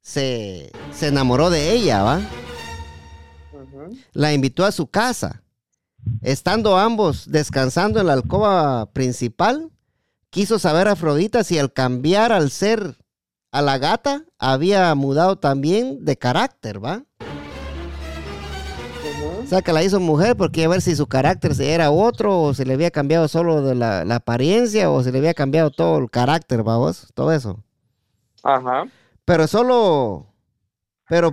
se, 0.00 0.72
se 0.92 1.08
enamoró 1.08 1.50
de 1.50 1.72
ella, 1.72 2.02
¿va? 2.02 2.20
La 4.14 4.32
invitó 4.32 4.64
a 4.64 4.72
su 4.72 4.86
casa. 4.86 5.42
Estando 6.22 6.78
ambos 6.78 7.30
descansando 7.30 8.00
en 8.00 8.06
la 8.06 8.14
alcoba 8.14 8.86
principal, 8.86 9.70
quiso 10.30 10.58
saber 10.58 10.88
a 10.88 10.92
Afrodita 10.92 11.44
si 11.44 11.58
al 11.58 11.72
cambiar 11.72 12.32
al 12.32 12.50
ser 12.50 12.96
a 13.56 13.62
la 13.62 13.78
gata 13.78 14.22
había 14.38 14.94
mudado 14.94 15.36
también 15.36 16.04
de 16.04 16.18
carácter, 16.18 16.84
¿va? 16.84 17.04
O 19.42 19.46
sea, 19.46 19.62
que 19.62 19.72
la 19.72 19.82
hizo 19.82 19.98
mujer 19.98 20.36
porque 20.36 20.62
a 20.66 20.68
ver 20.68 20.82
si 20.82 20.94
su 20.94 21.06
carácter 21.06 21.58
era 21.58 21.90
otro 21.90 22.38
o 22.42 22.52
se 22.52 22.66
le 22.66 22.74
había 22.74 22.90
cambiado 22.90 23.28
solo 23.28 23.62
de 23.62 23.74
la, 23.74 24.04
la 24.04 24.16
apariencia 24.16 24.90
o 24.90 25.02
se 25.02 25.10
le 25.10 25.18
había 25.18 25.32
cambiado 25.32 25.70
todo 25.70 25.96
el 25.96 26.10
carácter, 26.10 26.64
vamos, 26.64 27.10
todo 27.14 27.32
eso. 27.32 27.64
Ajá. 28.42 28.84
Pero 29.24 29.46
solo, 29.46 30.26
pero 31.08 31.32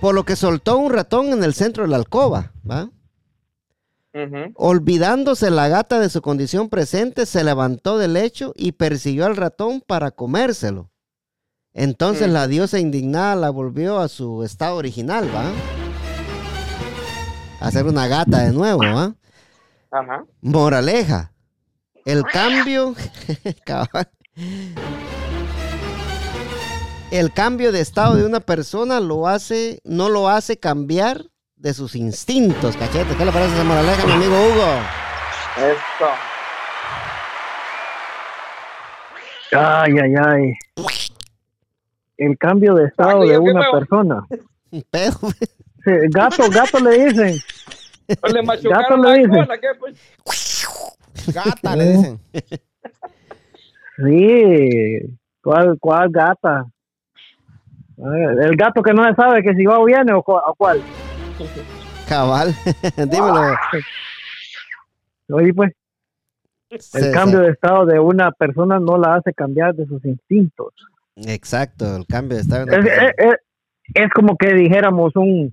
por 0.00 0.14
lo 0.14 0.22
que 0.22 0.36
soltó 0.36 0.78
un 0.78 0.92
ratón 0.92 1.32
en 1.32 1.42
el 1.42 1.54
centro 1.54 1.82
de 1.82 1.88
la 1.88 1.96
alcoba, 1.96 2.52
¿va? 2.70 2.90
Olvidándose 4.54 5.50
la 5.50 5.68
gata 5.68 5.98
de 5.98 6.08
su 6.08 6.22
condición 6.22 6.68
presente, 6.68 7.26
se 7.26 7.42
levantó 7.42 7.98
del 7.98 8.12
lecho 8.12 8.52
y 8.54 8.72
persiguió 8.72 9.26
al 9.26 9.36
ratón 9.36 9.82
para 9.84 10.12
comérselo. 10.12 10.90
Entonces 11.72 12.30
la 12.30 12.46
diosa 12.46 12.78
indignada 12.78 13.34
la 13.34 13.50
volvió 13.50 13.98
a 13.98 14.06
su 14.06 14.44
estado 14.44 14.76
original, 14.76 15.28
¿va? 15.34 15.50
A 17.58 17.70
ser 17.72 17.86
una 17.86 18.06
gata 18.06 18.44
de 18.44 18.52
nuevo, 18.52 18.80
¿va? 18.80 19.16
Ajá. 19.90 20.24
Moraleja. 20.40 21.32
El 22.04 22.22
cambio. 22.24 22.94
El 27.10 27.32
cambio 27.32 27.72
de 27.72 27.80
estado 27.80 28.14
de 28.16 28.26
una 28.26 28.40
persona 28.40 29.00
lo 29.00 29.26
hace, 29.26 29.80
no 29.84 30.08
lo 30.08 30.28
hace 30.28 30.58
cambiar 30.58 31.30
de 31.64 31.72
sus 31.72 31.96
instintos, 31.96 32.76
cachete. 32.76 33.16
¿Qué 33.16 33.24
le 33.24 33.32
parece 33.32 33.54
esa 33.54 33.64
moraleja, 33.64 34.06
mi 34.06 34.12
amigo 34.12 34.34
Hugo? 34.34 34.68
Esto. 35.56 36.10
Ay, 39.58 39.92
ay, 39.98 40.14
ay. 40.26 40.52
El 42.18 42.36
cambio 42.36 42.74
de 42.74 42.84
estado 42.84 43.22
de 43.26 43.38
una 43.38 43.70
persona. 43.72 44.22
Sí, 45.84 45.90
gato, 46.08 46.48
gato 46.50 46.80
le 46.80 47.04
dicen. 47.04 47.36
Pues 48.06 48.32
le 48.32 48.42
Gato 48.70 48.96
le 48.96 49.18
dice. 49.18 49.28
cola, 49.28 49.58
¿qué, 49.58 49.68
pues? 49.78 50.66
Gata, 51.34 51.76
le 51.76 51.84
dicen. 51.92 52.20
Sí. 53.98 55.16
¿Cuál, 55.42 55.76
cuál 55.78 56.08
gata? 56.10 56.64
El 57.98 58.56
gato 58.56 58.82
que 58.82 58.94
no 58.94 59.04
sabe 59.14 59.42
que 59.42 59.54
si 59.54 59.66
va 59.66 59.78
o 59.78 59.84
viene 59.84 60.14
o 60.14 60.22
cuál. 60.56 60.82
Cabal. 62.08 62.54
Dímelo. 62.96 63.56
Oye, 65.30 65.54
pues, 65.54 65.72
el 66.70 67.12
cambio 67.12 67.40
de 67.40 67.50
estado 67.50 67.86
de 67.86 67.98
una 67.98 68.30
persona 68.32 68.78
no 68.78 68.98
la 68.98 69.14
hace 69.16 69.32
cambiar 69.32 69.74
de 69.74 69.86
sus 69.86 70.04
instintos. 70.04 70.74
Exacto, 71.16 71.96
el 71.96 72.06
cambio 72.06 72.36
de 72.36 72.42
estado. 72.42 72.66
de 72.66 72.72
una 72.76 72.78
Es, 72.78 72.84
persona. 72.84 73.08
es- 73.08 73.14
es- 73.34 73.40
es 73.94 74.10
como 74.14 74.36
que 74.36 74.54
dijéramos 74.54 75.14
un, 75.14 75.52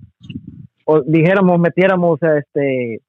o 0.86 1.00
dijéramos, 1.02 1.58
metiéramos 1.60 2.18
este 2.22 3.00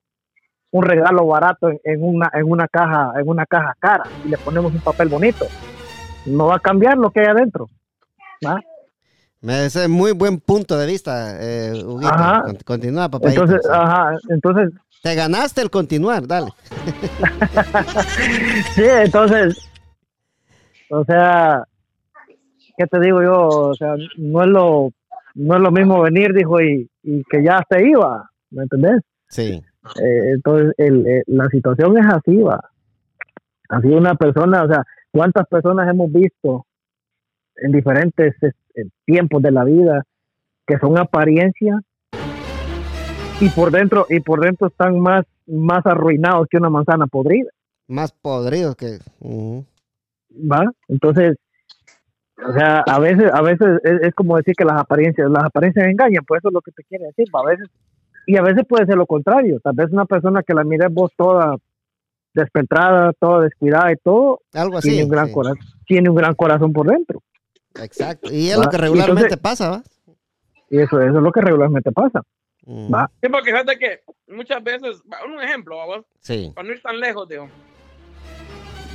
un 0.71 0.83
regalo 0.83 1.25
barato 1.27 1.69
en, 1.69 1.79
en 1.83 2.03
una 2.03 2.29
en 2.33 2.49
una 2.51 2.67
caja 2.67 3.13
en 3.19 3.27
una 3.29 3.45
caja 3.45 3.75
cara 3.79 4.03
y 4.25 4.29
le 4.29 4.37
ponemos 4.39 4.73
un 4.73 4.81
papel 4.81 5.07
bonito 5.07 5.45
no 6.25 6.47
va 6.47 6.55
a 6.55 6.59
cambiar 6.59 6.97
lo 6.97 7.11
que 7.11 7.19
hay 7.21 7.27
adentro 7.27 7.69
¿va? 8.45 8.59
Me- 9.43 9.65
Ese 9.65 9.83
es 9.83 9.89
muy 9.89 10.13
buen 10.13 10.39
punto 10.39 10.77
de 10.77 10.87
vista, 10.87 11.37
eh, 11.39 11.73
Huguito. 11.85 12.11
Ajá. 12.13 12.41
Con- 12.43 12.55
Continúa, 12.65 13.09
papá. 13.09 13.29
entonces 13.29 13.59
ajá 13.69 14.15
entonces 14.29 14.71
Te 15.03 15.15
ganaste 15.15 15.61
el 15.61 15.69
continuar, 15.69 16.25
dale. 16.25 16.47
sí 18.75 18.83
entonces 19.03 19.69
o 20.89 21.03
sea 21.05 21.63
qué 22.77 22.85
te 22.87 22.99
digo 22.99 23.21
yo 23.21 23.47
o 23.47 23.75
sea 23.75 23.95
no 24.17 24.41
es 24.43 24.47
lo 24.49 24.89
no 25.35 25.55
es 25.55 25.61
lo 25.61 25.71
mismo 25.71 26.01
venir 26.01 26.33
dijo 26.33 26.61
y, 26.61 26.89
y 27.03 27.23
que 27.29 27.43
ya 27.43 27.61
se 27.69 27.87
iba 27.87 28.29
¿me 28.51 28.63
entendés? 28.63 29.01
Sí. 29.29 29.61
Eh, 29.99 30.29
entonces, 30.35 30.73
el, 30.77 31.05
eh, 31.07 31.23
la 31.25 31.47
situación 31.49 31.97
es 31.97 32.05
así, 32.05 32.37
va. 32.37 32.63
Así 33.67 33.87
una 33.87 34.13
persona, 34.13 34.63
o 34.63 34.67
sea, 34.67 34.83
¿cuántas 35.11 35.47
personas 35.47 35.89
hemos 35.89 36.11
visto 36.11 36.67
en 37.57 37.71
diferentes 37.71 38.35
eh, 38.43 38.83
tiempos 39.05 39.41
de 39.41 39.51
la 39.51 39.63
vida 39.63 40.03
que 40.65 40.77
son 40.79 40.97
apariencia 40.97 41.79
y 43.39 43.49
por 43.49 43.71
dentro 43.71 44.05
y 44.09 44.19
por 44.19 44.39
dentro 44.41 44.67
están 44.67 44.99
más 44.99 45.25
más 45.45 45.85
arruinados 45.85 46.47
que 46.49 46.57
una 46.57 46.69
manzana 46.69 47.05
podrida, 47.07 47.49
Más 47.87 48.13
podrido 48.13 48.75
que. 48.75 48.99
¿va? 49.21 50.63
Entonces, 50.87 51.35
o 52.47 52.53
sea, 52.53 52.79
a 52.87 52.99
veces 52.99 53.29
a 53.33 53.41
veces 53.41 53.79
es, 53.83 54.01
es 54.03 54.13
como 54.15 54.37
decir 54.37 54.55
que 54.55 54.63
las 54.65 54.79
apariencias 54.79 55.29
las 55.29 55.43
apariencias 55.43 55.85
engañan, 55.87 56.23
pues 56.25 56.39
eso 56.39 56.47
es 56.49 56.53
lo 56.53 56.61
que 56.61 56.71
te 56.71 56.83
quiere 56.83 57.05
decir, 57.07 57.25
¿va? 57.35 57.41
a 57.41 57.45
veces 57.51 57.67
y 58.25 58.37
a 58.37 58.41
veces 58.41 58.63
puede 58.67 58.85
ser 58.85 58.95
lo 58.95 59.05
contrario, 59.05 59.59
tal 59.61 59.73
vez 59.75 59.91
una 59.91 60.05
persona 60.05 60.43
que 60.43 60.53
la 60.53 60.63
mires 60.63 60.87
vos 60.93 61.11
toda 61.17 61.57
despentrada, 62.33 63.11
toda 63.19 63.43
descuidada 63.43 63.91
y 63.91 63.95
todo, 63.97 64.39
Algo 64.53 64.77
así. 64.77 64.89
tiene 64.89 65.03
un 65.03 65.09
gran 65.09 65.27
sí. 65.27 65.33
corazón, 65.33 65.59
tiene 65.85 66.09
un 66.09 66.15
gran 66.15 66.33
corazón 66.35 66.71
por 66.73 66.87
dentro. 66.87 67.21
Exacto. 67.81 68.31
Y 68.33 68.49
es 68.49 68.57
Va, 68.59 68.63
lo 68.65 68.69
que 68.69 68.77
regularmente 68.77 69.33
entonces- 69.33 69.39
pasa, 69.41 69.69
¿va? 69.69 69.83
Y 70.69 70.79
eso, 70.79 71.01
eso 71.01 71.17
es 71.17 71.23
lo 71.23 71.31
que 71.31 71.41
regularmente 71.41 71.91
pasa. 71.91 72.21
Ujú. 72.65 72.91
Va. 72.91 73.11
Sí, 73.21 73.29
porque 73.29 73.51
fíjate 73.51 73.77
que 73.77 74.01
muchas 74.27 74.63
veces, 74.63 75.01
va, 75.11 75.17
un 75.25 75.41
ejemplo, 75.41 75.77
vamos, 75.77 76.05
Sí. 76.21 76.51
para 76.55 76.67
no 76.67 76.73
ir 76.73 76.81
tan 76.81 76.99
lejos, 76.99 77.27
digo. 77.29 77.49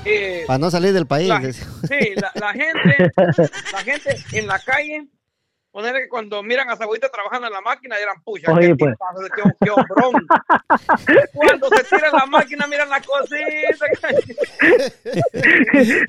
Eh, 0.04 0.44
Para 0.46 0.58
no 0.58 0.70
salir 0.70 0.92
del 0.92 1.06
país. 1.06 1.28
La- 1.28 1.40
sí, 1.52 2.12
la, 2.16 2.32
la 2.34 2.52
gente, 2.52 3.12
la 3.72 3.78
gente 3.84 4.16
en 4.32 4.46
la 4.46 4.58
calle, 4.60 5.08
poner 5.70 5.94
que 5.94 6.08
cuando 6.08 6.42
miran 6.42 6.68
a 6.70 6.76
su 6.76 6.82
abuelita 6.82 7.08
trabajando 7.08 7.46
en 7.46 7.52
la 7.52 7.60
máquina, 7.60 7.96
dirán, 7.96 8.20
pucha, 8.24 8.52
Oye, 8.52 8.74
pues. 8.76 8.94
tipazo, 8.94 9.28
qué, 9.34 9.42
qué 9.64 9.70
hombrón. 9.70 10.26
cuando 11.34 11.68
se 11.68 11.84
tira 11.84 12.10
la 12.12 12.26
máquina, 12.26 12.66
miran 12.66 12.88
la 12.88 13.00
cosita. 13.00 13.86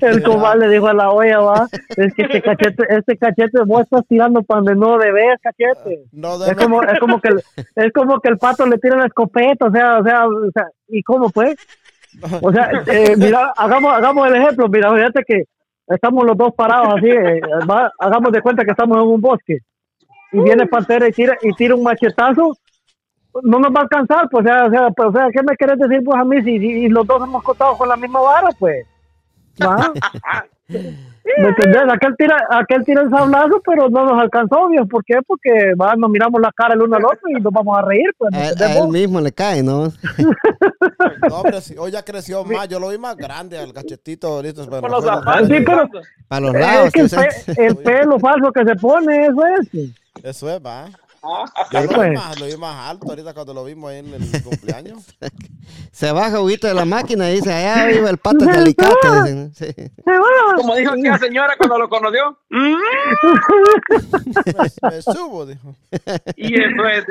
El 0.00 0.22
comal 0.22 0.58
le 0.60 0.68
dijo 0.68 0.88
a 0.88 0.94
la 0.94 1.10
olla, 1.10 1.38
va, 1.40 1.68
es 1.96 2.14
que 2.14 2.22
este 2.22 2.42
cachete, 2.46 2.84
este 2.88 3.16
cachete 3.18 3.58
vos 3.66 3.82
estás 3.82 4.02
tirando 4.08 4.42
para 4.42 4.60
donde 4.62 4.74
no 4.76 4.98
debes, 4.98 5.38
cachete. 5.42 6.04
No 6.12 6.34
Es 6.34 6.40
debe- 6.50 6.56
como, 6.62 6.82
es 6.82 6.98
como 6.98 7.20
que 7.20 7.28
el, 7.28 7.42
es 7.76 7.92
como 7.92 8.20
que 8.20 8.28
el 8.28 8.38
pato 8.38 8.66
le 8.66 8.78
tira 8.78 8.96
la 8.96 9.06
escopeta, 9.06 9.66
o 9.66 9.70
sea, 9.72 9.98
o 9.98 10.04
sea, 10.04 10.26
o 10.26 10.50
sea, 10.52 10.66
¿y 10.88 11.02
cómo 11.02 11.30
fue? 11.30 11.54
O 12.42 12.52
sea, 12.52 12.70
eh, 12.88 13.14
mira, 13.16 13.52
hagamos, 13.56 13.92
hagamos 13.94 14.26
el 14.28 14.36
ejemplo, 14.36 14.68
mira, 14.68 14.92
fíjate 14.94 15.22
que 15.26 15.44
estamos 15.90 16.24
los 16.24 16.36
dos 16.36 16.54
parados 16.54 16.94
así, 16.96 17.08
eh, 17.08 17.40
va, 17.70 17.90
hagamos 17.98 18.32
de 18.32 18.40
cuenta 18.40 18.64
que 18.64 18.70
estamos 18.70 18.96
en 18.98 19.08
un 19.08 19.20
bosque 19.20 19.58
y 20.32 20.40
viene 20.40 20.66
Pantera 20.66 21.08
y 21.08 21.12
tira, 21.12 21.36
y 21.42 21.52
tira 21.54 21.74
un 21.74 21.82
machetazo, 21.82 22.56
no 23.42 23.58
nos 23.58 23.72
va 23.72 23.80
a 23.80 23.82
alcanzar, 23.82 24.28
pues, 24.30 24.44
o 24.44 24.48
sea, 24.48 24.66
o 24.66 24.70
sea, 24.70 24.90
pues, 24.90 25.08
o 25.08 25.12
sea, 25.12 25.28
¿qué 25.32 25.42
me 25.42 25.56
querés 25.56 25.78
decir 25.78 26.02
pues 26.04 26.18
a 26.20 26.24
mí 26.24 26.40
si, 26.42 26.58
si- 26.58 26.88
los 26.88 27.06
dos 27.06 27.22
hemos 27.22 27.42
cortado 27.42 27.76
con 27.76 27.88
la 27.88 27.96
misma 27.96 28.20
vara, 28.20 28.48
pues? 28.58 28.86
¿Va? 29.62 29.92
¿Me 31.38 31.48
entendés? 31.48 31.82
Aquel 31.92 32.16
tira, 32.16 32.36
aquel 32.50 32.84
tira 32.84 33.02
el 33.02 33.10
sablazo, 33.10 33.60
pero 33.64 33.88
no 33.88 34.04
nos 34.04 34.20
alcanzó, 34.20 34.68
Dios. 34.70 34.86
¿Por 34.88 35.04
qué? 35.04 35.18
Porque 35.26 35.74
va, 35.80 35.94
nos 35.96 36.10
miramos 36.10 36.40
la 36.40 36.50
cara 36.52 36.74
el 36.74 36.82
uno 36.82 36.96
al 36.96 37.04
otro 37.04 37.20
y 37.28 37.34
nos 37.34 37.52
vamos 37.52 37.78
a 37.78 37.82
reír, 37.82 38.10
pues. 38.18 38.32
¿me 38.32 38.38
A, 38.38 38.48
él- 38.50 38.62
a 38.62 38.78
él 38.78 38.88
mismo 38.88 39.20
le 39.20 39.30
cae, 39.32 39.62
¿no? 39.62 39.92
No, 41.28 41.36
hombre, 41.36 41.60
sí, 41.60 41.74
hoy 41.78 41.90
ya 41.90 42.02
creció 42.02 42.44
más. 42.44 42.68
Yo 42.68 42.80
lo 42.80 42.88
vi 42.88 42.98
más 42.98 43.16
grande 43.16 43.58
al 43.58 43.72
cachetito 43.72 44.28
ahorita. 44.28 44.64
no 44.66 44.88
los 44.88 45.04
zapatos. 45.04 45.48
Sí, 45.48 45.54
pero- 45.64 45.88
Para 46.28 46.40
los 46.40 46.54
Es 46.54 46.60
lados. 46.60 46.92
que 46.92 47.00
el, 47.00 47.10
pe- 47.10 47.64
el 47.66 47.76
pelo 47.76 48.18
falso 48.18 48.50
que 48.52 48.64
se 48.64 48.74
pone, 48.76 49.26
eso 49.26 49.42
es. 49.60 49.90
Eso 50.24 50.50
es, 50.50 50.60
va. 50.64 50.86
Yo 51.70 51.82
lo, 51.82 52.00
vi 52.02 52.10
más, 52.16 52.40
lo 52.40 52.46
vi 52.46 52.56
más 52.56 52.88
alto 52.90 53.08
ahorita 53.10 53.34
cuando 53.34 53.52
lo 53.52 53.64
vimos 53.64 53.90
ahí 53.90 53.98
en 53.98 54.14
el 54.14 54.42
cumpleaños. 54.44 55.04
se 55.92 56.12
baja 56.12 56.40
Huguito 56.40 56.66
de 56.66 56.72
la 56.74 56.84
máquina 56.86 57.30
y 57.30 57.34
dice, 57.36 57.52
allá 57.52 57.86
vive 57.86 58.08
el 58.08 58.16
pato 58.18 58.44
de 58.46 58.50
alicate. 58.52 58.94
dicen, 59.24 59.54
sí. 59.54 59.66
Como 60.56 60.74
dijo 60.76 60.92
aquella 60.92 61.18
señora 61.18 61.54
cuando 61.58 61.78
lo 61.78 61.88
conoció. 61.90 62.38
Me, 62.48 62.76
me 64.90 65.02
subo, 65.02 65.44
dijo. 65.46 65.74
Y 66.36 66.54
eso 66.54 66.86
es. 66.88 67.04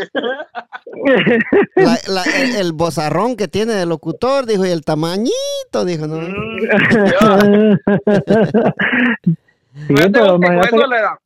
La- 1.75 1.99
la- 2.07 2.23
el, 2.23 2.55
el 2.55 2.73
bozarrón 2.73 3.35
que 3.35 3.47
tiene 3.47 3.73
de 3.73 3.85
locutor, 3.85 4.45
dijo, 4.47 4.65
y 4.65 4.69
el 4.71 4.83
tamañito, 4.83 5.85
dijo, 5.85 6.07
¿no? 6.07 6.17
Mm, 6.17 7.77
Sí, 9.87 9.93
pero 10.11 10.37
de 10.37 10.49
la, 10.87 11.19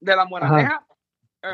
de 0.00 0.16
la 0.16 0.24
moraneja, 0.26 0.84
eh, 1.42 1.48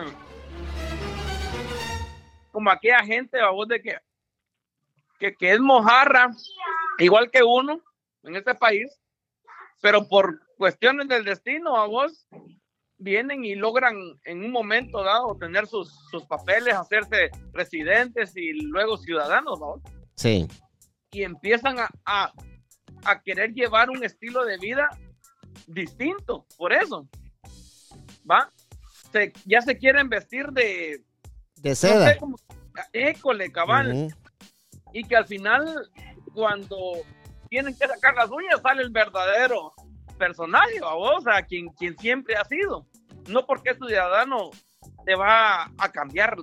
como 2.52 2.70
aquella 2.70 3.04
gente, 3.04 3.40
a 3.40 3.50
vos 3.50 3.68
de 3.68 3.80
que, 3.82 3.96
que, 5.18 5.34
que 5.34 5.52
es 5.52 5.60
mojarra, 5.60 6.30
igual 6.98 7.30
que 7.30 7.42
uno 7.42 7.80
en 8.22 8.36
este 8.36 8.54
país, 8.54 8.88
pero 9.80 10.06
por 10.08 10.40
cuestiones 10.56 11.08
del 11.08 11.24
destino, 11.24 11.76
a 11.76 11.86
vos 11.86 12.26
vienen 12.98 13.44
y 13.46 13.54
logran 13.54 13.96
en 14.24 14.44
un 14.44 14.50
momento 14.50 15.02
dado 15.02 15.34
tener 15.38 15.66
sus, 15.66 15.90
sus 16.10 16.26
papeles, 16.26 16.74
hacerse 16.74 17.30
residentes 17.52 18.36
y 18.36 18.52
luego 18.52 18.98
ciudadanos, 18.98 19.58
¿no? 19.58 19.82
Sí. 20.16 20.46
y 21.12 21.22
empiezan 21.22 21.78
a, 21.78 21.88
a, 22.04 22.30
a 23.06 23.22
querer 23.22 23.54
llevar 23.54 23.88
un 23.88 24.04
estilo 24.04 24.44
de 24.44 24.58
vida 24.58 24.90
distinto, 25.66 26.44
por 26.58 26.72
eso, 26.74 27.08
¿va? 28.30 28.50
Se- 29.12 29.32
ya 29.46 29.62
se 29.62 29.78
quieren 29.78 30.08
vestir 30.10 30.48
de, 30.48 31.02
De 31.60 31.70
no 31.70 31.76
seda. 31.76 32.14
sé, 32.14 32.20
école, 32.92 33.50
cabal, 33.52 34.14
y 34.92 35.04
que 35.04 35.16
al 35.16 35.26
final, 35.26 35.90
cuando 36.34 36.76
tienen 37.48 37.74
que 37.76 37.86
sacar 37.86 38.14
las 38.14 38.30
uñas, 38.30 38.60
sale 38.62 38.82
el 38.82 38.90
verdadero 38.90 39.72
personaje, 40.18 40.80
¿va 40.80 40.94
o 40.94 41.20
sea, 41.20 41.42
quien, 41.42 41.68
quien 41.68 41.96
siempre 41.98 42.34
ha 42.36 42.44
sido, 42.44 42.86
no 43.28 43.46
porque 43.46 43.70
es 43.70 43.76
ciudadano 43.76 44.50
te 45.04 45.14
va 45.14 45.64
a 45.78 45.88
cambiar 45.92 46.36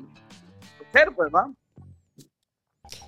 ser, 0.93 1.12
pues, 1.15 1.30
¿va? 1.34 1.49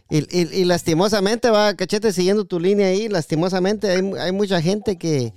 Y, 0.10 0.17
y- 0.38 0.62
y 0.62 0.65
lastimosamente, 0.65 1.50
va, 1.50 1.74
cachete, 1.76 2.12
siguiendo 2.12 2.43
tu 2.45 2.60
línea 2.60 2.88
ahí, 2.88 3.08
lastimosamente 3.08 3.89
hay, 3.89 4.12
hay 4.19 4.32
mucha 4.32 4.62
gente 4.62 4.98
que, 4.98 5.32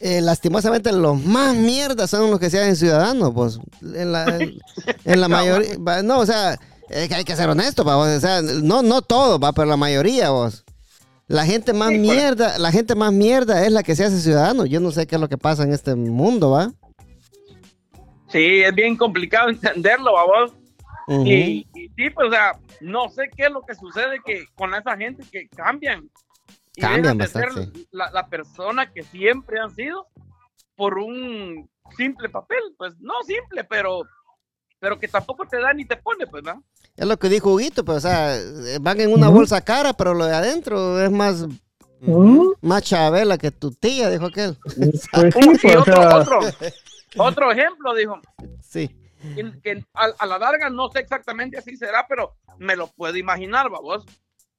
eh, 0.00 0.20
lastimosamente, 0.20 0.92
los 0.92 1.22
más 1.24 1.54
mierdas 1.54 2.10
son 2.10 2.30
los 2.30 2.38
que 2.38 2.50
se 2.50 2.60
hacen 2.60 2.76
ciudadanos, 2.76 3.32
pues. 3.34 3.58
En 3.82 4.12
la, 4.12 4.24
en, 4.36 4.58
en 5.04 5.20
la 5.20 5.28
mayoría, 5.28 5.76
no, 6.02 6.18
o 6.18 6.26
sea, 6.26 6.58
es 6.88 7.08
que 7.08 7.14
hay 7.14 7.24
que 7.24 7.36
ser 7.36 7.48
honesto, 7.48 7.84
va, 7.84 7.96
vos, 7.96 8.08
o 8.08 8.20
sea, 8.20 8.40
no, 8.42 8.82
no 8.82 9.02
todo, 9.02 9.38
va, 9.38 9.52
pero 9.52 9.66
la 9.66 9.76
mayoría, 9.76 10.30
vos. 10.30 10.64
La 11.26 11.44
gente 11.44 11.74
más 11.74 11.90
Sí, 11.90 11.98
mierda, 11.98 12.58
la 12.58 12.72
gente 12.72 12.94
más 12.94 13.12
mierda 13.12 13.66
es 13.66 13.70
la 13.70 13.82
que 13.82 13.94
se 13.94 14.04
hace 14.04 14.18
ciudadano. 14.18 14.64
Yo 14.64 14.80
no 14.80 14.90
sé 14.90 15.06
qué 15.06 15.16
es 15.16 15.20
lo 15.20 15.28
que 15.28 15.36
pasa 15.36 15.62
en 15.62 15.74
este 15.74 15.94
mundo, 15.94 16.50
va. 16.50 16.72
Sí, 18.28 18.62
es 18.62 18.74
bien 18.74 18.96
complicado 18.96 19.48
entenderlo, 19.50 20.14
¿va 20.14 20.24
vos? 20.24 20.52
Y, 21.24 21.66
y 21.74 21.88
sí, 21.96 22.10
pues, 22.14 22.28
o 22.28 22.30
sea, 22.30 22.58
no 22.80 23.08
sé 23.08 23.30
qué 23.34 23.44
es 23.44 23.50
lo 23.50 23.62
que 23.62 23.74
sucede 23.74 24.20
que 24.24 24.44
con 24.54 24.74
esa 24.74 24.96
gente 24.96 25.22
que 25.30 25.48
cambian. 25.48 26.08
Y 26.78 26.80
Cambian 26.80 27.02
dejan 27.02 27.18
de 27.18 27.26
ser 27.26 27.44
bastante, 27.46 27.86
la, 27.90 28.10
la 28.12 28.28
persona 28.28 28.92
que 28.92 29.02
siempre 29.02 29.58
han 29.58 29.74
sido 29.74 30.06
por 30.76 30.96
un 30.98 31.68
simple 31.96 32.28
papel. 32.28 32.60
Pues 32.76 32.94
no 33.00 33.14
simple, 33.26 33.64
pero, 33.64 34.02
pero 34.78 34.96
que 34.96 35.08
tampoco 35.08 35.44
te 35.44 35.60
da 35.60 35.72
ni 35.72 35.84
te 35.84 35.96
pone, 35.96 36.26
pues, 36.28 36.44
¿no? 36.44 36.62
Es 36.96 37.04
lo 37.06 37.16
que 37.18 37.28
dijo 37.28 37.52
Huguito, 37.52 37.84
pero 37.84 37.98
o 37.98 38.00
sea, 38.00 38.36
van 38.80 39.00
en 39.00 39.12
una 39.12 39.28
Ujú. 39.28 39.38
bolsa 39.38 39.60
cara, 39.60 39.92
pero 39.92 40.14
lo 40.14 40.24
de 40.26 40.34
adentro 40.36 41.00
es 41.02 41.10
más, 41.10 41.46
Mm, 42.00 42.50
más 42.60 42.82
chabela 42.84 43.36
que 43.38 43.50
tu 43.50 43.72
tía, 43.72 44.08
dijo 44.08 44.26
aquel. 44.26 44.56
Pues 44.62 45.34
sí, 45.34 45.48
pues, 45.60 45.76
otro, 45.78 46.16
otro, 46.16 46.40
otro 47.16 47.50
ejemplo, 47.50 47.92
dijo, 47.92 48.20
Sí. 48.62 48.88
que, 49.34 49.60
que 49.60 49.84
a, 49.94 50.04
a 50.16 50.26
la 50.26 50.38
larga 50.38 50.70
no 50.70 50.88
sé 50.90 51.00
exactamente 51.00 51.58
así 51.58 51.76
será, 51.76 52.06
pero 52.08 52.36
me 52.58 52.76
lo 52.76 52.86
puedo 52.86 53.16
imaginar, 53.16 53.68
vamos, 53.68 54.06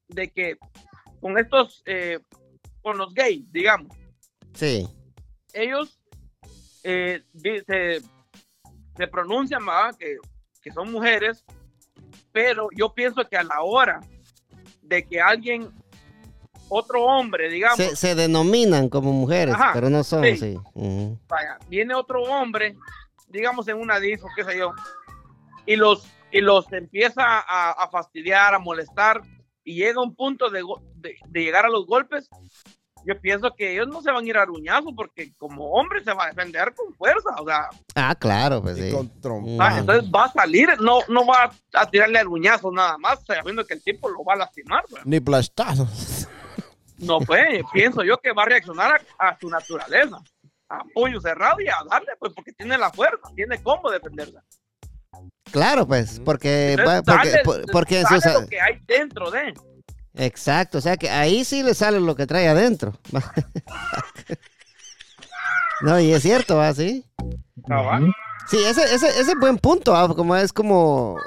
de 0.09 0.29
que 0.29 0.57
con 1.21 1.37
estos, 1.37 1.81
eh, 1.85 2.19
con 2.81 2.97
los 2.97 3.13
gays, 3.13 3.51
digamos, 3.51 3.95
Sí. 4.53 4.87
ellos 5.53 5.99
eh, 6.83 7.21
se, 7.67 8.01
se 8.97 9.07
pronuncian. 9.07 9.61
Que, 9.97 10.17
que 10.61 10.71
son 10.71 10.91
mujeres, 10.91 11.45
pero 12.31 12.67
yo 12.75 12.93
pienso 12.93 13.23
que 13.29 13.37
a 13.37 13.43
la 13.43 13.61
hora 13.61 13.99
de 14.81 15.05
que 15.05 15.21
alguien, 15.21 15.69
otro 16.67 17.03
hombre, 17.05 17.49
digamos, 17.49 17.77
Se, 17.77 17.95
se 17.95 18.15
denominan 18.15 18.89
como 18.89 19.11
mujeres, 19.13 19.55
Ajá, 19.55 19.71
pero 19.73 19.89
no 19.89 20.03
son, 20.03 20.23
sí. 20.37 20.57
vaya, 21.27 21.57
viene 21.67 21.93
otro 21.95 22.21
hombre, 22.23 22.75
digamos 23.27 23.67
en 23.67 23.77
una 23.77 23.99
disco, 23.99 24.27
qué 24.35 24.43
sé 24.43 24.57
yo, 24.57 24.73
y 25.65 25.75
los, 25.75 26.05
y 26.31 26.41
los 26.41 26.71
empieza 26.73 27.23
a, 27.23 27.71
a 27.71 27.89
fastidiar, 27.89 28.53
a 28.53 28.59
molestar, 28.59 29.21
y 29.69 29.75
llega 29.75 30.01
un 30.01 30.15
punto 30.15 30.49
de, 30.49 30.61
go- 30.61 30.81
de, 30.95 31.15
de 31.27 31.43
llegar 31.43 31.65
a 31.65 31.69
los 31.69 31.85
golpes, 31.85 32.29
yo 33.05 33.19
pienso 33.21 33.53
que 33.55 33.71
ellos 33.73 33.87
no 33.87 34.01
se 34.01 34.11
van 34.11 34.25
a 34.25 34.27
ir 34.27 34.37
a 34.37 34.43
ruñazo 34.45 34.93
porque 34.95 35.33
como 35.37 35.71
hombre 35.71 36.03
se 36.03 36.13
va 36.13 36.25
a 36.25 36.27
defender 36.29 36.73
con 36.75 36.93
fuerza, 36.95 37.29
o 37.39 37.45
sea, 37.45 37.69
Ah, 37.95 38.13
claro, 38.13 38.61
pues 38.61 38.77
Y 38.77 38.89
sí. 38.89 38.91
con 38.91 39.21
trompa. 39.21 39.49
Mm. 39.49 39.61
ah, 39.61 39.79
entonces 39.79 40.11
va 40.13 40.25
a 40.25 40.31
salir, 40.33 40.69
no, 40.81 40.99
no 41.07 41.25
va 41.25 41.51
a 41.73 41.89
tirarle 41.89 42.19
a 42.19 42.23
ruñazo 42.23 42.71
nada 42.71 42.97
más, 42.97 43.23
sabiendo 43.25 43.65
que 43.65 43.75
el 43.75 43.83
tipo 43.83 44.09
lo 44.09 44.23
va 44.23 44.33
a 44.33 44.37
lastimar, 44.37 44.83
pues. 44.89 45.05
Ni 45.05 45.19
plastazos. 45.19 46.27
No, 46.97 47.19
pues, 47.19 47.63
pienso 47.71 48.03
yo 48.03 48.17
que 48.17 48.33
va 48.33 48.43
a 48.43 48.47
reaccionar 48.47 49.01
a, 49.17 49.29
a 49.29 49.39
su 49.39 49.49
naturaleza, 49.49 50.17
a 50.67 50.83
puño 50.93 51.21
cerrado 51.21 51.61
y 51.61 51.67
a 51.69 51.77
darle, 51.89 52.11
pues, 52.19 52.33
porque 52.33 52.51
tiene 52.51 52.77
la 52.77 52.91
fuerza, 52.91 53.29
tiene 53.35 53.63
cómo 53.63 53.89
defenderla. 53.89 54.43
Claro, 55.51 55.87
pues, 55.87 56.21
porque, 56.23 56.77
va- 56.85 56.97
Entonces, 56.97 57.39
porque, 57.43 57.63
porque 57.71 58.03
sus- 58.07 58.25
lo 58.25 58.47
que 58.47 58.61
hay 58.61 58.79
dentro 58.87 59.31
de. 59.31 59.53
Exacto, 60.15 60.79
o 60.79 60.81
sea 60.81 60.97
que 60.97 61.09
ahí 61.09 61.43
sí 61.45 61.63
le 61.63 61.73
sale 61.73 61.99
lo 61.99 62.15
que 62.15 62.27
trae 62.27 62.47
adentro. 62.47 62.93
no, 65.81 65.99
y 65.99 66.11
es 66.11 66.21
cierto, 66.21 66.57
¿va? 66.57 66.73
Sí. 66.73 67.05
cabal. 67.67 68.11
Sí, 68.49 68.57
ese, 68.57 68.83
ese, 68.83 69.07
ese 69.07 69.31
es 69.31 69.39
buen 69.39 69.57
punto, 69.57 69.91
¿va? 69.93 70.13
como 70.15 70.35
es 70.35 70.51
como, 70.51 71.17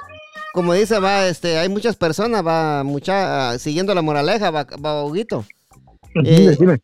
como 0.53 0.73
dice, 0.73 0.99
va, 0.99 1.25
este, 1.27 1.57
hay 1.57 1.69
muchas 1.69 1.95
personas, 1.95 2.45
va, 2.45 2.83
mucha, 2.83 3.57
siguiendo 3.59 3.95
la 3.95 4.01
moraleja, 4.01 4.51
va, 4.51 4.65
va 4.83 5.03
Huguito. 5.03 5.45
Dime, 6.13 6.51
Eh, 6.51 6.57
dime. 6.59 6.81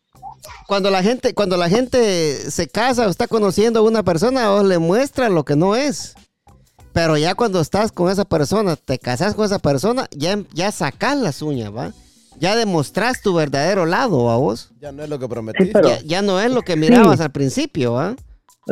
Cuando 0.66 0.90
la 0.90 1.02
gente, 1.02 1.34
cuando 1.34 1.56
la 1.56 1.68
gente 1.68 2.50
se 2.50 2.68
casa 2.68 3.06
o 3.06 3.10
está 3.10 3.26
conociendo 3.28 3.80
a 3.80 3.82
una 3.82 4.02
persona, 4.02 4.52
o 4.52 4.64
le 4.64 4.78
muestra 4.78 5.28
lo 5.28 5.44
que 5.44 5.56
no 5.56 5.76
es. 5.76 6.14
Pero 6.92 7.16
ya 7.16 7.34
cuando 7.34 7.60
estás 7.60 7.92
con 7.92 8.10
esa 8.10 8.24
persona, 8.24 8.76
te 8.76 8.98
casas 8.98 9.34
con 9.34 9.44
esa 9.44 9.58
persona, 9.58 10.06
ya, 10.10 10.38
ya 10.52 10.72
sacas 10.72 11.16
las 11.16 11.40
uñas, 11.42 11.74
¿va? 11.74 11.92
Ya 12.38 12.56
demostrás 12.56 13.20
tu 13.22 13.34
verdadero 13.34 13.86
lado 13.86 14.30
a 14.30 14.36
vos. 14.36 14.72
Ya 14.80 14.92
no 14.92 15.02
es 15.02 15.08
lo 15.08 15.18
que 15.18 15.26
Sí, 15.26 15.30
prometiste. 15.30 15.72
pero, 15.72 15.88
Ya, 15.88 16.00
ya 16.00 16.22
no 16.22 16.40
es 16.40 16.50
lo 16.50 16.62
que 16.62 16.76
mirabas 16.76 17.20
al 17.20 17.30
principio, 17.30 17.92
¿va? 17.94 18.14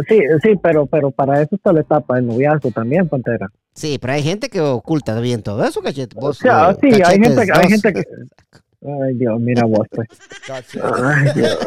sí, 0.08 0.20
sí, 0.42 0.50
pero, 0.62 0.86
pero 0.86 1.10
para 1.10 1.42
eso 1.42 1.56
está 1.56 1.72
la 1.72 1.80
etapa 1.80 2.16
del 2.16 2.26
noviazgo 2.26 2.70
también, 2.70 3.08
Pantera. 3.08 3.48
Sí, 3.74 3.98
pero 4.00 4.12
hay 4.14 4.22
gente 4.22 4.48
que 4.48 4.60
oculta 4.60 5.18
bien 5.20 5.42
todo 5.42 5.64
eso, 5.64 5.80
cachete. 5.82 6.16
O 6.20 6.32
sea, 6.32 6.70
eh, 6.70 6.76
sí, 6.80 7.02
hay 7.04 7.18
gente, 7.20 7.46
hay 7.52 7.68
gente 7.68 7.92
que... 7.92 8.02
Ay, 8.80 9.14
Dios, 9.14 9.40
mira 9.40 9.64
vos, 9.64 9.86
pues. 9.90 10.08
Ay, 10.48 11.26
Dios. 11.34 11.58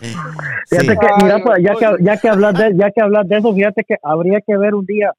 Sí. 0.00 0.14
Fíjate 0.68 0.98
que, 0.98 1.24
mira, 1.24 1.38
pues, 1.42 1.62
ya 1.62 1.74
que, 1.74 2.04
ya 2.04 2.16
que 2.18 2.28
hablas 2.28 2.54
de, 2.54 2.76
ya 2.76 2.90
que 2.90 3.00
hablas 3.00 3.26
de 3.28 3.38
eso, 3.38 3.54
fíjate 3.54 3.82
que 3.84 3.96
habría 4.02 4.40
que 4.42 4.56
ver 4.58 4.74
un 4.74 4.84
día 4.84 5.12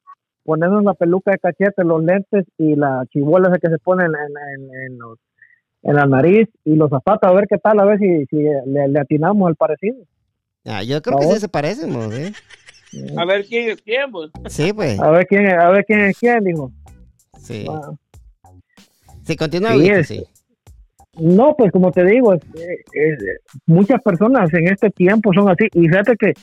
ponernos 0.47 0.81
la 0.85 0.93
peluca 0.93 1.31
de 1.31 1.39
cachete, 1.39 1.83
los 1.83 2.01
lentes 2.01 2.45
y 2.57 2.75
la 2.77 3.03
chibola 3.11 3.49
esa 3.49 3.59
que 3.59 3.67
se 3.67 3.77
ponen 3.79 4.07
en, 4.07 4.63
en, 4.63 4.81
en, 4.93 4.97
los- 4.97 5.19
en 5.83 5.93
la 5.95 6.05
nariz 6.05 6.47
y 6.63 6.75
los 6.75 6.89
zapatos, 6.89 7.29
a 7.29 7.33
ver 7.33 7.47
qué 7.49 7.57
tal, 7.57 7.79
a 7.81 7.85
ver 7.85 7.99
si, 7.99 8.25
si 8.27 8.37
le, 8.37 8.87
le 8.87 8.99
atinamos 8.99 9.45
al 9.49 9.55
parecido. 9.57 9.97
Ah, 10.65 10.83
yo 10.83 11.01
creo 11.01 11.17
que 11.19 11.25
¿Vos? 11.25 11.35
sí 11.35 11.41
se 11.41 11.49
parecen. 11.49 11.93
A 13.17 13.25
ver 13.25 13.45
quién 13.45 13.69
es 13.71 13.81
quién, 13.81 14.09
pues. 14.09 14.31
Sí, 14.47 14.71
pues. 14.71 14.97
A 15.01 15.11
ver 15.11 15.27
quién, 15.27 15.47
a 15.47 15.69
ver 15.69 15.83
quién 15.85 15.99
es 16.05 16.17
quién, 16.17 16.43
dijo. 16.45 16.71
Sí. 17.39 17.65
Ah. 17.69 17.91
Sí, 19.23 19.35
continúa, 19.35 19.73
Sí, 19.73 19.89
es- 19.89 20.07
sí. 20.07 20.23
No, 21.19 21.55
pues 21.57 21.71
como 21.71 21.91
te 21.91 22.05
digo, 22.05 22.33
es- 22.33 22.41
es- 22.93 23.41
muchas 23.65 24.01
personas 24.01 24.53
en 24.53 24.67
este 24.67 24.89
tiempo 24.91 25.33
son 25.33 25.49
así. 25.49 25.67
Y 25.73 25.87
fíjate 25.89 26.15
que 26.15 26.33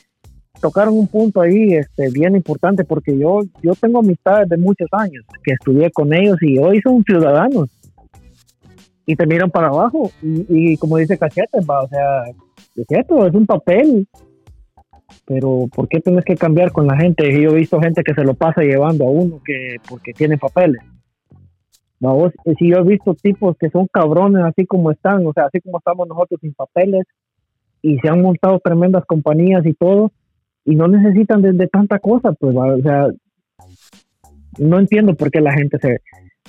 tocaron 0.61 0.99
un 0.99 1.07
punto 1.07 1.41
ahí 1.41 1.75
este, 1.75 2.11
bien 2.11 2.37
importante 2.37 2.85
porque 2.85 3.17
yo, 3.19 3.41
yo 3.63 3.73
tengo 3.75 4.01
amistades 4.01 4.49
de 4.49 4.57
muchos 4.57 4.89
años 4.93 5.25
que 5.43 5.53
estudié 5.53 5.91
con 5.91 6.13
ellos 6.13 6.37
y 6.43 6.59
hoy 6.59 6.81
son 6.81 7.03
ciudadanos. 7.05 7.69
Y 9.07 9.17
te 9.17 9.27
miran 9.27 9.51
para 9.51 9.69
abajo. 9.69 10.11
Y, 10.23 10.73
y 10.73 10.77
como 10.79 10.97
dice 10.97 11.19
Cachete, 11.19 11.61
va, 11.69 11.83
o 11.83 11.89
sea, 11.89 12.25
es 12.77 12.87
cierto, 12.89 13.27
es 13.27 13.35
un 13.35 13.47
papel. 13.47 14.09
Pero 15.27 15.69
¿por 15.75 15.89
qué 15.89 16.01
tienes 16.01 16.25
que 16.25 16.37
cambiar 16.37 16.73
con 16.73 16.87
la 16.87 16.97
gente? 16.97 17.31
Yo 17.41 17.51
he 17.51 17.55
visto 17.55 17.81
gente 17.81 18.03
que 18.03 18.15
se 18.15 18.25
lo 18.25 18.35
pasa 18.35 18.63
llevando 18.63 19.07
a 19.07 19.11
uno 19.11 19.41
que 19.45 19.77
porque 19.89 20.13
tiene 20.13 20.39
papeles. 20.39 20.81
Si 22.59 22.69
yo 22.69 22.79
he 22.79 22.83
visto 22.83 23.15
tipos 23.15 23.57
que 23.59 23.71
son 23.71 23.87
cabrones 23.87 24.45
así 24.45 24.67
como 24.67 24.91
están, 24.91 25.27
o 25.27 25.33
sea, 25.33 25.47
así 25.47 25.61
como 25.61 25.79
estamos 25.79 26.07
nosotros 26.07 26.41
sin 26.41 26.53
papeles, 26.53 27.05
y 27.81 27.99
se 27.99 28.09
han 28.09 28.21
montado 28.21 28.59
tremendas 28.61 29.05
compañías 29.07 29.65
y 29.65 29.75
todo, 29.75 30.13
y 30.65 30.75
no 30.77 30.89
necesitan 30.89 31.43
de, 31.43 31.53
de 31.53 31.69
tanta 31.69 31.99
cosa, 31.99 32.33
pues, 32.33 32.57
o 32.57 32.83
sea, 32.83 33.09
no 34.59 34.79
entiendo 34.79 35.15
por 35.15 35.31
qué 35.31 35.41
la 35.41 35.53
gente 35.53 35.79
se, 35.79 36.01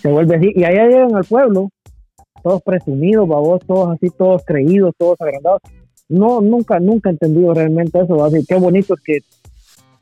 se 0.02 0.12
vuelve 0.12 0.36
así. 0.36 0.52
Y 0.56 0.64
allá 0.64 0.88
llegan 0.88 1.16
al 1.16 1.26
pueblo, 1.26 1.70
todos 2.44 2.62
presumidos, 2.62 3.28
babos, 3.28 3.62
todos 3.66 3.96
así, 3.96 4.08
todos 4.16 4.44
creídos, 4.46 4.94
todos 4.98 5.20
agrandados. 5.20 5.62
No, 6.08 6.42
nunca, 6.42 6.80
nunca 6.80 7.10
he 7.10 7.14
entendido 7.14 7.54
realmente 7.54 8.00
eso. 8.00 8.16
¿va? 8.18 8.28
Así, 8.28 8.46
qué 8.48 8.56
bonito 8.56 8.94
es 8.94 9.02
que 9.02 9.20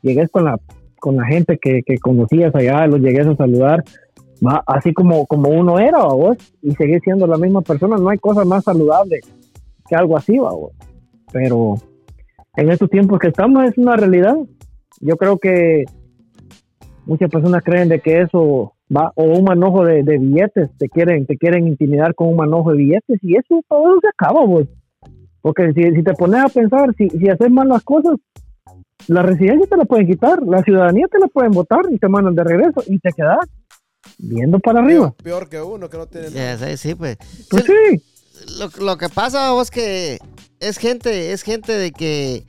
llegues 0.02 0.30
con 0.30 0.44
la, 0.44 0.58
con 1.00 1.16
la 1.16 1.24
gente 1.24 1.58
que, 1.58 1.82
conocías 2.00 2.54
allá, 2.54 2.86
los 2.86 3.00
llegues 3.00 3.26
a 3.26 3.36
saludar, 3.36 3.82
¿va? 4.46 4.62
así 4.66 4.92
como, 4.92 5.26
como 5.26 5.48
uno 5.48 5.78
era, 5.78 6.04
vos, 6.04 6.36
y 6.62 6.72
seguir 6.72 7.00
siendo 7.02 7.26
la 7.26 7.38
misma 7.38 7.62
persona. 7.62 7.96
No 7.96 8.10
hay 8.10 8.18
cosa 8.18 8.44
más 8.44 8.64
saludable 8.64 9.20
que 9.88 9.96
algo 9.96 10.16
así, 10.16 10.38
vos. 10.38 10.72
Pero 11.32 11.76
en 12.56 12.70
estos 12.70 12.90
tiempos 12.90 13.18
que 13.18 13.28
estamos 13.28 13.64
es 13.64 13.76
una 13.78 13.96
realidad. 13.96 14.36
Yo 15.00 15.16
creo 15.16 15.38
que 15.38 15.84
muchas 17.06 17.30
personas 17.30 17.62
creen 17.62 17.88
de 17.88 18.00
que 18.00 18.22
eso 18.22 18.74
va 18.94 19.12
o 19.16 19.24
un 19.24 19.44
manojo 19.44 19.84
de, 19.84 20.02
de 20.02 20.18
billetes 20.18 20.70
te 20.78 20.88
quieren 20.88 21.26
te 21.26 21.36
quieren 21.36 21.66
intimidar 21.66 22.14
con 22.14 22.28
un 22.28 22.36
manojo 22.36 22.72
de 22.72 22.78
billetes 22.78 23.18
y 23.22 23.36
eso 23.36 23.62
todo 23.68 23.98
se 24.00 24.08
acaba 24.08 24.46
pues 24.46 24.68
porque 25.40 25.72
si, 25.72 25.82
si 25.94 26.02
te 26.02 26.12
pones 26.14 26.42
a 26.42 26.48
pensar 26.48 26.94
si, 26.96 27.08
si 27.08 27.28
haces 27.28 27.50
mal 27.50 27.68
las 27.68 27.82
cosas 27.82 28.16
la 29.08 29.22
residencia 29.22 29.66
te 29.66 29.76
la 29.76 29.84
pueden 29.84 30.06
quitar 30.06 30.42
la 30.42 30.62
ciudadanía 30.62 31.06
te 31.10 31.18
la 31.18 31.28
pueden 31.28 31.52
votar 31.52 31.80
y 31.90 31.98
te 31.98 32.08
mandan 32.08 32.34
de 32.34 32.44
regreso 32.44 32.82
y 32.86 32.98
te 32.98 33.10
quedas 33.16 33.46
viendo 34.18 34.58
para 34.58 34.80
arriba 34.80 35.14
Peor, 35.22 35.48
peor 35.48 35.48
que 35.48 35.60
uno 35.62 35.88
que 35.88 35.96
no 35.96 36.06
tiene 36.06 36.28
sí, 36.28 36.76
sí, 36.76 36.94
pues. 36.94 37.16
pues 37.50 37.64
Sí, 37.64 37.72
sí 37.98 38.58
lo, 38.58 38.84
lo 38.84 38.96
que 38.98 39.08
pasa 39.08 39.52
vos 39.52 39.70
que 39.70 40.18
es 40.64 40.78
gente, 40.78 41.32
es 41.32 41.42
gente 41.42 41.72
de 41.72 41.92
que 41.92 42.46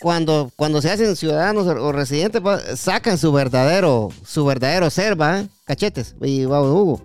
cuando, 0.00 0.50
cuando 0.56 0.80
se 0.80 0.90
hacen 0.90 1.16
ciudadanos 1.16 1.66
o, 1.66 1.70
o 1.70 1.92
residentes, 1.92 2.40
sacan 2.76 3.18
su 3.18 3.32
verdadero, 3.32 4.10
su 4.24 4.44
verdadero 4.44 4.90
ser, 4.90 5.20
¿va? 5.20 5.44
Cachetes 5.64 6.14
y 6.22 6.46
Hugo. 6.46 7.04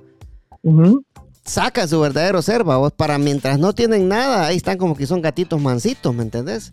Sacan 1.44 1.90
su 1.90 2.00
verdadero 2.00 2.42
ser, 2.42 2.68
¿va? 2.68 2.78
vos, 2.78 2.94
para 2.94 3.18
mientras 3.18 3.60
no 3.60 3.74
tienen 3.74 4.08
nada, 4.08 4.46
ahí 4.46 4.58
están 4.58 4.78
como 4.78 4.96
que 4.96 5.08
son 5.08 5.22
gatitos 5.22 5.60
mansitos, 5.60 6.14
¿me 6.16 6.24
entendés? 6.24 6.72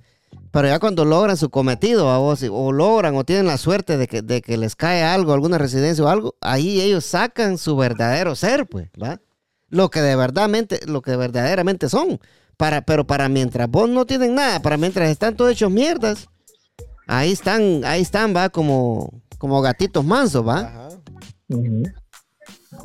Pero 0.52 0.68
ya 0.68 0.78
cuando 0.78 1.04
logran 1.04 1.36
su 1.36 1.50
cometido, 1.50 2.06
¿va 2.06 2.18
vos, 2.18 2.44
o 2.48 2.70
logran 2.70 3.16
o 3.16 3.24
tienen 3.24 3.46
la 3.46 3.58
suerte 3.58 3.96
de 3.96 4.06
que, 4.06 4.22
de 4.22 4.42
que 4.42 4.56
les 4.56 4.76
cae 4.76 5.02
algo, 5.02 5.32
alguna 5.32 5.58
residencia 5.58 6.04
o 6.04 6.08
algo, 6.08 6.36
ahí 6.40 6.80
ellos 6.80 7.04
sacan 7.04 7.58
su 7.58 7.76
verdadero 7.76 8.36
ser, 8.36 8.66
pues, 8.66 8.90
¿va? 9.00 9.20
Lo 9.68 9.90
que 9.90 10.02
de 10.02 10.14
verdadmente, 10.14 10.80
lo 10.86 11.02
que 11.02 11.16
verdaderamente 11.16 11.88
son. 11.88 12.20
Para, 12.60 12.82
pero 12.82 13.06
para 13.06 13.26
mientras 13.30 13.70
vos 13.70 13.88
no 13.88 14.04
tienen 14.04 14.34
nada, 14.34 14.60
para 14.60 14.76
mientras 14.76 15.08
están 15.08 15.34
todos 15.34 15.50
hechos 15.52 15.70
mierdas, 15.70 16.28
ahí 17.06 17.32
están, 17.32 17.86
ahí 17.86 18.02
están, 18.02 18.36
va, 18.36 18.50
como, 18.50 19.22
como 19.38 19.62
gatitos 19.62 20.04
mansos, 20.04 20.46
va. 20.46 20.58
Ajá. 20.60 20.88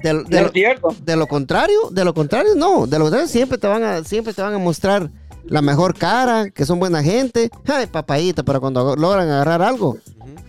De, 0.02 0.14
lo- 0.14 0.24
de 0.24 0.42
lo- 0.44 0.50
cierto. 0.54 0.96
de 1.04 1.16
lo 1.18 1.28
contrario, 1.28 1.90
de 1.92 2.06
lo 2.06 2.14
contrario, 2.14 2.56
no. 2.56 2.88
De 2.88 2.98
lo 2.98 3.04
contrario, 3.06 3.28
siempre 3.28 3.58
te 3.58 3.68
van 3.68 3.84
a, 3.84 4.02
siempre 4.06 4.34
te 4.34 4.42
van 4.42 4.54
a 4.54 4.58
mostrar 4.60 5.12
la 5.44 5.62
mejor 5.62 5.94
cara, 5.98 6.50
que 6.52 6.66
son 6.66 6.80
buena 6.80 7.04
gente. 7.04 7.50
Ay, 7.68 7.88
papayita, 7.88 8.44
pero 8.44 8.62
cuando 8.62 8.96
logran 8.96 9.28
agarrar 9.30 9.62
algo, 9.62 9.98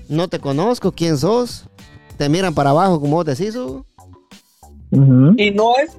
no 0.08 0.28
te 0.28 0.38
conozco, 0.38 0.92
quién 0.92 1.18
sos. 1.18 1.68
Te 2.16 2.28
miran 2.28 2.54
para 2.54 2.70
abajo, 2.70 3.00
como 3.00 3.16
vos 3.16 3.24
decís. 3.26 3.56
Y 5.36 5.50
no 5.50 5.72
es, 5.82 5.90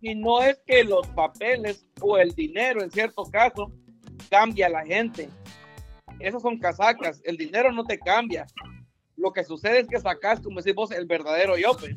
y 0.00 0.14
no 0.16 0.42
es 0.42 0.58
que 0.66 0.82
los 0.84 1.06
papeles 1.08 1.86
o 2.02 2.18
el 2.18 2.30
dinero 2.34 2.82
en 2.82 2.90
cierto 2.90 3.24
caso 3.24 3.72
cambia 4.28 4.66
a 4.66 4.70
la 4.70 4.84
gente. 4.84 5.28
Esos 6.18 6.42
son 6.42 6.58
casacas. 6.58 7.20
El 7.24 7.36
dinero 7.36 7.72
no 7.72 7.84
te 7.84 7.98
cambia. 7.98 8.46
Lo 9.16 9.32
que 9.32 9.44
sucede 9.44 9.80
es 9.80 9.86
que 9.86 10.00
sacas, 10.00 10.40
como 10.40 10.60
decís 10.60 10.74
vos, 10.74 10.90
el 10.90 11.06
verdadero 11.06 11.56
yo, 11.56 11.76
pues. 11.76 11.94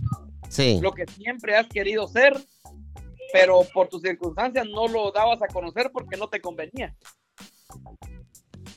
Sí. 0.50 0.80
lo 0.82 0.92
que 0.92 1.06
siempre 1.08 1.58
has 1.58 1.68
querido 1.68 2.08
ser, 2.08 2.34
pero 3.34 3.62
por 3.74 3.88
tus 3.90 4.02
circunstancias 4.04 4.66
no 4.72 4.88
lo 4.88 5.12
dabas 5.12 5.42
a 5.42 5.48
conocer 5.48 5.90
porque 5.92 6.18
no 6.18 6.30
te 6.30 6.40
convenía. 6.40 6.96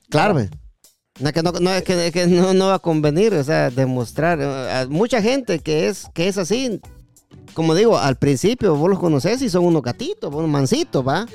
Claro. 0.08 0.40
No, 1.20 1.32
que 1.32 1.42
no, 1.42 1.52
no, 1.52 1.70
es 1.72 1.82
que, 1.82 2.10
que 2.12 2.26
no, 2.26 2.54
no 2.54 2.68
va 2.68 2.74
a 2.74 2.78
convenir, 2.78 3.34
o 3.34 3.44
sea, 3.44 3.70
demostrar. 3.70 4.40
eh, 4.40 4.44
a 4.44 4.86
mucha 4.88 5.20
gente 5.20 5.58
que 5.58 5.88
es, 5.88 6.08
que 6.14 6.28
es 6.28 6.38
así, 6.38 6.80
como 7.54 7.74
digo, 7.74 7.98
al 7.98 8.16
principio 8.16 8.74
vos 8.76 8.90
los 8.90 8.98
conocés 8.98 9.42
y 9.42 9.48
son 9.48 9.64
unos 9.64 9.82
gatitos, 9.82 10.32
unos 10.32 10.48
mancitos, 10.48 11.06
¿va? 11.06 11.26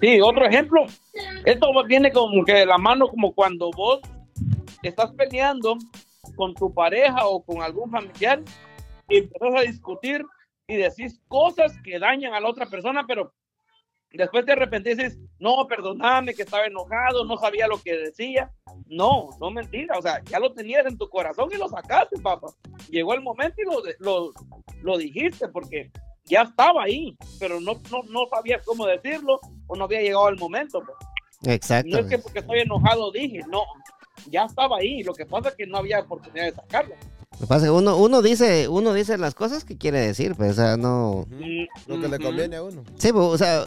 Sí, 0.00 0.20
otro 0.20 0.46
ejemplo. 0.46 0.84
Esto 1.44 1.68
viene 1.86 2.12
como 2.12 2.44
que 2.44 2.52
de 2.52 2.66
la 2.66 2.78
mano 2.78 3.08
como 3.08 3.32
cuando 3.32 3.70
vos 3.70 4.00
estás 4.82 5.12
peleando 5.12 5.76
con 6.34 6.54
tu 6.54 6.72
pareja 6.72 7.26
o 7.26 7.42
con 7.42 7.62
algún 7.62 7.90
familiar 7.90 8.42
y 9.08 9.18
empezás 9.18 9.54
a 9.56 9.60
discutir 9.62 10.24
y 10.68 10.76
decís 10.76 11.20
cosas 11.28 11.72
que 11.84 11.98
dañan 11.98 12.34
a 12.34 12.40
la 12.40 12.48
otra 12.48 12.66
persona, 12.66 13.04
pero 13.06 13.32
después 14.16 14.46
de 14.46 14.54
repente 14.54 14.94
dices, 14.94 15.18
no, 15.38 15.66
perdóname 15.68 16.34
que 16.34 16.42
estaba 16.42 16.66
enojado, 16.66 17.24
no 17.24 17.36
sabía 17.38 17.66
lo 17.66 17.80
que 17.80 17.96
decía. 17.96 18.50
No, 18.86 19.30
no 19.40 19.50
mentira, 19.50 19.98
o 19.98 20.02
sea, 20.02 20.22
ya 20.24 20.38
lo 20.38 20.52
tenías 20.52 20.86
en 20.86 20.96
tu 20.98 21.08
corazón 21.08 21.48
y 21.52 21.56
lo 21.56 21.68
sacaste, 21.68 22.20
papá. 22.20 22.48
Llegó 22.90 23.14
el 23.14 23.22
momento 23.22 23.56
y 23.60 23.64
lo, 23.64 23.82
lo, 23.98 24.32
lo 24.82 24.98
dijiste 24.98 25.48
porque 25.48 25.90
ya 26.24 26.42
estaba 26.42 26.84
ahí, 26.84 27.16
pero 27.40 27.60
no, 27.60 27.72
no, 27.90 28.02
no 28.10 28.26
sabías 28.30 28.64
cómo 28.64 28.86
decirlo 28.86 29.40
o 29.66 29.76
no 29.76 29.84
había 29.84 30.00
llegado 30.02 30.28
el 30.28 30.36
momento. 30.38 30.80
pues. 30.84 31.54
Exacto. 31.54 31.90
No 31.90 31.98
es 31.98 32.06
que 32.06 32.18
porque 32.18 32.40
estoy 32.40 32.60
enojado 32.60 33.10
dije, 33.12 33.40
no, 33.48 33.62
ya 34.30 34.44
estaba 34.44 34.78
ahí. 34.78 35.02
Lo 35.02 35.14
que 35.14 35.26
pasa 35.26 35.50
es 35.50 35.54
que 35.56 35.66
no 35.66 35.78
había 35.78 36.00
oportunidad 36.00 36.44
de 36.44 36.52
sacarlo. 36.52 36.94
Lo 37.32 37.38
que 37.40 37.46
pasa 37.46 37.66
es 37.66 37.70
que 37.72 37.76
uno, 37.76 37.96
uno 37.96 38.22
dice, 38.22 38.68
uno 38.68 38.92
dice 38.94 39.18
las 39.18 39.34
cosas 39.34 39.64
que 39.64 39.76
quiere 39.76 40.00
decir, 40.00 40.34
pues, 40.36 40.52
o 40.52 40.54
sea, 40.54 40.76
no. 40.76 41.26
Mm, 41.28 41.66
Lo 41.86 42.00
que 42.00 42.08
le 42.08 42.18
conviene 42.18 42.56
a 42.56 42.62
uno. 42.62 42.82
Sí, 42.96 43.12
pues, 43.12 43.24
o 43.24 43.38
sea, 43.38 43.64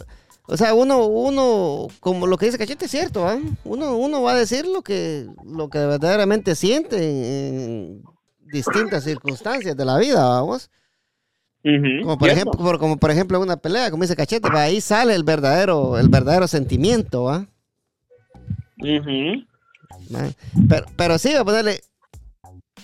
o 0.52 0.56
sea, 0.56 0.74
uno, 0.74 1.06
uno, 1.06 1.86
como 2.00 2.26
lo 2.26 2.36
que 2.36 2.46
dice 2.46 2.58
Cachete 2.58 2.86
es 2.86 2.90
cierto, 2.90 3.26
¿ah? 3.26 3.38
Uno, 3.64 3.96
uno 3.96 4.20
va 4.22 4.32
a 4.32 4.36
decir 4.36 4.66
lo 4.66 4.82
que, 4.82 5.26
lo 5.44 5.68
que 5.70 5.78
verdaderamente 5.78 6.54
siente 6.54 6.96
en, 6.96 7.24
en 7.24 8.02
distintas 8.52 9.04
circunstancias 9.04 9.76
de 9.76 9.84
la 9.84 9.96
vida, 9.98 10.26
vamos. 10.28 10.70
Como 12.02 12.18
por 12.18 12.28
ejemplo, 12.32 12.52
por- 12.64 12.78
como 12.78 12.96
por 12.96 13.10
ejemplo 13.10 13.36
en 13.38 13.44
una 13.44 13.56
pelea, 13.58 13.90
como 13.90 14.02
dice 14.02 14.16
Cachete, 14.16 14.48
va, 14.50 14.62
ahí 14.62 14.80
sale 14.80 15.14
el 15.14 15.24
verdadero, 15.24 15.98
el 15.98 16.08
verdadero 16.08 16.48
sentimiento, 16.48 17.24
¿va? 17.24 17.46
¿Va? 20.14 20.28
Pero, 20.68 20.86
pero 20.96 21.18
sí, 21.18 21.32
va 21.34 21.40
a 21.40 21.44
ponerle 21.44 21.80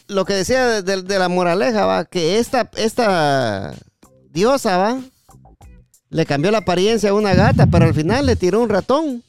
lo 0.08 0.24
que 0.24 0.34
decía 0.34 0.66
de, 0.66 0.82
de- 0.82 1.02
de 1.02 1.18
la 1.18 1.28
moraleja, 1.28 1.86
va, 1.86 2.04
que 2.04 2.38
esta, 2.38 2.70
esta 2.76 3.74
diosa, 4.30 4.76
va, 4.76 5.00
le 6.10 6.26
cambió 6.26 6.50
la 6.50 6.58
apariencia 6.58 7.10
a 7.10 7.14
una 7.14 7.34
gata, 7.34 7.66
pero 7.66 7.84
al 7.86 7.94
final 7.94 8.26
le 8.26 8.36
tiró 8.36 8.60
un 8.60 8.68
ratón. 8.68 9.22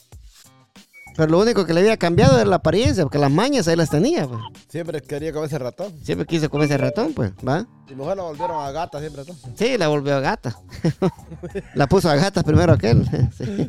Pero 1.16 1.32
lo 1.32 1.40
único 1.40 1.66
que 1.66 1.74
le 1.74 1.80
había 1.80 1.98
cambiado 1.98 2.36
era 2.36 2.46
la 2.46 2.58
apariencia, 2.58 3.04
porque 3.04 3.18
las 3.18 3.32
mañas 3.32 3.68
ahí 3.68 3.76
las 3.76 3.90
tenía, 3.90 4.28
pues. 4.28 4.40
Siempre 4.70 5.02
quería 5.02 5.34
comer 5.34 5.48
ese 5.48 5.58
ratón. 5.58 5.92
Siempre 6.04 6.28
quiso 6.28 6.48
comer 6.48 6.66
ese 6.66 6.78
ratón, 6.78 7.14
pues, 7.14 7.32
¿va? 7.46 7.66
Y 7.90 7.96
mejor 7.96 8.18
la 8.18 8.24
volvieron 8.24 8.64
a 8.64 8.72
gata 8.72 9.00
siempre. 9.00 9.24
¿no? 9.28 9.34
Sí, 9.56 9.80
la 9.80 9.88
volvió 9.88 10.16
a 10.16 10.20
gata. 10.20 10.60
la 11.74 11.88
puso 11.88 12.08
a 12.08 12.16
gata 12.16 12.44
primero 12.44 12.74
aquel. 12.74 13.04
Sí. 13.38 13.68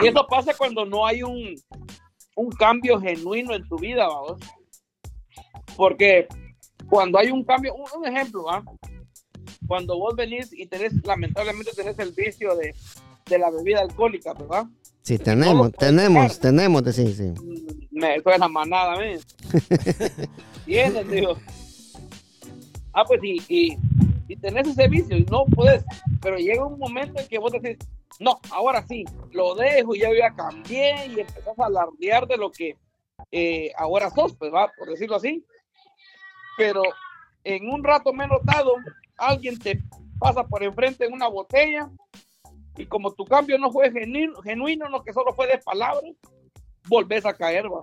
Y 0.00 0.06
eso 0.06 0.26
pasa 0.28 0.54
cuando 0.56 0.84
no 0.84 1.04
hay 1.04 1.24
un, 1.24 1.56
un 2.36 2.50
cambio 2.52 3.00
genuino 3.00 3.54
en 3.54 3.66
tu 3.66 3.76
vida, 3.78 4.06
vamos. 4.06 4.40
Porque 5.76 6.28
cuando 6.88 7.18
hay 7.18 7.30
un 7.30 7.44
cambio, 7.44 7.74
un, 7.74 7.84
un 8.00 8.06
ejemplo, 8.06 8.44
¿va? 8.44 8.62
Cuando 9.66 9.98
vos 9.98 10.14
venís 10.16 10.52
y 10.52 10.66
tenés, 10.66 10.92
lamentablemente 11.04 11.72
tenés 11.74 11.98
el 11.98 12.12
vicio 12.12 12.54
de, 12.56 12.74
de 13.26 13.38
la 13.38 13.50
bebida 13.50 13.80
alcohólica, 13.80 14.32
¿verdad? 14.34 14.66
Sí, 15.02 15.18
tenemos, 15.18 15.72
tenemos, 15.72 16.38
tenemos, 16.38 16.84
de 16.84 16.92
sí, 16.92 17.14
sí. 17.14 17.32
Me 17.90 18.20
suena 18.20 18.48
manada, 18.48 18.98
¿ves? 18.98 19.26
Tienes, 20.66 21.08
digo. 21.08 21.36
Ah, 22.92 23.04
pues 23.06 23.20
y, 23.22 23.42
y, 23.48 23.78
y 24.28 24.36
tenés 24.36 24.68
ese 24.68 24.88
vicio 24.88 25.16
y 25.16 25.24
no 25.24 25.44
puedes, 25.46 25.84
pero 26.20 26.36
llega 26.36 26.64
un 26.64 26.78
momento 26.78 27.20
en 27.20 27.28
que 27.28 27.38
vos 27.38 27.52
decís, 27.52 27.78
no, 28.20 28.40
ahora 28.50 28.84
sí, 28.86 29.04
lo 29.32 29.54
dejo 29.54 29.94
y 29.94 30.00
ya, 30.00 30.08
ya 30.12 30.34
cambié 30.34 31.06
y 31.06 31.20
empezás 31.20 31.58
a 31.58 31.66
alardear 31.66 32.26
de 32.26 32.36
lo 32.36 32.50
que 32.50 32.76
eh, 33.30 33.72
ahora 33.76 34.10
sos, 34.10 34.34
pues 34.36 34.52
va, 34.52 34.70
por 34.76 34.90
decirlo 34.90 35.16
así. 35.16 35.44
Pero 36.58 36.82
en 37.44 37.70
un 37.70 37.82
rato 37.82 38.12
menos 38.12 38.40
dado, 38.44 38.74
alguien 39.16 39.58
te 39.58 39.80
pasa 40.18 40.44
por 40.44 40.62
enfrente 40.62 41.06
en 41.06 41.14
una 41.14 41.28
botella 41.28 41.88
y 42.76 42.84
como 42.86 43.12
tu 43.12 43.24
cambio 43.24 43.56
no 43.58 43.70
fue 43.70 43.90
genuino, 43.90 44.42
genuino 44.42 44.88
no 44.88 45.02
que 45.02 45.12
solo 45.12 45.32
fue 45.34 45.46
de 45.46 45.58
palabras, 45.58 46.12
volvés 46.88 47.24
a 47.24 47.32
caer, 47.32 47.72
va. 47.72 47.80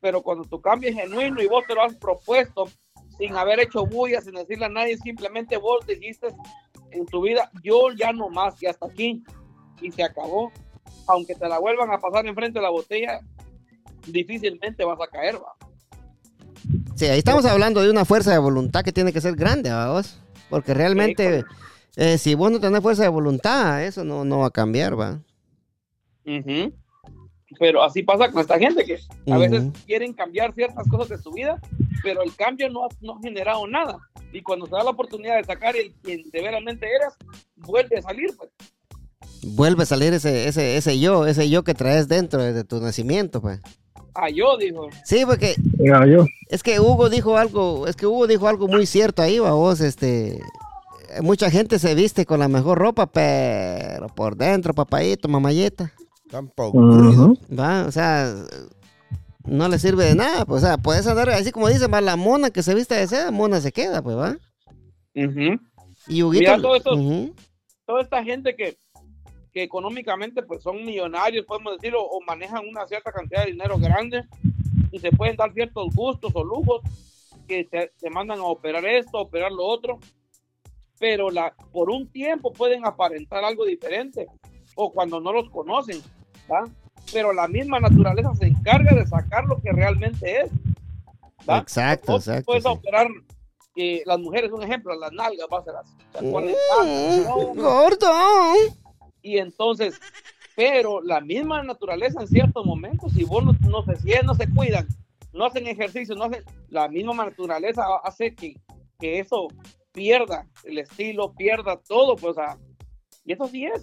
Pero 0.00 0.22
cuando 0.22 0.44
tu 0.44 0.60
cambio 0.60 0.90
es 0.90 0.96
genuino 0.96 1.40
y 1.40 1.46
vos 1.46 1.64
te 1.66 1.74
lo 1.74 1.82
has 1.82 1.94
propuesto 1.94 2.68
sin 3.16 3.36
haber 3.36 3.60
hecho 3.60 3.86
bulla, 3.86 4.20
sin 4.20 4.34
decirle 4.34 4.66
a 4.66 4.68
nadie, 4.68 4.96
simplemente 4.96 5.56
vos 5.56 5.86
dijiste 5.86 6.28
en 6.90 7.06
tu 7.06 7.22
vida, 7.22 7.50
yo 7.62 7.92
ya 7.92 8.12
no 8.12 8.28
más, 8.28 8.60
y 8.62 8.66
hasta 8.66 8.86
aquí, 8.86 9.22
y 9.80 9.92
se 9.92 10.02
acabó. 10.02 10.52
Aunque 11.06 11.34
te 11.34 11.48
la 11.48 11.58
vuelvan 11.58 11.90
a 11.90 11.98
pasar 11.98 12.26
enfrente 12.26 12.58
de 12.58 12.62
la 12.62 12.70
botella, 12.70 13.20
difícilmente 14.06 14.84
vas 14.84 15.00
a 15.00 15.08
caer, 15.08 15.36
va. 15.36 15.67
Sí, 16.98 17.06
ahí 17.06 17.18
estamos 17.18 17.44
hablando 17.44 17.80
de 17.80 17.90
una 17.90 18.04
fuerza 18.04 18.32
de 18.32 18.38
voluntad 18.38 18.82
que 18.82 18.90
tiene 18.90 19.12
que 19.12 19.20
ser 19.20 19.36
grande, 19.36 19.70
vamos. 19.70 20.18
Porque 20.50 20.74
realmente, 20.74 21.44
eh, 21.94 22.18
si 22.18 22.34
vos 22.34 22.50
no 22.50 22.58
tenés 22.58 22.80
fuerza 22.80 23.04
de 23.04 23.08
voluntad, 23.08 23.84
eso 23.84 24.02
no, 24.02 24.24
no 24.24 24.40
va 24.40 24.48
a 24.48 24.50
cambiar, 24.50 24.98
va. 24.98 25.20
Ujú. 26.26 26.72
Pero 27.56 27.84
así 27.84 28.02
pasa 28.02 28.32
con 28.32 28.40
esta 28.40 28.58
gente 28.58 28.84
que 28.84 28.98
a 29.30 29.38
veces 29.38 29.66
quieren 29.86 30.12
cambiar 30.12 30.52
ciertas 30.54 30.88
cosas 30.88 31.08
de 31.10 31.18
su 31.18 31.30
vida, 31.30 31.60
pero 32.02 32.20
el 32.22 32.34
cambio 32.34 32.68
no 32.68 32.86
ha, 32.86 32.88
no 33.00 33.16
ha 33.16 33.20
generado 33.22 33.64
nada. 33.68 33.96
Y 34.32 34.42
cuando 34.42 34.66
te 34.66 34.72
da 34.72 34.82
la 34.82 34.90
oportunidad 34.90 35.36
de 35.36 35.44
sacar 35.44 35.76
el 35.76 35.92
quien 36.02 36.28
de 36.28 36.42
veramente 36.42 36.84
eras, 36.92 37.14
vuelve 37.54 37.96
a 37.98 38.02
salir, 38.02 38.30
pues. 38.36 38.50
Vuelve 39.44 39.84
a 39.84 39.86
salir 39.86 40.12
ese, 40.14 40.48
ese, 40.48 40.76
ese 40.76 40.98
yo, 40.98 41.28
ese 41.28 41.48
yo 41.48 41.62
que 41.62 41.74
traes 41.74 42.08
dentro 42.08 42.42
desde 42.42 42.64
tu 42.64 42.80
nacimiento, 42.80 43.40
pues. 43.40 43.60
Yo 44.34 44.56
dijo, 44.58 44.88
Sí, 45.04 45.24
porque 45.26 45.54
Ya, 45.78 46.04
yo. 46.06 46.26
es 46.48 46.62
que 46.62 46.80
Hugo 46.80 47.08
dijo 47.08 47.36
algo, 47.36 47.86
es 47.86 47.96
que 47.96 48.06
Hugo 48.06 48.26
dijo 48.26 48.48
algo 48.48 48.66
muy 48.68 48.86
cierto 48.86 49.22
ahí, 49.22 49.38
va 49.38 49.52
vos, 49.52 49.80
este. 49.80 50.40
Mucha 51.22 51.50
gente 51.50 51.78
se 51.78 51.94
viste 51.94 52.26
con 52.26 52.38
la 52.40 52.48
mejor 52.48 52.78
ropa, 52.78 53.06
pero 53.06 54.08
por 54.08 54.36
dentro, 54.36 54.74
papayito, 54.74 55.28
mamayeta. 55.28 55.92
Ujú. 57.08 57.38
Va, 57.58 57.84
o 57.86 57.92
sea, 57.92 58.34
no 59.46 59.68
le 59.68 59.78
sirve 59.78 60.04
de 60.04 60.14
nada, 60.14 60.44
pues, 60.44 60.62
o 60.62 60.66
sea, 60.66 60.76
puedes 60.76 61.06
andar 61.06 61.30
así 61.30 61.50
como 61.50 61.68
dicen, 61.68 61.90
va, 61.92 62.00
la 62.02 62.16
mona 62.16 62.50
que 62.50 62.62
se 62.62 62.74
viste 62.74 62.94
de 62.94 63.06
seda, 63.06 63.30
mona 63.30 63.60
se 63.62 63.72
queda, 63.72 64.02
pues, 64.02 64.16
va. 64.16 64.36
ujú. 65.14 65.58
Y 66.08 66.22
Huguito. 66.22 66.40
Mira, 66.56 66.60
todo 66.60 66.76
esto- 66.76 66.96
toda 67.86 68.02
esta 68.02 68.22
gente 68.22 68.54
que, 68.54 68.76
que 69.58 69.64
económicamente 69.64 70.44
pues 70.44 70.62
son 70.62 70.84
millonarios, 70.84 71.44
podemos 71.44 71.76
decirlo, 71.76 72.00
o 72.00 72.20
manejan 72.20 72.64
una 72.68 72.86
cierta 72.86 73.10
cantidad 73.10 73.44
de 73.44 73.50
dinero 73.50 73.76
grande 73.76 74.22
y 74.92 75.00
se 75.00 75.10
pueden 75.10 75.34
dar 75.34 75.52
ciertos 75.52 75.92
gustos 75.96 76.30
o 76.32 76.44
lujos 76.44 76.80
que 77.48 77.64
te, 77.64 77.90
te 77.98 78.08
mandan 78.08 78.38
a 78.38 78.44
operar 78.44 78.86
esto, 78.86 79.18
operar 79.18 79.50
lo 79.50 79.64
otro, 79.64 79.98
pero 81.00 81.28
la, 81.32 81.56
por 81.72 81.90
un 81.90 82.08
tiempo 82.08 82.52
pueden 82.52 82.86
aparentar 82.86 83.42
algo 83.42 83.64
diferente 83.64 84.28
o 84.76 84.92
cuando 84.92 85.18
no 85.18 85.32
los 85.32 85.50
conocen, 85.50 86.00
¿va? 86.48 86.62
pero 87.12 87.32
la 87.32 87.48
misma 87.48 87.80
naturaleza 87.80 88.32
se 88.36 88.46
encarga 88.46 88.94
de 88.94 89.08
sacar 89.08 89.44
lo 89.46 89.60
que 89.60 89.72
realmente 89.72 90.42
es. 90.42 90.52
¿va? 91.50 91.58
Exacto, 91.58 92.14
exacto. 92.14 92.44
Puedes 92.44 92.62
sí. 92.62 92.68
operar 92.68 93.08
eh, 93.74 94.04
las 94.06 94.20
mujeres, 94.20 94.52
un 94.52 94.62
ejemplo, 94.62 94.94
las 94.94 95.10
nalgas, 95.10 95.48
va 95.52 95.58
a 95.58 95.64
ser 95.64 95.74
se 96.16 96.30
nalgas, 96.30 97.26
¿no? 97.26 97.60
gordo. 97.60 98.87
Y 99.28 99.36
entonces, 99.36 100.00
pero 100.56 101.02
la 101.02 101.20
misma 101.20 101.62
naturaleza 101.62 102.22
en 102.22 102.28
ciertos 102.28 102.64
momentos, 102.64 103.12
si 103.12 103.24
vos 103.24 103.44
no, 103.44 103.52
no 103.68 103.84
se, 103.84 103.96
si 103.96 104.10
no 104.24 104.34
se 104.34 104.48
cuidan, 104.48 104.88
no 105.34 105.44
hacen 105.44 105.66
ejercicio, 105.66 106.14
no 106.14 106.24
hacen, 106.24 106.42
la 106.70 106.88
misma 106.88 107.26
naturaleza 107.26 107.82
hace 108.04 108.34
que, 108.34 108.54
que 108.98 109.20
eso 109.20 109.48
pierda 109.92 110.46
el 110.64 110.78
estilo, 110.78 111.34
pierda 111.34 111.78
todo, 111.86 112.16
pues, 112.16 112.36
y 113.26 113.32
eso 113.34 113.46
sí 113.48 113.66
es. 113.66 113.82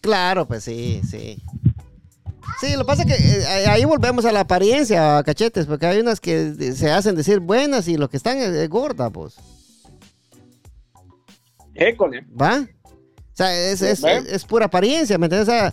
Claro, 0.00 0.48
pues 0.48 0.64
sí, 0.64 1.02
sí. 1.06 1.42
Sí, 2.58 2.72
lo 2.72 2.78
que 2.78 2.86
pasa 2.86 3.02
es 3.02 3.14
que 3.14 3.40
eh, 3.40 3.66
ahí 3.68 3.84
volvemos 3.84 4.24
a 4.24 4.32
la 4.32 4.40
apariencia, 4.40 5.22
cachetes, 5.24 5.66
porque 5.66 5.84
hay 5.84 6.00
unas 6.00 6.20
que 6.20 6.54
se 6.72 6.90
hacen 6.90 7.16
decir 7.16 7.40
buenas 7.40 7.86
y 7.86 7.98
lo 7.98 8.08
que 8.08 8.16
están 8.16 8.38
es, 8.38 8.48
es 8.48 8.68
gorda, 8.70 9.10
pues. 9.10 9.36
École. 11.74 12.24
¿Va? 12.30 12.66
O 13.38 13.40
sea, 13.40 13.54
es, 13.54 13.82
es, 13.82 14.02
es- 14.02 14.24
es 14.26 14.44
pura 14.44 14.66
apariencia, 14.66 15.16
¿me 15.16 15.26
entiendes? 15.26 15.48
O 15.48 15.52
sea, 15.52 15.72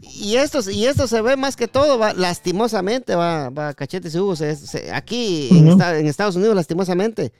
y 0.00 0.36
esto, 0.36 0.60
y 0.70 0.86
esto 0.86 1.06
se 1.06 1.20
ve 1.20 1.36
más 1.36 1.56
que 1.56 1.68
todo, 1.68 1.98
va, 1.98 2.14
lastimosamente, 2.14 3.14
va, 3.14 3.50
va 3.50 3.74
cachetes 3.74 4.14
y 4.14 4.18
Hugo, 4.18 4.34
se- 4.34 4.56
se- 4.56 4.90
aquí 4.90 5.50
en, 5.50 5.64
Ujú. 5.64 5.72
esta- 5.72 5.98
en 5.98 6.06
Estados 6.06 6.36
Unidos, 6.36 6.56
lastimosamente, 6.56 7.32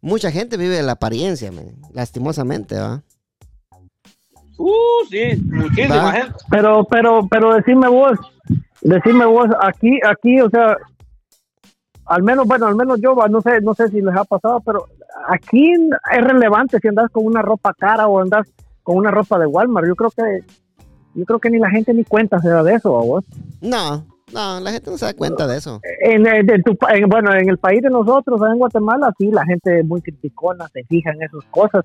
mucha 0.00 0.32
gente 0.32 0.56
vive 0.56 0.74
de 0.74 0.82
la 0.82 0.92
apariencia, 0.92 1.52
man, 1.52 1.66
lastimosamente, 1.92 2.74
¿va? 2.76 3.02
Uh, 4.58 5.06
sí, 5.08 5.40
muchísima 5.46 5.96
Va. 6.02 6.12
gente. 6.12 6.34
Pero, 6.50 6.84
pero, 6.90 7.28
pero 7.30 7.54
decime 7.54 7.86
vos, 7.88 8.18
decime 8.80 9.26
vos, 9.26 9.46
aquí, 9.62 10.00
aquí, 10.04 10.40
o 10.40 10.50
sea, 10.50 10.76
al 12.06 12.22
menos, 12.24 12.48
bueno, 12.48 12.66
al 12.66 12.74
menos 12.74 13.00
yo, 13.00 13.14
va, 13.14 13.28
no 13.28 13.40
sé, 13.42 13.60
no 13.60 13.74
sé 13.74 13.86
si 13.88 14.00
les 14.00 14.16
ha 14.16 14.24
pasado, 14.24 14.60
pero 14.60 14.86
aquí 15.28 15.70
es 15.72 16.24
relevante 16.24 16.78
si 16.82 16.88
andas 16.88 17.10
con 17.12 17.24
una 17.26 17.42
ropa 17.42 17.72
cara 17.78 18.08
o 18.08 18.18
andas 18.20 18.48
con 18.82 18.96
una 18.96 19.10
ropa 19.10 19.38
de 19.38 19.46
Walmart. 19.46 19.86
Yo 19.86 19.94
creo 19.96 20.10
que, 20.10 20.44
yo 21.14 21.24
creo 21.24 21.38
que 21.38 21.50
ni 21.50 21.58
la 21.58 21.70
gente 21.70 21.92
ni 21.94 22.04
cuenta 22.04 22.40
se 22.40 22.48
da 22.48 22.62
de 22.62 22.74
eso, 22.74 22.98
¿a 22.98 23.04
vos. 23.04 23.24
No, 23.60 24.04
no, 24.32 24.60
la 24.60 24.70
gente 24.72 24.90
no 24.90 24.98
se 24.98 25.06
da 25.06 25.14
cuenta 25.14 25.46
de 25.46 25.58
eso. 25.58 25.80
En, 26.00 26.26
el- 26.26 26.50
en 26.50 26.62
tu 26.62 26.76
bueno, 27.08 27.34
en 27.34 27.48
el 27.48 27.58
país 27.58 27.82
de 27.82 27.90
nosotros, 27.90 28.40
en 28.50 28.58
Guatemala, 28.58 29.12
sí, 29.18 29.30
la 29.30 29.44
gente 29.44 29.80
es 29.80 29.84
muy 29.86 30.00
criticona, 30.02 30.68
se 30.72 30.84
fija 30.84 31.10
en 31.12 31.22
esas 31.22 31.44
cosas. 31.50 31.84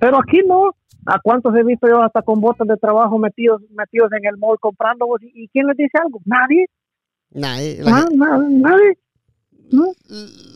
Pero 0.00 0.18
aquí 0.18 0.40
no. 0.46 0.74
¿A 1.06 1.18
cuántos 1.22 1.54
he 1.56 1.62
visto 1.62 1.88
yo 1.88 2.02
hasta 2.02 2.20
con 2.22 2.40
botas 2.40 2.66
de 2.68 2.76
trabajo 2.76 3.16
metidos 3.18 3.62
metidos 3.70 4.10
en 4.12 4.26
el 4.26 4.36
mall 4.36 4.58
comprando? 4.60 5.06
¿Y, 5.20 5.44
y 5.44 5.48
quién 5.48 5.66
les 5.66 5.76
dice 5.76 5.96
algo? 6.04 6.20
Nadie. 6.26 6.66
Nadie, 7.30 7.78
la 7.82 7.90
Na- 7.90 7.96
gente- 8.02 8.16
na- 8.16 8.38
nadie. 8.38 8.98
¿No? 9.70 9.92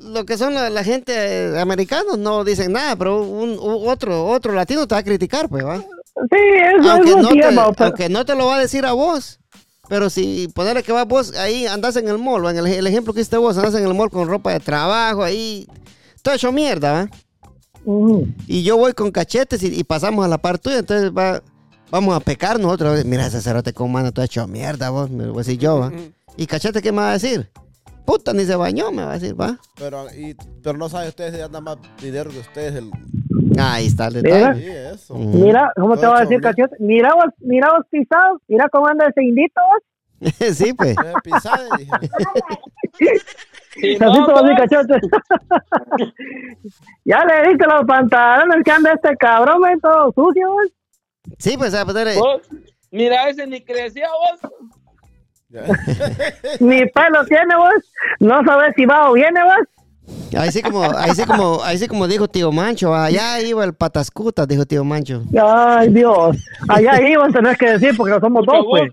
lo 0.05 0.25
que 0.25 0.37
son 0.39 0.55
la, 0.55 0.71
la 0.71 0.85
gente 0.85 1.13
eh, 1.15 1.61
americanos 1.61 2.19
no 2.19 2.45
dicen 2.45 2.73
nada, 2.73 2.97
pero 2.97 3.23
un, 3.23 3.57
otro 3.61 4.27
otro 4.27 4.53
latino 4.53 4.87
te 4.87 4.95
va 4.95 5.01
a 5.01 5.05
criticar, 5.05 5.49
pues, 5.49 5.65
¿va? 5.65 5.79
Sí, 5.79 6.37
eso, 6.79 6.91
Aunque 6.91 7.11
eso 7.11 7.23
no, 7.23 7.29
te, 7.31 7.39
es, 7.41 7.59
va, 7.59 7.73
pero- 7.73 7.87
aunque 7.87 8.09
no 8.09 8.25
te 8.25 8.35
lo 8.35 8.47
va 8.47 8.57
a 8.57 8.61
decir 8.61 8.85
a 8.85 8.93
vos. 8.93 9.39
Pero 9.89 10.09
si 10.11 10.49
ponerle 10.55 10.83
que 10.83 10.93
vas 10.93 11.07
vos 11.07 11.35
ahí, 11.37 11.67
andas 11.67 11.97
en 11.97 12.09
el 12.09 12.17
mall, 12.19 12.45
o 12.45 12.51
en 12.51 12.57
el, 12.59 12.67
el 12.67 12.87
ejemplo 12.87 13.13
que 13.13 13.21
hiciste 13.21 13.37
vos, 13.37 13.59
andas 13.59 13.75
en 13.75 13.85
el 13.85 13.93
mall 13.95 14.11
con 14.11 14.29
ropa 14.29 14.53
de 14.53 14.61
trabajo 14.61 15.23
ahí, 15.23 15.67
todo 16.23 16.35
hecho 16.35 16.53
mierda, 16.53 16.93
¿va? 16.93 17.11
Ujú. 17.85 18.27
Y 18.47 18.63
yo 18.63 18.77
voy 18.77 18.93
con 18.93 19.11
cachetes 19.11 19.63
y, 19.63 19.67
y 19.79 19.85
pasamos 19.85 20.25
a 20.25 20.29
la 20.29 20.39
par 20.39 20.59
tuya, 20.59 20.79
entonces 20.79 21.11
va, 21.11 21.43
vamos 21.91 22.15
a 22.17 22.21
pecar 22.21 22.59
nosotros. 22.61 23.05
Mira 23.05 23.27
ese 23.27 23.43
cerote 23.43 23.73
con 23.73 23.91
mano 23.93 24.13
todo 24.13 24.25
hecho 24.25 24.47
mierda, 24.47 24.91
vos, 24.91 25.11
me 25.11 25.25
lo 25.25 25.33
voy 25.33 25.41
a 25.41 25.45
decir 25.45 25.59
yo, 25.59 25.79
¿va? 25.81 25.93
¿Y 26.37 26.47
cachete 26.47 26.81
qué 26.81 26.93
me 26.93 26.99
va 26.99 27.11
a 27.11 27.15
decir? 27.15 27.51
Puta, 28.05 28.33
ni 28.33 28.45
se 28.45 28.57
bañó, 28.57 28.91
me 28.91 29.05
va 29.05 29.13
a 29.13 29.19
decir, 29.19 29.41
¿va? 29.41 29.59
Pero, 29.77 30.07
y, 30.13 30.35
pero 30.63 30.77
no 30.77 30.89
sabe 30.89 31.09
ustedes 31.09 31.35
si 31.35 31.41
anda 31.41 31.61
más 31.61 31.77
dinero 32.01 32.31
que 32.31 32.39
ustedes. 32.39 32.75
El, 32.75 32.91
Ahí 33.59 33.87
está 33.87 34.07
el 34.09 34.23
Mira. 34.23 34.37
detalle. 34.37 34.61
sí, 34.63 34.95
eso. 34.95 35.15
Mira, 35.15 35.73
¿cómo 35.77 35.95
te 35.95 36.03
Todo 36.03 36.13
va 36.13 36.19
a 36.19 36.23
decir, 36.23 36.41
cachete? 36.41 36.77
Mira 36.79 37.15
vos, 37.15 37.27
mira 37.39 37.71
vos 37.73 37.87
pisados, 37.91 38.41
mira 38.49 38.69
cómo 38.71 38.89
anda 38.89 39.09
ese 39.09 39.23
indito 39.23 39.61
vos. 39.61 39.83
sí, 40.57 40.73
pues. 40.73 40.97
Dije, 43.75 43.97
Así 44.01 44.19
no, 44.21 44.27
pues, 44.27 44.43
ya 47.05 47.25
le 47.25 47.49
diste 47.49 47.67
los 47.67 47.85
pantalones 47.87 48.63
que 48.65 48.71
anda 48.71 48.93
este 48.93 49.17
cabrón, 49.17 49.63
todo 49.81 50.13
sucio, 50.13 50.49
vos. 50.49 50.69
Sí, 51.39 51.57
pues, 51.57 51.75
a 51.75 51.85
vos, 51.85 52.43
mira, 52.91 53.29
ese 53.29 53.47
ni 53.47 53.63
crecía 53.63 54.09
vos. 54.09 54.53
Ni 56.61 56.87
pelo 56.87 57.25
tiene 57.27 57.57
vos. 57.57 57.93
No 58.21 58.43
sabes 58.45 58.75
si 58.77 58.87
va 58.87 59.11
o 59.11 59.15
viene 59.15 59.41
vos. 59.43 59.69
Ahí 60.37 60.51
sí 60.51 60.63
como, 60.63 60.83
ahí 60.83 61.15
sí 61.15 61.25
como, 61.25 61.63
ahí 61.63 61.79
sí 61.79 61.87
como 61.89 62.09
dijo 62.09 62.27
tío 62.27 62.51
Mancho, 62.51 62.95
allá 62.95 63.41
iba 63.41 63.65
el 63.65 63.75
patascuta, 63.75 64.47
dijo 64.47 64.67
tío 64.67 64.83
Mancho. 64.85 65.23
Ay, 65.41 65.89
Dios. 65.91 66.37
Allá 66.69 67.01
iban, 67.09 67.33
tenés 67.33 67.57
que 67.59 67.71
decir, 67.73 67.97
porque 67.97 68.19
somos 68.21 68.45
dos, 68.47 68.65
pues. 68.69 68.91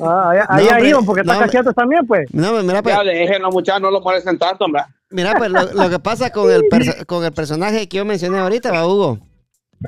Ah, 0.00 0.30
allá 0.48 0.80
iban, 0.80 1.04
porque 1.04 1.22
no, 1.22 1.32
está 1.32 1.44
hombre. 1.44 1.46
cachetes 1.58 1.74
también, 1.74 2.06
pues. 2.06 2.28
No, 2.32 2.62
mira, 2.62 2.82
pues, 2.82 2.94
Ya 2.94 3.02
déjenlo, 3.02 3.50
muchachos, 3.50 3.82
no 3.82 3.90
lo 3.90 4.00
molesten 4.00 4.38
tanto, 4.38 4.64
hombre. 4.64 4.82
mira, 5.10 5.34
pues 5.36 5.50
lo, 5.50 5.62
lo 5.72 5.88
que 5.90 5.98
pasa 5.98 6.30
con 6.30 6.50
el, 6.50 6.62
con 7.06 7.24
el 7.24 7.32
personaje 7.32 7.88
que 7.88 7.96
yo 7.98 8.04
mencioné 8.04 8.38
ahorita, 8.38 8.72
va, 8.72 8.86
Hugo. 8.86 9.18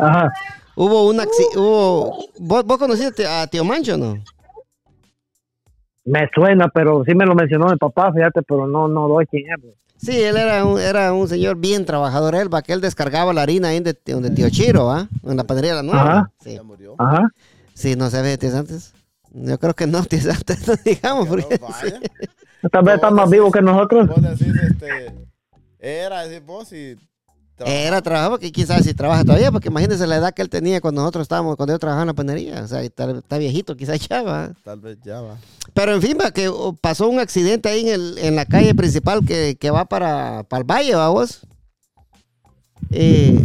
Ajá. 0.00 0.32
Hubo 0.74 1.08
una, 1.08 1.24
hubo, 1.56 2.16
¿vos, 2.38 2.64
vos 2.64 2.78
conociste 2.78 3.26
a 3.26 3.46
tío 3.46 3.64
Mancho, 3.64 3.98
no? 3.98 4.14
Me 6.04 6.28
suena, 6.34 6.68
pero 6.68 7.04
sí 7.04 7.14
me 7.14 7.26
lo 7.26 7.34
mencionó 7.34 7.66
mi 7.68 7.76
papá, 7.76 8.12
fíjate, 8.12 8.42
pero 8.42 8.66
no, 8.66 8.88
no 8.88 9.08
doy 9.08 9.26
quién 9.26 9.44
es. 9.52 9.60
pues. 9.60 9.74
Sí, 9.96 10.20
él 10.20 10.36
era 10.36 10.64
un, 10.64 10.80
era 10.80 11.12
un 11.12 11.28
señor 11.28 11.56
bien 11.56 11.84
trabajador, 11.84 12.34
él, 12.34 12.52
va, 12.52 12.62
que 12.62 12.72
él 12.72 12.80
descargaba 12.80 13.32
la 13.32 13.42
harina 13.42 13.68
ahí 13.68 13.78
de, 13.78 13.96
donde 14.06 14.30
tío 14.30 14.50
Chiro, 14.50 14.86
¿va? 14.86 15.06
En 15.24 15.36
la 15.36 15.44
panadería 15.44 15.76
de 15.76 15.76
la 15.76 15.82
nueva. 15.84 16.10
Ajá. 16.10 16.30
Sí. 16.42 16.54
Ya 16.54 16.62
murió. 16.64 16.96
Ajá. 16.98 17.28
sí, 17.74 17.94
no 17.94 18.10
se 18.10 18.20
ve 18.20 18.36
tío 18.36 18.56
antes. 18.56 18.92
Yo 19.30 19.58
creo 19.58 19.74
que 19.74 19.86
no, 19.86 20.02
tío 20.02 20.18
antes, 20.32 20.66
no 20.68 20.74
digamos, 20.84 21.26
No, 21.28 21.30
porque... 21.36 21.56
vaya. 21.58 22.00
Tal 22.70 22.84
vez 22.84 22.96
está 22.96 23.10
más 23.12 23.30
vivo 23.30 23.50
que 23.52 23.62
nosotros. 23.62 24.08
Vos 24.08 24.22
decís, 24.22 24.54
este, 24.70 25.14
era, 25.78 26.26
decís 26.26 26.44
vos 26.44 26.72
y... 26.72 26.96
trabajaba. 27.64 27.86
Era 27.88 28.02
trabajo 28.02 28.38
que 28.38 28.52
quién 28.52 28.66
sabe 28.66 28.82
si 28.82 28.94
trabaja 28.94 29.24
todavía, 29.24 29.50
porque 29.52 29.68
imagínense 29.68 30.06
la 30.06 30.16
edad 30.16 30.34
que 30.34 30.42
él 30.42 30.48
tenía 30.48 30.80
cuando 30.80 31.00
nosotros 31.02 31.22
estábamos, 31.22 31.56
cuando 31.56 31.74
yo 31.74 31.78
trabajaba 31.78 32.02
en 32.02 32.08
la 32.08 32.14
panadería. 32.14 32.62
O 32.62 32.68
sea, 32.68 32.82
está, 32.82 33.10
está 33.10 33.38
viejito, 33.38 33.76
quizás 33.76 33.98
ya 34.08 34.22
va. 34.22 34.52
Tal 34.64 34.80
vez 34.80 34.98
ya 35.04 35.20
va. 35.20 35.36
Pero 35.74 35.94
en 35.94 36.02
fin, 36.02 36.16
va, 36.20 36.30
que 36.30 36.48
oh, 36.48 36.74
pasó 36.80 37.08
un 37.08 37.18
accidente 37.20 37.68
ahí 37.68 37.80
en, 37.80 37.88
el, 37.88 38.18
en 38.18 38.36
la 38.36 38.44
calle 38.46 38.74
principal 38.74 39.24
que, 39.24 39.56
que 39.58 39.70
va 39.70 39.84
para, 39.84 40.42
para 40.44 40.60
el 40.62 40.70
valle, 40.70 40.94
¿va 40.94 41.08
vos? 41.08 41.40
Eh, 42.90 43.38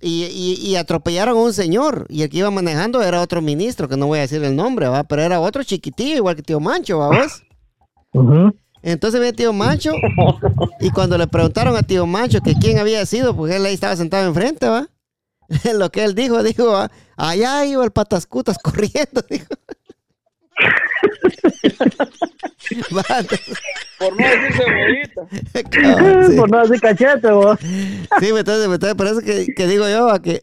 y, 0.00 0.24
y- 0.24 0.58
y 0.70 0.76
atropellaron 0.76 1.36
a 1.36 1.40
un 1.42 1.52
señor. 1.52 2.06
Y 2.08 2.22
el 2.22 2.30
que 2.30 2.38
iba 2.38 2.50
manejando 2.50 3.02
era 3.02 3.20
otro 3.20 3.42
ministro, 3.42 3.88
que 3.88 3.96
no 3.96 4.06
voy 4.06 4.18
a 4.18 4.22
decir 4.22 4.42
el 4.42 4.56
nombre, 4.56 4.88
¿va? 4.88 5.04
Pero 5.04 5.22
era 5.22 5.40
otro 5.40 5.62
chiquitillo, 5.62 6.16
igual 6.16 6.36
que 6.36 6.42
tío 6.42 6.60
Mancho, 6.60 6.98
¿va 6.98 7.08
vos? 7.08 7.42
Ujú. 8.12 8.52
Entonces 8.82 9.20
ve 9.20 9.32
tío 9.32 9.52
Mancho 9.52 9.92
y 10.80 10.90
cuando 10.90 11.18
le 11.18 11.26
preguntaron 11.26 11.76
a 11.76 11.82
tío 11.82 12.06
Mancho 12.06 12.40
que 12.40 12.54
quién 12.54 12.78
había 12.78 13.04
sido, 13.06 13.36
porque 13.36 13.56
él 13.56 13.66
ahí 13.66 13.74
estaba 13.74 13.96
sentado 13.96 14.26
enfrente, 14.26 14.66
¿va? 14.68 14.88
Lo 15.74 15.90
que 15.90 16.04
él 16.04 16.14
dijo, 16.14 16.42
dijo, 16.42 16.66
¿va? 16.66 16.90
allá 17.16 17.64
iba 17.66 17.84
el 17.84 17.90
patascutas 17.90 18.58
corriendo, 18.62 19.22
dijo. 19.28 19.46
Por 23.98 24.18
no 24.18 24.26
decir 24.26 24.52
sí. 26.30 26.36
Por 26.36 26.50
no 26.50 26.60
decir 26.62 26.80
cachete, 26.80 27.30
vos. 27.30 27.58
Sí, 27.60 28.28
entonces, 28.28 28.64
entonces 28.64 28.94
por 28.94 29.06
eso 29.06 29.20
que, 29.20 29.46
que 29.54 29.66
digo 29.66 29.88
yo 29.88 30.06
¿va? 30.06 30.20
que, 30.22 30.42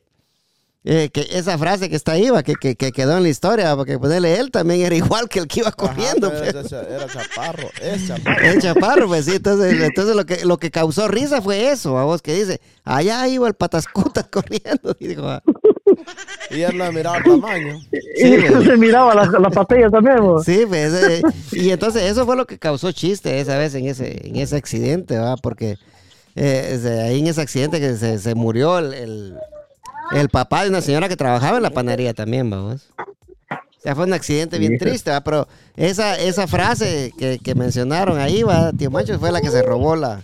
eh, 0.89 1.09
que 1.11 1.27
esa 1.31 1.57
frase 1.57 1.89
que 1.89 1.97
está 1.97 2.13
ahí, 2.13 2.29
¿va? 2.29 2.43
que, 2.43 2.55
que, 2.55 2.77
que 2.77 2.93
quedó 2.93 3.17
en 3.17 3.23
la 3.23 3.27
historia, 3.27 3.75
porque 3.75 3.99
ponerle 3.99 4.39
él 4.39 4.51
también 4.51 4.79
era 4.79 4.95
igual 4.95 5.27
que 5.27 5.39
el 5.39 5.47
que 5.47 5.59
iba 5.59 5.71
corriendo. 5.73 6.27
Ajá, 6.27 6.37
pero 6.39 6.61
pues. 6.61 6.71
era, 6.71 6.95
era 6.95 7.07
chaparro, 7.07 7.69
es 7.81 8.07
chaparro. 8.07 8.41
El 8.41 8.61
chaparro, 8.61 9.07
pues 9.07 9.25
sí, 9.25 9.35
entonces, 9.35 9.81
entonces 9.81 10.15
lo, 10.15 10.25
que, 10.25 10.45
lo 10.45 10.57
que 10.57 10.71
causó 10.71 11.09
risa 11.09 11.41
fue 11.41 11.71
eso, 11.71 11.97
a 11.97 12.05
vos 12.05 12.21
que 12.21 12.33
dice, 12.33 12.61
allá 12.85 13.27
iba 13.27 13.49
el 13.49 13.53
patascuta 13.53 14.23
corriendo, 14.31 14.95
y 14.97 15.07
dijo, 15.07 15.27
ah, 15.27 15.43
Y 16.51 16.61
él 16.61 16.77
no 16.77 16.89
miraba 16.93 17.17
el 17.17 17.23
tamaño. 17.25 17.79
Sí, 17.91 18.23
y 18.23 18.47
güey. 18.47 18.65
se 18.65 18.77
miraba 18.77 19.13
las 19.13 19.29
la 19.29 19.49
patillas 19.49 19.91
también, 19.91 20.21
vos. 20.21 20.45
sí, 20.45 20.63
pues, 20.65 20.93
eh, 20.93 21.21
y 21.51 21.69
entonces 21.71 22.03
eso 22.03 22.25
fue 22.25 22.37
lo 22.37 22.47
que 22.47 22.57
causó 22.57 22.93
chiste 22.93 23.41
esa 23.41 23.57
vez 23.57 23.75
en 23.75 23.87
ese, 23.87 24.25
en 24.25 24.37
ese 24.37 24.55
accidente, 24.55 25.17
¿va? 25.17 25.35
Porque 25.35 25.75
eh, 26.37 27.03
ahí 27.05 27.19
en 27.19 27.27
ese 27.27 27.41
accidente 27.41 27.81
que 27.81 27.97
se, 27.97 28.19
se 28.19 28.35
murió 28.35 28.79
el, 28.79 28.93
el, 28.93 29.37
el 30.11 30.29
papá 30.29 30.63
de 30.63 30.69
una 30.69 30.81
señora 30.81 31.09
que 31.09 31.15
trabajaba 31.15 31.57
en 31.57 31.63
la 31.63 31.69
panadería 31.69 32.13
también, 32.13 32.49
vamos. 32.49 32.89
O 33.49 33.79
sea, 33.79 33.95
fue 33.95 34.05
un 34.05 34.13
accidente 34.13 34.57
bien 34.59 34.77
triste, 34.77 35.11
¿va? 35.11 35.21
Pero 35.21 35.47
esa, 35.75 36.19
esa 36.19 36.47
frase 36.47 37.13
que, 37.17 37.39
que 37.39 37.55
mencionaron 37.55 38.19
ahí, 38.19 38.43
va, 38.43 38.73
tío 38.73 38.89
Mancho, 38.89 39.19
fue 39.19 39.31
la 39.31 39.39
que 39.41 39.49
se 39.49 39.61
robó 39.61 39.95
la, 39.95 40.21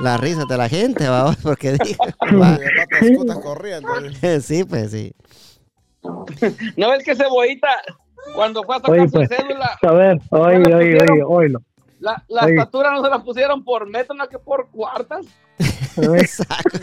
la 0.00 0.16
risa 0.16 0.44
de 0.44 0.56
la 0.56 0.68
gente, 0.68 1.08
vamos, 1.08 1.36
porque 1.42 1.72
dijo, 1.72 2.04
corriendo. 3.42 3.88
sí, 4.40 4.64
pues 4.64 4.90
sí. 4.90 5.14
¿No 6.76 6.90
ves 6.90 7.04
que 7.04 7.14
cebollita, 7.14 7.68
cuando 8.34 8.62
fue 8.64 8.76
a 8.76 8.78
Oye, 8.78 9.08
sacar 9.08 9.08
su 9.08 9.12
pues. 9.12 9.28
cédula, 9.28 9.78
A 9.82 9.92
ver, 9.92 10.18
oye, 10.30 10.74
oye, 10.74 10.98
oye, 11.00 11.22
oílo. 11.24 11.60
La, 12.02 12.22
la 12.28 12.48
estatura 12.48 12.90
no 12.92 13.02
se 13.02 13.10
la 13.10 13.22
pusieron 13.22 13.64
por 13.64 13.88
metro, 13.88 14.14
no 14.14 14.28
que 14.28 14.38
por 14.38 14.68
cuartas? 14.70 15.26
Exacto. 15.96 16.78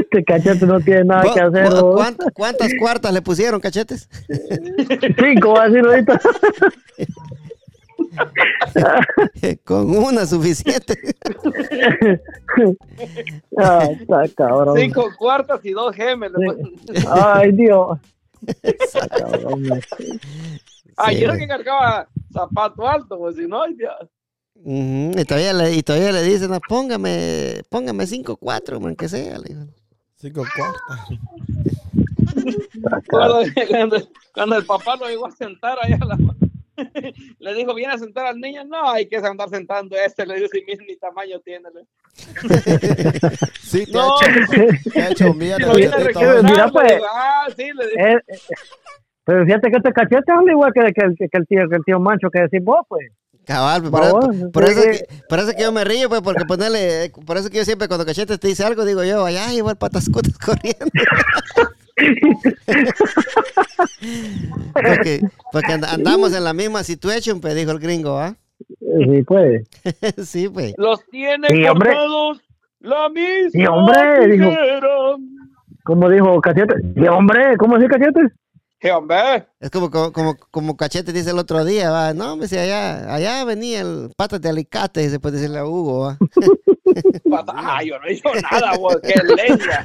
Este 0.00 0.24
cachete 0.24 0.66
no 0.66 0.80
tiene 0.80 1.04
nada 1.04 1.22
¿Vos- 1.24 1.34
que 1.34 1.40
hacer, 1.40 1.68
¿Cuántas 2.34 2.72
cuartas 2.78 3.12
le 3.12 3.22
pusieron, 3.22 3.60
cachetes? 3.60 4.08
Cinco, 5.18 5.54
va 5.54 5.64
a 5.64 5.68
decir 5.68 5.84
ahorita. 5.86 6.20
Con 9.64 9.96
una 9.96 10.26
suficiente. 10.26 10.94
Ah, 13.58 13.86
está 13.90 14.22
cabrón. 14.36 14.76
Cinco 14.78 15.08
cuartas 15.18 15.60
y 15.64 15.72
dos 15.72 15.94
gemes. 15.94 16.32
Ay, 17.10 17.52
Dios. 17.52 17.98
Está 18.62 19.08
cabrón. 19.08 19.62
Ay, 20.96 21.14
Sí, 21.14 21.20
yo 21.20 21.24
era 21.26 21.34
güey. 21.34 21.40
que 21.40 21.48
cargaba 21.48 22.08
zapato 22.32 22.86
alto, 22.88 23.18
pues 23.18 23.36
si 23.36 23.46
no, 23.46 23.62
ay, 23.62 23.74
Dios. 23.74 23.94
Ujú, 24.54 25.12
y, 25.18 25.24
todavía 25.24 25.52
le, 25.54 25.72
y 25.74 25.82
todavía 25.82 26.12
le 26.12 26.22
dicen, 26.22 26.50
"No, 26.50 26.60
póngame, 26.68 27.62
póngame 27.70 28.06
5-4, 28.06 28.80
man, 28.80 28.94
que 28.96 29.08
sea. 29.08 29.38
le 29.38 29.48
digo. 29.54 29.66
Cinco. 30.16 30.44
Cuando, 33.08 33.42
cuando- 33.68 34.08
cuando 34.32 34.56
el 34.56 34.64
papá 34.66 34.96
lo 34.96 35.06
llegó 35.08 35.26
a 35.26 35.30
sentar 35.30 35.78
allá 35.82 35.98
a 36.00 36.04
la, 36.06 36.16
Le 37.38 37.54
dijo, 37.54 37.74
viene 37.74 37.92
a 37.92 37.98
sentar 37.98 38.26
al 38.26 38.40
niño. 38.40 38.64
No, 38.64 38.88
hay 38.90 39.06
que 39.06 39.16
andar 39.18 39.48
sentando 39.50 39.94
este. 39.96 40.24
Le 40.26 40.36
digo, 40.36 40.48
si 40.50 40.62
mi, 40.64 40.74
mi 40.86 40.96
tamaño 40.96 41.38
tiene. 41.40 41.68
Sí, 43.62 43.84
te 43.86 43.92
No, 43.92 44.16
ha 44.18 44.24
hecho, 44.26 44.90
te 44.92 45.00
ha 45.02 45.08
hecho 45.10 45.34
mierda, 45.34 45.66
Lo 45.68 45.74
viene 45.74 45.94
a 45.94 45.96
cachetito. 45.98 46.20
requebrar, 46.20 46.44
Mira, 46.44 46.68
pues. 46.70 47.02
ah, 47.12 47.46
sí, 47.56 47.64
le 47.74 47.86
digo. 47.88 48.00
Eh, 48.00 48.20
eh, 48.28 48.38
pero 49.24 49.44
fíjate 49.44 49.70
que 49.70 49.76
este 49.76 49.92
cachete 49.92 50.32
habla 50.32 50.52
igual 50.52 50.72
que, 50.72 50.80
que, 50.92 51.04
el- 51.06 51.16
que 51.16 51.28
el 51.38 51.46
tío, 51.46 51.68
que 51.68 51.76
el 51.76 51.84
tío 51.84 52.00
Mancho 52.00 52.28
que 52.30 52.40
decís 52.42 52.60
vos, 52.62 52.80
pues. 52.88 53.08
Cabal, 53.44 53.82
pues, 53.82 54.12
por, 54.52 54.62
eso 54.64 54.82
que, 54.82 55.00
por 55.28 55.40
eso 55.40 55.50
que 55.56 55.62
yo 55.62 55.72
me 55.72 55.82
río, 55.84 56.08
pues, 56.08 56.20
porque 56.22 56.44
ponerle, 56.44 57.10
por 57.26 57.36
eso 57.36 57.50
que 57.50 57.56
yo 57.56 57.64
siempre 57.64 57.88
cuando 57.88 58.06
Cachete 58.06 58.38
te 58.38 58.46
dice 58.46 58.62
algo, 58.64 58.84
digo 58.84 59.02
yo, 59.02 59.24
allá 59.24 59.52
igual 59.52 59.76
patascotas 59.76 60.38
corriendo. 60.44 60.86
porque 64.72 65.20
porque 65.50 65.72
and- 65.72 65.84
andamos 65.84 66.34
en 66.36 66.44
la 66.44 66.52
misma 66.52 66.82
situación, 66.84 67.40
pues, 67.40 67.54
dijo 67.54 67.70
el 67.72 67.78
gringo, 67.78 68.18
¿ah? 68.18 68.34
Eh, 68.80 69.06
Sí, 69.06 69.22
pues. 69.24 69.68
sí, 70.28 70.48
pues. 70.48 70.74
Los 70.76 71.04
tiene 71.10 71.48
Sí, 71.48 71.64
cortados 71.66 72.40
la 72.80 73.08
misma 73.08 73.50
Sí, 73.52 73.66
hombre, 73.66 74.28
dijo. 74.28 74.50
Como 75.84 76.08
dijo 76.08 76.40
cachete. 76.40 76.74
Sí, 76.94 77.06
hombre, 77.08 77.56
¿cómo 77.56 77.76
decís 77.78 77.90
cachete? 77.96 78.20
Sí, 78.82 78.88
hombre. 78.90 79.46
Es 79.60 79.70
como, 79.70 79.90
como, 79.90 80.12
como, 80.12 80.36
como 80.50 80.76
Cachete 80.76 81.12
dice 81.12 81.30
el 81.30 81.38
otro 81.38 81.64
día, 81.64 81.90
va, 81.90 82.12
no, 82.14 82.34
me 82.34 82.42
decía, 82.42 82.62
allá, 82.62 83.14
allá 83.14 83.44
venía 83.44 83.80
el 83.80 84.10
patas 84.16 84.40
de 84.40 84.48
alicate, 84.48 85.04
y 85.04 85.08
se 85.08 85.20
puede 85.20 85.36
decirle 85.36 85.58
a 85.58 85.64
Hugo, 85.66 86.00
va. 86.00 86.18
Pata- 87.30 87.52
Ah, 87.56 87.82
yo 87.84 87.98
no 88.00 88.06
he 88.06 88.14
dicho 88.14 88.28
nada, 88.50 88.76
güey. 88.76 88.96
Qué 89.02 89.14
leña. 89.22 89.84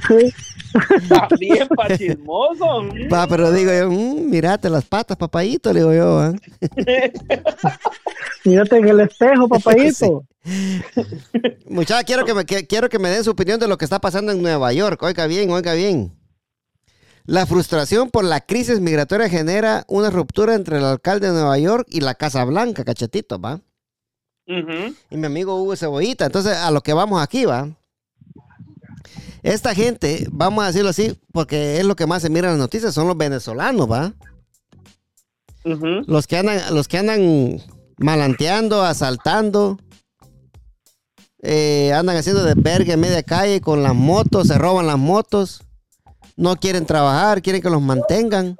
Está 1.01 1.27
bien 1.39 1.67
pa' 1.69 1.95
chismoso. 1.95 2.65
Va, 3.13 3.25
pero 3.27 3.51
digo 3.51 3.71
yo, 3.71 3.89
"Mm, 3.89 4.29
mirate 4.29 4.69
las 4.69 4.83
patas, 4.83 5.15
papayito, 5.15 5.71
le 5.71 5.79
digo 5.81 5.93
yo, 5.93 6.15
¿va? 6.15 6.33
Mírate 8.45 8.77
en 8.77 8.87
el 8.89 8.99
espejo, 9.01 9.47
papayito. 9.49 10.25
Muchachos, 11.69 12.03
quiero 12.05 12.25
que, 12.25 12.33
me, 12.33 12.45
que- 12.45 12.65
quiero 12.67 12.89
que 12.89 12.99
me 12.99 13.09
den 13.09 13.23
su 13.23 13.31
opinión 13.31 13.59
de 13.59 13.67
lo 13.67 13.77
que 13.77 13.85
está 13.85 13.99
pasando 13.99 14.31
en 14.31 14.41
Nueva 14.41 14.73
York. 14.73 15.01
Oiga 15.03 15.27
bien, 15.27 15.49
oiga 15.51 15.73
bien. 15.73 16.13
La 17.27 17.45
frustración 17.45 18.09
por 18.09 18.23
la 18.23 18.39
crisis 18.39 18.79
migratoria 18.79 19.27
genera 19.27 19.83
una 19.89 20.09
ruptura 20.09 20.55
entre 20.55 20.77
el 20.77 20.85
alcalde 20.85 21.27
de 21.27 21.33
Nueva 21.33 21.59
York 21.59 21.85
y 21.89 21.99
la 21.99 22.15
Casa 22.15 22.45
Blanca, 22.45 22.85
cachetito, 22.85 23.37
¿va? 23.37 23.59
Y 25.09 25.17
mi 25.17 25.25
amigo 25.25 25.61
Hugo 25.61 25.75
Cebollita. 25.75 26.25
Entonces, 26.25 26.55
a 26.55 26.71
lo 26.71 26.81
que 26.81 26.93
vamos 26.93 27.21
aquí, 27.21 27.43
¿va? 27.43 27.67
Esta 29.43 29.75
gente, 29.75 30.25
vamos 30.31 30.63
a 30.63 30.67
decirlo 30.67 30.89
así, 30.89 31.19
porque 31.33 31.79
es 31.79 31.85
lo 31.85 31.97
que 31.97 32.07
más 32.07 32.21
se 32.21 32.29
mira 32.29 32.47
en 32.47 32.53
las 32.53 32.59
noticias, 32.59 32.93
son 32.93 33.09
los 33.09 33.17
venezolanos, 33.17 33.91
¿va? 33.91 34.13
Los 36.07 36.27
que 36.27 36.37
andan, 36.37 36.73
los 36.73 36.87
que 36.87 36.97
andan 36.97 37.61
malanteando, 37.97 38.83
asaltando, 38.83 39.77
eh, 41.41 41.91
andan 41.93 42.15
haciendo 42.15 42.45
de 42.45 42.53
verga 42.55 42.93
en 42.93 43.01
media 43.01 43.21
calle 43.21 43.59
con 43.59 43.83
las 43.83 43.93
motos, 43.93 44.47
se 44.47 44.57
roban 44.57 44.87
las 44.87 44.97
motos, 44.97 45.66
no 46.37 46.55
quieren 46.55 46.85
trabajar, 46.85 47.41
quieren 47.41 47.61
que 47.61 47.69
los 47.69 47.81
mantengan. 47.81 48.55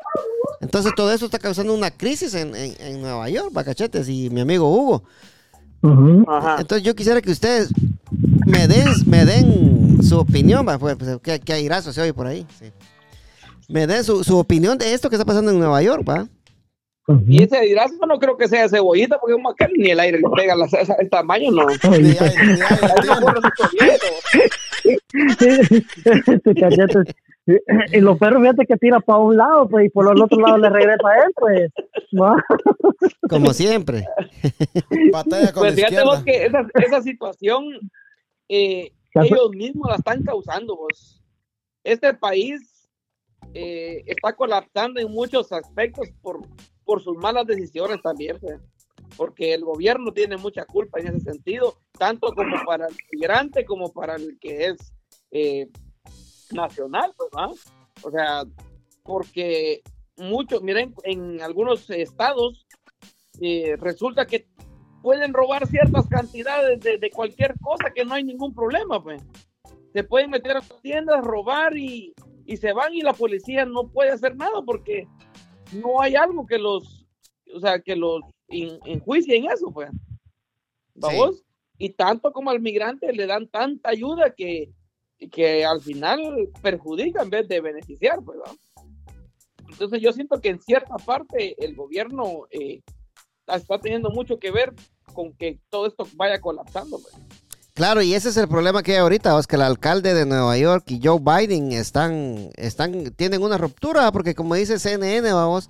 Entonces 0.59 0.91
todo 0.95 1.13
eso 1.13 1.25
está 1.25 1.39
causando 1.39 1.73
una 1.73 1.91
crisis 1.91 2.33
en, 2.33 2.55
en- 2.55 2.75
en 2.79 3.01
Nueva 3.01 3.29
York, 3.29 3.49
bacachetes, 3.53 4.09
y 4.09 4.29
mi 4.29 4.41
amigo 4.41 4.69
Hugo. 4.69 5.03
Ajá. 6.27 6.57
Entonces 6.59 6.83
yo 6.83 6.95
quisiera 6.95 7.21
que 7.21 7.29
ustedes 7.31 7.69
me 8.45 8.67
den, 8.67 8.87
me 9.05 9.23
den 9.25 10.01
su 10.03 10.17
opinión, 10.19 10.67
va, 10.67 10.77
pues, 10.79 10.95
pues, 10.97 11.19
que, 11.21 11.39
que 11.39 11.53
airazo 11.53 11.93
se 11.93 12.01
oye 12.01 12.13
por 12.13 12.27
ahí. 12.27 12.45
sí. 12.59 12.65
Me 13.69 13.85
den 13.85 14.03
su, 14.03 14.23
su 14.23 14.37
opinión 14.37 14.77
de 14.77 14.93
esto 14.93 15.09
que 15.09 15.15
está 15.17 15.25
pasando 15.25 15.51
en 15.51 15.59
Nueva 15.59 15.81
York, 15.81 16.03
va. 16.07 16.27
Y 17.27 17.43
ese 17.43 17.57
airazo 17.57 17.93
no 18.07 18.17
creo 18.17 18.35
que 18.37 18.47
sea 18.47 18.67
cebollita, 18.67 19.17
porque 19.19 19.33
como 19.33 19.49
acá 19.51 19.67
ni 19.77 19.91
el 19.91 19.99
aire 19.99 20.17
le 20.19 20.27
pega 20.35 20.55
la- 20.55 20.67
el 20.99 21.09
tamaño, 21.09 21.51
no. 21.51 21.67
Y 27.93 28.01
los 28.01 28.17
perros, 28.17 28.41
fíjate 28.41 28.65
que 28.65 28.75
tira 28.75 28.99
para 28.99 29.19
un 29.19 29.37
lado, 29.37 29.69
pues, 29.69 29.85
y 29.85 29.89
por 29.89 30.13
el 30.13 30.21
otro 30.21 30.37
lado 30.37 30.57
le 30.57 30.69
regresa 30.69 31.07
a 31.07 31.23
él, 31.23 31.31
pues. 31.33 31.71
¿no? 32.11 32.35
Como 33.29 33.53
siempre. 33.53 34.05
Batalla 35.13 35.53
con 35.53 35.61
Pues 35.61 35.75
fíjate 35.75 35.93
izquierda. 35.93 36.03
vos 36.03 36.23
que 36.25 36.45
esa, 36.45 36.67
esa 36.73 37.01
situación 37.01 37.63
eh, 38.49 38.91
ellos 39.13 39.51
mismos 39.51 39.89
la 39.89 39.95
están 39.95 40.23
causando 40.23 40.75
vos. 40.75 41.21
Este 41.83 42.13
país 42.13 42.89
eh, 43.53 44.03
está 44.05 44.33
colapsando 44.33 44.99
en 44.99 45.11
muchos 45.11 45.51
aspectos 45.51 46.09
por, 46.21 46.41
por 46.83 47.01
sus 47.01 47.17
malas 47.17 47.45
decisiones 47.45 48.01
también, 48.01 48.37
pues. 48.39 48.59
porque 49.15 49.53
el 49.53 49.63
gobierno 49.63 50.11
tiene 50.11 50.37
mucha 50.37 50.65
culpa 50.65 50.99
en 50.99 51.07
ese 51.07 51.21
sentido, 51.21 51.77
tanto 51.97 52.33
como 52.33 52.55
para 52.65 52.87
el 52.87 52.95
migrante 53.11 53.65
como 53.65 53.91
para 53.91 54.15
el 54.15 54.37
que 54.39 54.67
es 54.67 54.77
eh, 55.31 55.69
nacional, 56.51 57.13
¿no? 57.35 57.53
O 58.03 58.11
sea, 58.11 58.43
porque 59.03 59.81
muchos, 60.17 60.61
miren, 60.61 60.93
en 61.03 61.41
algunos 61.41 61.89
estados 61.89 62.65
eh, 63.41 63.75
resulta 63.79 64.25
que 64.25 64.47
pueden 65.01 65.33
robar 65.33 65.67
ciertas 65.67 66.07
cantidades 66.07 66.79
de, 66.81 66.97
de 66.97 67.09
cualquier 67.09 67.55
cosa 67.59 67.91
que 67.93 68.03
no 68.05 68.13
hay 68.13 68.23
ningún 68.23 68.53
problema, 68.53 69.01
pues. 69.01 69.21
Se 69.93 70.03
pueden 70.03 70.29
meter 70.29 70.51
a 70.51 70.55
las 70.55 70.81
tiendas, 70.81 71.23
robar 71.23 71.75
y, 71.77 72.13
y 72.45 72.57
se 72.57 72.73
van 72.73 72.93
y 72.93 73.01
la 73.01 73.13
policía 73.13 73.65
no 73.65 73.87
puede 73.87 74.11
hacer 74.11 74.35
nada 74.35 74.61
porque 74.65 75.07
no 75.73 76.01
hay 76.01 76.15
algo 76.15 76.45
que 76.45 76.57
los, 76.57 77.05
o 77.53 77.59
sea, 77.59 77.79
que 77.79 77.95
los 77.95 78.21
en- 78.49 78.79
enjuicie 78.85 79.37
en 79.37 79.45
eso, 79.51 79.71
pues. 79.71 79.89
¿Vamos? 80.95 81.43
Y 81.77 81.91
tanto 81.91 82.31
como 82.31 82.49
al 82.49 82.59
migrante 82.59 83.11
le 83.13 83.27
dan 83.27 83.47
tanta 83.47 83.89
ayuda 83.89 84.33
que, 84.35 84.71
que 85.31 85.65
al 85.65 85.81
final 85.81 86.49
perjudica 86.61 87.21
en 87.21 87.29
vez 87.29 87.47
de 87.47 87.61
beneficiar, 87.61 88.19
pues. 88.23 88.39
Entonces 89.69 90.01
yo 90.01 90.11
siento 90.11 90.39
que 90.41 90.49
en 90.49 90.61
cierta 90.61 90.95
parte 90.95 91.55
el 91.63 91.75
gobierno 91.75 92.47
eh, 92.51 92.81
está 93.47 93.79
teniendo 93.79 94.09
mucho 94.09 94.39
que 94.39 94.51
ver 94.51 94.73
con 95.13 95.33
que 95.33 95.59
todo 95.69 95.87
esto 95.87 96.07
vaya 96.15 96.39
colapsando. 96.39 96.99
Pues. 96.99 97.13
Claro, 97.73 98.01
y 98.01 98.15
ese 98.15 98.29
es 98.29 98.37
el 98.37 98.47
problema 98.47 98.81
que 98.81 98.93
hay 98.93 98.97
ahorita, 98.97 99.37
es 99.37 99.45
que 99.45 99.55
el 99.55 99.61
alcalde 99.61 100.15
de 100.15 100.25
Nueva 100.25 100.57
York 100.57 100.85
y 100.87 100.99
Joe 101.01 101.19
Biden 101.19 101.71
están, 101.73 102.49
están, 102.55 103.11
tienen 103.11 103.43
una 103.43 103.59
ruptura, 103.59 104.11
porque 104.11 104.33
como 104.33 104.55
dice 104.55 104.79
CNN, 104.79 105.31
vamos, 105.31 105.69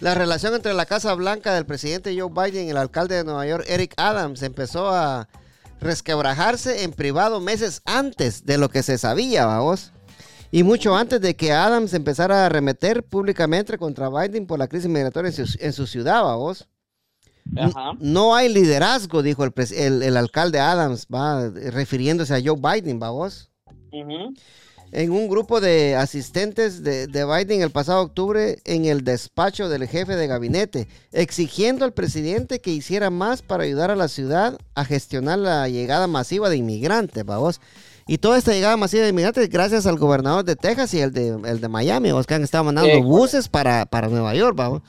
la 0.00 0.14
relación 0.14 0.54
entre 0.54 0.72
la 0.74 0.86
Casa 0.86 1.12
Blanca 1.14 1.52
del 1.52 1.66
presidente 1.66 2.16
Joe 2.16 2.30
Biden 2.30 2.66
y 2.66 2.70
el 2.70 2.76
alcalde 2.76 3.16
de 3.16 3.24
Nueva 3.24 3.44
York, 3.44 3.64
Eric 3.66 3.94
Adams, 3.96 4.42
empezó 4.42 4.88
a 4.88 5.28
resquebrajarse 5.80 6.82
en 6.84 6.92
privado 6.92 7.40
meses 7.40 7.82
antes 7.84 8.44
de 8.44 8.58
lo 8.58 8.68
que 8.68 8.82
se 8.82 8.98
sabía, 8.98 9.46
vamos. 9.46 9.92
Y 10.50 10.62
mucho 10.62 10.96
antes 10.96 11.20
de 11.20 11.36
que 11.36 11.52
Adams 11.52 11.92
empezara 11.92 12.42
a 12.42 12.46
arremeter 12.46 13.02
públicamente 13.02 13.76
contra 13.76 14.08
Biden 14.08 14.46
por 14.46 14.58
la 14.58 14.66
crisis 14.66 14.88
migratoria 14.88 15.30
en 15.30 15.46
su, 15.46 15.58
en 15.60 15.72
su 15.72 15.86
ciudad, 15.86 16.22
vamos. 16.22 16.66
Ajá. 17.56 17.92
No 17.98 18.34
hay 18.34 18.48
liderazgo, 18.52 19.22
dijo 19.22 19.44
el, 19.44 19.52
el, 19.76 20.02
el 20.02 20.16
alcalde 20.16 20.60
Adams, 20.60 21.06
va 21.12 21.48
refiriéndose 21.50 22.34
a 22.34 22.40
Joe 22.42 22.58
Biden, 22.60 23.00
va 23.00 23.10
vos. 23.10 23.50
Ujú. 23.92 24.34
En 24.90 25.10
un 25.12 25.28
grupo 25.28 25.60
de 25.60 25.96
asistentes 25.96 26.82
de, 26.82 27.06
de 27.06 27.24
Biden 27.24 27.60
el 27.62 27.70
pasado 27.70 28.00
octubre 28.02 28.58
en 28.64 28.86
el 28.86 29.04
despacho 29.04 29.68
del 29.68 29.86
jefe 29.86 30.16
de 30.16 30.26
gabinete, 30.26 30.88
exigiendo 31.12 31.84
al 31.84 31.92
presidente 31.92 32.60
que 32.60 32.70
hiciera 32.70 33.10
más 33.10 33.42
para 33.42 33.64
ayudar 33.64 33.90
a 33.90 33.96
la 33.96 34.08
ciudad 34.08 34.58
a 34.74 34.84
gestionar 34.84 35.38
la 35.38 35.68
llegada 35.68 36.06
masiva 36.06 36.48
de 36.48 36.56
inmigrantes, 36.56 37.22
va 37.28 37.36
vos. 37.38 37.60
Y 38.06 38.16
toda 38.16 38.38
esta 38.38 38.52
llegada 38.52 38.78
masiva 38.78 39.02
de 39.02 39.10
inmigrantes 39.10 39.50
gracias 39.50 39.84
al 39.86 39.98
gobernador 39.98 40.42
de 40.44 40.56
Texas 40.56 40.94
y 40.94 41.00
el 41.00 41.12
de, 41.12 41.36
el 41.44 41.60
de 41.60 41.68
Miami, 41.68 42.10
vos, 42.12 42.26
que 42.26 42.34
han 42.34 42.42
estado 42.42 42.64
mandando 42.64 42.88
Eh, 42.98 43.02
buses 43.02 43.48
para, 43.50 43.84
para 43.84 44.08
Nueva 44.08 44.34
York, 44.34 44.58
va 44.58 44.68
vos. 44.68 44.82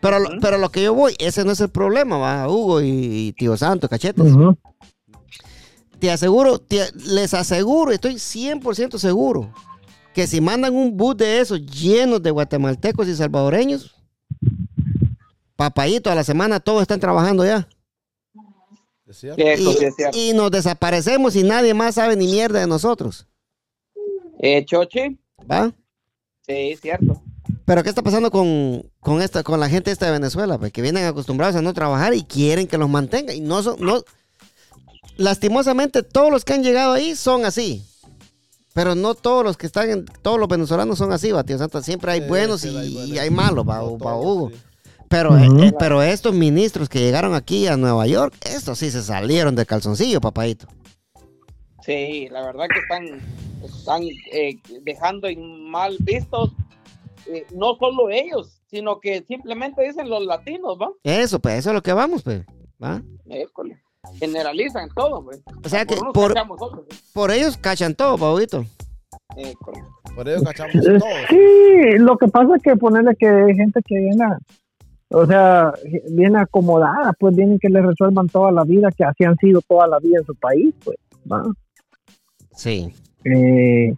Pero, 0.00 0.18
lo- 0.18 0.30
pero 0.40 0.58
lo 0.58 0.70
que 0.70 0.82
yo 0.82 0.92
voy, 0.94 1.14
ese 1.20 1.44
no 1.44 1.52
es 1.52 1.60
el 1.60 1.68
problema, 1.68 2.16
va, 2.18 2.48
Hugo 2.48 2.80
y, 2.80 2.88
y 3.28 3.32
tío 3.34 3.56
Santo, 3.56 3.88
cachetes. 3.88 4.32
Te 6.00 6.10
aseguro, 6.10 6.58
te- 6.58 6.90
les 6.94 7.34
aseguro, 7.34 7.92
estoy 7.92 8.14
100% 8.14 8.98
seguro, 8.98 9.52
que 10.14 10.26
si 10.26 10.40
mandan 10.40 10.74
un 10.74 10.96
bus 10.96 11.16
de 11.16 11.40
esos 11.40 11.60
llenos 11.64 12.22
de 12.22 12.30
guatemaltecos 12.30 13.06
y 13.06 13.14
salvadoreños, 13.14 13.94
papayito, 15.56 16.10
a 16.10 16.14
la 16.14 16.24
semana 16.24 16.58
todos 16.60 16.82
están 16.82 17.00
trabajando 17.00 17.44
ya. 17.44 17.68
Es 19.06 19.18
cierto. 19.18 19.42
Y, 19.42 19.56
sí 19.74 19.84
es 19.84 19.96
cierto. 19.96 20.18
y 20.18 20.32
nos 20.32 20.50
desaparecemos 20.50 21.34
y 21.36 21.42
nadie 21.42 21.74
más 21.74 21.96
sabe 21.96 22.16
ni 22.16 22.26
mierda 22.26 22.60
de 22.60 22.66
nosotros, 22.66 23.26
Eh, 24.38 24.64
Chochi, 24.64 25.18
¿va? 25.50 25.72
sí, 26.46 26.76
cierto. 26.80 27.22
Pero 27.66 27.82
¿qué 27.82 27.88
está 27.90 28.02
pasando 28.02 28.30
con, 28.30 28.90
con 29.00 29.20
esta, 29.22 29.42
con 29.42 29.60
la 29.60 29.68
gente 29.68 29.90
esta 29.90 30.06
de 30.06 30.12
Venezuela? 30.12 30.58
Pues, 30.58 30.72
que 30.72 30.82
vienen 30.82 31.04
acostumbrados 31.04 31.54
a 31.56 31.62
no 31.62 31.72
trabajar 31.74 32.14
y 32.14 32.22
quieren 32.24 32.66
que 32.66 32.78
los 32.78 32.88
mantengan. 32.88 33.36
Y 33.36 33.40
no 33.40 33.62
son, 33.62 33.76
no, 33.80 34.02
lastimosamente 35.20 36.02
todos 36.02 36.30
los 36.30 36.44
que 36.44 36.54
han 36.54 36.62
llegado 36.62 36.92
ahí 36.92 37.14
son 37.14 37.44
así. 37.44 37.84
Pero 38.72 38.94
no 38.94 39.14
todos 39.14 39.44
los 39.44 39.56
que 39.56 39.66
están, 39.66 39.90
en, 39.90 40.04
todos 40.22 40.38
los 40.38 40.48
venezolanos 40.48 40.96
son 40.98 41.12
así, 41.12 41.32
va, 41.32 41.42
tío 41.44 41.58
Santa. 41.58 41.82
Siempre 41.82 42.12
hay 42.12 42.20
Sí, 42.22 42.26
buenos 42.28 42.64
y, 42.64 42.68
hay 42.76 42.88
y 42.88 42.94
buenos. 42.94 43.18
hay 43.18 43.30
malos, 43.30 43.68
va, 43.68 43.78
No 43.78 43.98
va, 43.98 44.16
Hugo. 44.18 44.50
sí. 44.50 44.56
Pero, 45.08 45.30
Ujú. 45.32 45.62
eh, 45.64 45.72
pero 45.76 46.02
estos 46.02 46.32
ministros 46.34 46.88
que 46.88 47.00
llegaron 47.00 47.34
aquí 47.34 47.66
a 47.66 47.76
Nueva 47.76 48.06
York, 48.06 48.32
estos 48.48 48.78
sí 48.78 48.90
se 48.92 49.02
salieron 49.02 49.56
del 49.56 49.66
calzoncillo, 49.66 50.20
papadito. 50.20 50.68
Sí, 51.84 52.28
la 52.30 52.42
verdad 52.42 52.66
que 52.72 52.78
están, 52.78 53.20
están 53.64 54.02
eh, 54.32 54.56
dejando 54.82 55.26
en 55.26 55.68
mal 55.68 55.96
vistos 56.00 56.52
eh, 57.26 57.44
no 57.52 57.74
solo 57.76 58.08
ellos, 58.10 58.60
sino 58.70 59.00
que 59.00 59.24
simplemente 59.26 59.82
dicen 59.82 60.08
los 60.08 60.24
latinos, 60.24 60.78
¿va? 60.80 60.90
Eso, 61.02 61.40
pues, 61.40 61.58
eso 61.58 61.70
es 61.70 61.74
lo 61.74 61.82
que 61.82 61.92
vamos, 61.92 62.22
pues. 62.22 62.44
¿va? 62.82 63.02
École. 63.28 63.82
Generalizan 64.18 64.88
todo, 64.94 65.22
pues. 65.24 65.42
O 65.64 65.68
sea 65.68 65.84
que 65.84 65.96
por, 65.96 66.32
otros, 66.36 66.86
¿eh? 66.90 66.94
por 67.12 67.30
ellos 67.30 67.56
cachan 67.56 67.94
todo, 67.94 68.16
papadito. 68.16 68.64
École. 69.36 69.82
Por 70.14 70.28
ello 70.28 70.42
cachamos 70.42 70.74
Eh, 70.74 70.80
todos. 70.98 71.02
Sí, 71.28 71.98
lo 71.98 72.16
que 72.18 72.28
pasa 72.28 72.56
es 72.56 72.62
que 72.62 72.76
ponerle 72.76 73.14
que 73.16 73.28
hay 73.28 73.54
gente 73.54 73.80
que 73.86 73.96
viene, 73.98 74.24
a- 74.24 74.38
o 75.12 75.26
sea, 75.26 75.72
viene 76.10 76.38
acomodada, 76.40 77.12
pues 77.18 77.34
vienen 77.36 77.58
que 77.58 77.68
le 77.68 77.82
resuelvan 77.82 78.26
toda 78.28 78.50
la 78.52 78.64
vida, 78.64 78.88
que 78.96 79.04
así 79.04 79.24
han 79.24 79.36
sido 79.36 79.60
toda 79.62 79.86
la 79.86 79.98
vida 79.98 80.18
en 80.18 80.24
su 80.24 80.34
país, 80.34 80.74
pues. 80.84 80.96
¿va? 81.30 81.42
Sí. 82.54 82.92
Eh, 83.24 83.94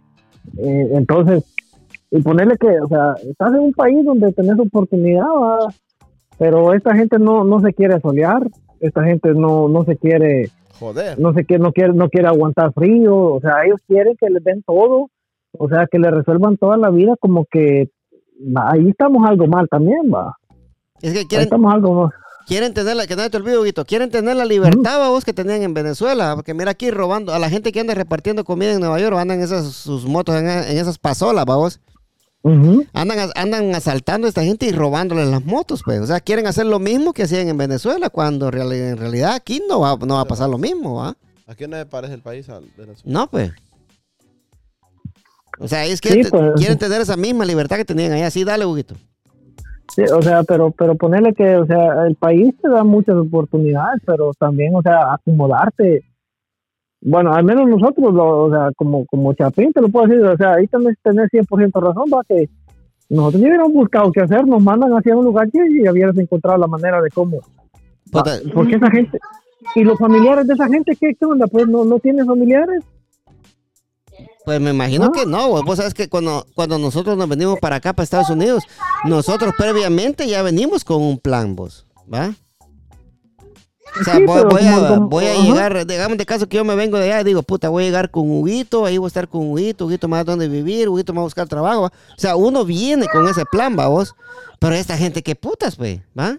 eh, 0.57 0.87
entonces, 0.91 1.43
y 2.11 2.21
ponerle 2.21 2.57
que, 2.57 2.67
o 2.79 2.87
sea, 2.87 3.15
estás 3.27 3.53
en 3.53 3.59
un 3.61 3.73
país 3.73 4.03
donde 4.05 4.31
tenés 4.33 4.59
oportunidad, 4.59 5.25
¿va? 5.25 5.73
pero 6.37 6.73
esta 6.73 6.93
gente 6.95 7.17
no, 7.19 7.43
no 7.43 7.59
se 7.61 7.73
quiere 7.73 7.99
solear, 8.01 8.47
esta 8.83 9.03
gente 9.03 9.33
no, 9.33 9.67
no 9.69 9.85
se 9.85 9.97
quiere, 9.97 10.49
Joder. 10.79 11.17
no 11.19 11.33
se 11.33 11.45
quiere, 11.45 11.63
no 11.63 11.71
quiere, 11.71 11.93
no 11.93 12.09
quiere 12.09 12.27
aguantar 12.27 12.73
frío, 12.73 13.15
o 13.15 13.39
sea, 13.39 13.63
ellos 13.65 13.79
quieren 13.87 14.15
que 14.19 14.29
les 14.29 14.43
den 14.43 14.61
todo, 14.63 15.09
o 15.57 15.69
sea, 15.69 15.87
que 15.89 15.99
le 15.99 16.11
resuelvan 16.11 16.57
toda 16.57 16.77
la 16.77 16.89
vida, 16.89 17.15
como 17.19 17.45
que 17.45 17.89
ahí 18.55 18.89
estamos 18.89 19.27
algo 19.27 19.47
mal 19.47 19.67
también, 19.69 20.11
va. 20.13 20.35
Es 21.01 21.13
que 21.13 21.19
Ahí 21.19 21.25
quieren, 21.27 21.45
estamos 21.45 21.73
algo 21.73 21.93
mal. 21.93 22.11
quieren 22.47 22.73
tener 22.73 22.95
la, 22.95 23.07
que 23.07 23.15
no 23.15 23.29
te 23.29 23.37
olvido, 23.37 23.85
quieren 23.85 24.09
tener 24.09 24.35
la 24.35 24.45
libertad, 24.45 25.09
vos, 25.09 25.23
que 25.23 25.33
tenían 25.33 25.61
en 25.61 25.73
Venezuela. 25.73 26.33
Porque 26.35 26.53
mira 26.53 26.71
aquí 26.71 26.91
robando, 26.91 27.33
a 27.33 27.39
la 27.39 27.49
gente 27.49 27.71
que 27.71 27.79
anda 27.79 27.93
repartiendo 27.93 28.43
comida 28.43 28.73
en 28.73 28.79
Nueva 28.79 28.99
York, 28.99 29.15
andan 29.17 29.37
en 29.37 29.43
esas, 29.45 29.65
sus 29.73 30.05
motos, 30.05 30.35
en, 30.35 30.47
en 30.49 30.77
esas 30.77 30.97
pasolas, 30.97 31.45
va, 31.45 31.55
vos. 32.43 32.53
Ujú. 32.53 32.85
Andan, 32.93 33.29
andan 33.35 33.73
asaltando 33.75 34.27
a 34.27 34.29
esta 34.29 34.43
gente 34.43 34.65
y 34.65 34.71
robándoles 34.71 35.27
las 35.27 35.43
motos, 35.45 35.81
pues. 35.83 35.99
O 36.01 36.05
sea, 36.07 36.19
quieren 36.19 36.45
hacer 36.47 36.65
lo 36.65 36.79
mismo 36.79 37.13
que 37.13 37.23
hacían 37.23 37.47
en 37.47 37.57
Venezuela, 37.57 38.09
cuando 38.09 38.47
en 38.47 38.53
reali- 38.53 38.89
en 38.91 38.97
realidad 38.97 39.33
aquí 39.33 39.61
no 39.67 39.79
va, 39.79 39.97
no 40.05 40.15
va 40.15 40.21
a 40.21 40.25
pasar 40.25 40.49
lo 40.49 40.57
mismo, 40.57 40.95
¿va? 40.95 41.15
¿A 41.47 41.55
quién 41.55 41.69
no 41.71 41.77
le 41.77 41.85
parece 41.85 42.13
el 42.13 42.21
país 42.21 42.47
al 42.49 42.63
Venezuela? 42.77 43.01
No, 43.05 43.27
pues. 43.29 43.51
O 45.59 45.67
sea, 45.67 45.85
ellos 45.85 46.01
quieren, 46.01 46.23
Sí, 46.25 46.29
pues. 46.31 46.53
quieren 46.55 46.77
tener 46.77 47.01
esa 47.01 47.15
misma 47.15 47.45
libertad 47.45 47.77
que 47.77 47.85
tenían 47.85 48.11
allá. 48.11 48.29
Sí, 48.31 48.43
dale, 48.43 48.65
Huguito. 48.65 48.95
Sí, 49.93 50.01
o 50.03 50.21
sea, 50.21 50.43
pero, 50.43 50.71
pero 50.71 50.95
ponerle 50.95 51.33
que, 51.33 51.55
o 51.57 51.65
sea, 51.65 52.07
el 52.07 52.15
país 52.15 52.53
te 52.61 52.69
da 52.69 52.83
muchas 52.83 53.15
oportunidades, 53.15 54.01
pero 54.05 54.31
también, 54.39 54.73
o 54.75 54.81
sea, 54.81 55.13
acomodarte. 55.13 56.03
Bueno, 57.05 57.33
al 57.33 57.43
menos 57.43 57.67
nosotros, 57.67 58.13
lo- 58.13 58.45
o 58.45 58.49
sea, 58.49 58.71
como, 58.77 59.05
como 59.07 59.33
Chapín, 59.33 59.73
te 59.73 59.81
lo 59.81 59.89
puedo 59.89 60.07
decir, 60.07 60.23
o 60.25 60.37
sea, 60.37 60.53
ahí 60.53 60.67
también 60.67 60.95
tenés 61.03 61.29
100% 61.31 61.81
razón, 61.81 62.05
va, 62.13 62.21
que 62.27 62.49
nosotros 63.09 63.41
ya 63.41 63.47
hubiéramos 63.49 63.73
buscado 63.73 64.11
qué 64.11 64.21
hacer, 64.21 64.47
nos 64.47 64.63
mandan 64.63 64.91
hacia 64.93 65.15
un 65.17 65.25
lugar 65.25 65.49
y 65.53 65.87
hubieras 65.89 66.17
encontrado 66.17 66.57
la 66.57 66.67
manera 66.67 67.01
de 67.01 67.09
cómo. 67.09 67.39
Porque 68.53 68.75
esa 68.75 68.89
gente, 68.89 69.19
y 69.75 69.83
los 69.83 69.97
familiares 69.99 70.47
de 70.47 70.53
esa 70.53 70.67
gente, 70.67 70.95
¿qué, 70.95 71.13
qué 71.19 71.25
onda? 71.25 71.47
Pues 71.47 71.67
no, 71.67 71.83
no 71.83 71.99
tienen 71.99 72.25
familiares. 72.25 72.83
Pues 74.45 74.59
me 74.61 74.71
imagino 74.71 75.05
Ah. 75.05 75.11
que 75.13 75.25
no, 75.25 75.47
güey. 75.49 75.63
Vos 75.63 75.77
sabes 75.77 75.93
que 75.93 76.09
cuando, 76.09 76.45
cuando 76.53 76.77
nosotros 76.77 77.17
nos 77.17 77.27
venimos 77.29 77.59
para 77.59 77.77
acá, 77.77 77.93
para 77.93 78.03
Estados 78.03 78.29
Unidos, 78.29 78.63
nosotros 79.05 79.53
previamente 79.57 80.27
ya 80.27 80.41
venimos 80.41 80.83
con 80.83 81.01
un 81.01 81.17
plan, 81.17 81.55
vos, 81.55 81.87
¿va? 82.13 82.31
O 83.99 84.03
sea, 84.03 84.15
Sí, 84.15 84.25
voy, 84.25 84.41
voy 84.49 84.65
a, 84.65 84.87
como- 84.87 85.07
voy 85.07 85.25
a 85.25 85.35
llegar, 85.35 85.85
digamos 85.85 86.17
de 86.17 86.25
caso 86.25 86.47
que 86.49 86.57
yo 86.57 86.65
me 86.65 86.75
vengo 86.75 86.97
de 86.97 87.05
allá 87.11 87.21
y 87.21 87.23
digo, 87.25 87.43
puta, 87.43 87.69
voy 87.69 87.83
a 87.83 87.85
llegar 87.87 88.09
con 88.09 88.29
Huguito, 88.29 88.85
ahí 88.85 88.97
voy 88.97 89.05
a 89.05 89.07
estar 89.07 89.27
con 89.27 89.51
Huguito, 89.51 89.85
Huguito 89.85 90.07
me 90.07 90.13
va 90.13 90.19
a 90.21 90.23
dónde 90.23 90.47
vivir, 90.47 90.89
Huguito 90.89 91.13
me 91.13 91.17
va 91.17 91.23
a 91.23 91.25
buscar 91.25 91.47
trabajo, 91.47 91.81
¿va? 91.83 91.87
O 91.87 92.17
sea, 92.19 92.35
uno 92.35 92.65
viene 92.65 93.07
con 93.07 93.27
ese 93.27 93.45
plan, 93.45 93.75
va 93.77 93.87
vos. 93.87 94.15
Pero 94.59 94.73
esta 94.75 94.97
gente, 94.97 95.21
qué 95.21 95.35
putas, 95.35 95.77
güey, 95.77 96.01
¿va? 96.17 96.37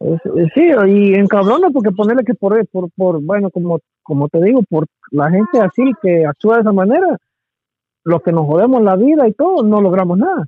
Es- 0.00 0.20
es- 0.36 0.48
Sí, 0.54 0.62
y 0.88 1.14
encabrona 1.14 1.70
porque 1.70 1.90
ponerle 1.90 2.22
que 2.24 2.34
por, 2.34 2.64
por, 2.68 2.90
por 2.96 3.20
bueno, 3.22 3.50
como, 3.50 3.80
como 4.02 4.28
te 4.28 4.42
digo, 4.42 4.62
por 4.68 4.86
la 5.10 5.30
gente 5.30 5.58
así 5.60 5.82
que 6.02 6.24
actúa 6.26 6.56
de 6.56 6.60
esa 6.62 6.72
manera, 6.72 7.16
los 8.04 8.22
que 8.22 8.30
nos 8.32 8.46
jodemos 8.46 8.82
la 8.82 8.96
vida 8.96 9.26
y 9.26 9.32
todo, 9.32 9.62
no 9.62 9.80
logramos 9.80 10.18
nada. 10.18 10.46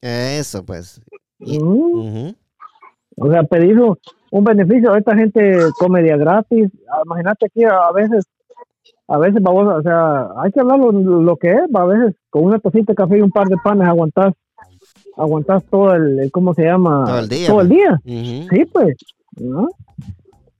Eso, 0.00 0.64
pues. 0.64 1.00
Y- 1.40 1.58
ujú. 1.62 2.34
O 3.18 3.30
sea, 3.30 3.42
pedir 3.44 3.78
un- 4.38 4.44
beneficio, 4.44 4.94
esta 4.96 5.14
gente 5.16 5.58
come 5.78 6.02
día 6.02 6.16
gratis, 6.16 6.70
Ah, 6.92 7.02
imagínate 7.04 7.46
aquí 7.46 7.64
a, 7.64 7.90
veces, 7.92 8.24
a 9.08 9.18
veces 9.18 9.42
vamos, 9.42 9.66
o 9.78 9.82
sea, 9.82 10.28
hay 10.42 10.50
que 10.52 10.60
hablar 10.60 10.78
lo, 10.78 10.92
lo 10.92 11.36
que 11.36 11.52
es, 11.52 11.60
a 11.74 11.84
veces 11.84 12.14
con 12.30 12.44
una 12.44 12.58
tacita 12.58 12.92
de 12.92 12.96
café 12.96 13.18
y 13.18 13.22
un 13.22 13.30
par 13.30 13.48
de 13.48 13.56
panes 13.64 13.88
aguantás, 13.88 14.34
aguantás 15.16 15.62
todo 15.70 15.94
el, 15.94 16.30
¿cómo 16.32 16.54
se 16.54 16.64
llama? 16.64 17.04
Todo 17.06 17.18
el 17.20 17.28
día, 17.28 17.46
Todo 17.48 17.60
el 17.62 17.68
día. 17.68 18.00
Sí, 18.04 18.64
pues, 18.72 18.96
¿no? 19.38 19.68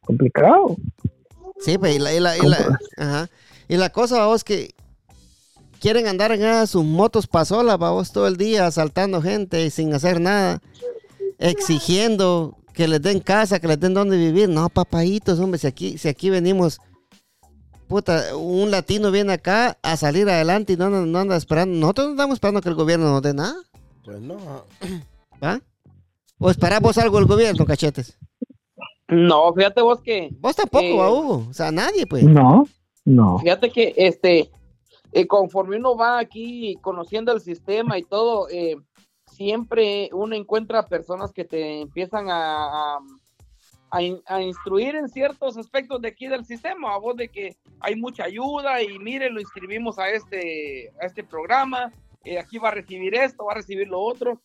Complicado. 0.05 0.77
Sí, 1.61 1.79
pues, 1.79 1.97
y 1.97 1.99
la, 1.99 2.15
y 2.15 2.21
la, 2.21 2.37
y 2.37 2.41
la- 2.47 2.79
ajá. 2.97 3.29
Y 3.69 3.77
la 3.77 3.91
cosa, 3.91 4.19
vamos, 4.19 4.45
que 4.45 4.71
quieren 5.81 6.07
andar 6.07 6.31
en 6.33 6.67
sus 6.67 6.85
motos 6.85 7.27
pasolas, 7.27 7.79
vamos, 7.79 8.13
todo 8.13 8.27
el 8.29 8.37
día 8.37 8.67
asaltando 8.67 9.21
gente 9.21 9.65
y 9.65 9.71
sin 9.71 9.93
hacer 9.95 10.21
nada, 10.21 10.61
exigiendo 11.39 12.55
que 12.77 12.87
les 12.87 13.01
den 13.03 13.19
casa, 13.21 13.59
que 13.59 13.67
les 13.67 13.81
den 13.81 13.95
donde 13.95 14.17
vivir. 14.19 14.49
No, 14.49 14.69
papayitos, 14.69 15.41
hombre, 15.41 15.59
si 15.59 15.67
aquí, 15.67 15.99
si 15.99 16.09
aquí 16.09 16.29
venimos, 16.31 16.79
puta, 17.89 18.37
un 18.37 18.71
latino 18.71 19.11
viene 19.11 19.33
acá 19.33 19.79
a 19.83 19.97
salir 19.97 20.29
adelante 20.29 20.75
y 20.75 20.77
no, 20.77 20.85
anda- 20.87 21.07
no 21.07 21.19
anda 21.19 21.37
esperando. 21.37 21.75
Nosotros 21.79 22.07
no 22.09 22.13
estamos 22.13 22.35
esperando 22.35 22.61
que 22.61 22.69
el 22.69 22.75
gobierno 22.75 23.07
nos 23.11 23.23
dé 23.23 23.33
nada, 23.35 23.57
Pues 24.05 24.21
no. 24.21 24.37
¿va? 25.43 25.61
¿O 26.39 26.51
esperamos 26.51 26.99
algo 26.99 27.17
del 27.19 27.27
gobierno, 27.27 27.65
cachetes? 27.65 28.19
No, 29.09 29.55
fíjate 29.55 29.81
vos 29.81 30.01
que, 30.03 30.29
Vos 30.39 30.55
tampoco, 30.55 30.85
Eh, 30.85 31.09
Hugo. 31.11 31.47
O 31.49 31.55
sea, 31.55 31.71
nadie, 31.73 32.07
pues. 32.07 32.25
No, 32.25 32.67
no. 33.07 33.39
fíjate 33.39 33.71
que 33.71 33.95
este, 33.97 34.51
eh, 35.13 35.27
conforme 35.27 35.79
uno 35.79 35.97
va 35.97 36.19
aquí 36.19 36.77
conociendo 36.83 37.33
el 37.33 37.41
sistema 37.41 37.97
y 37.99 38.03
todo, 38.03 38.49
eh, 38.51 38.77
siempre 39.37 40.09
uno 40.13 40.35
encuentra 40.35 40.87
personas 40.87 41.31
que 41.33 41.45
te 41.45 41.83
empiezan 41.83 42.31
a, 42.31 42.97
a, 42.97 42.99
a 43.91 44.03
in- 44.03 44.23
a 44.27 44.41
instruir 44.41 44.95
en 44.97 45.09
ciertos 45.09 45.59
aspectos 45.59 46.01
de 46.01 46.09
aquí 46.09 46.27
del 46.27 46.45
sistema, 46.45 46.95
a 46.95 46.99
vos 46.99 47.17
de 47.17 47.29
que 47.29 47.57
hay 47.81 47.97
mucha 47.97 48.25
ayuda 48.25 48.83
y 48.83 48.99
mire, 48.99 49.29
lo 49.31 49.41
inscribimos 49.41 49.99
a 49.99 50.09
este, 50.09 50.91
a 51.01 51.05
este 51.05 51.23
programa, 51.23 51.93
eh, 52.25 52.39
aquí 52.39 52.59
va 52.59 52.69
a 52.69 52.75
recibir 52.75 53.15
esto, 53.15 53.45
va 53.45 53.53
a 53.53 53.57
recibir 53.57 53.87
lo 53.89 54.01
otro, 54.01 54.41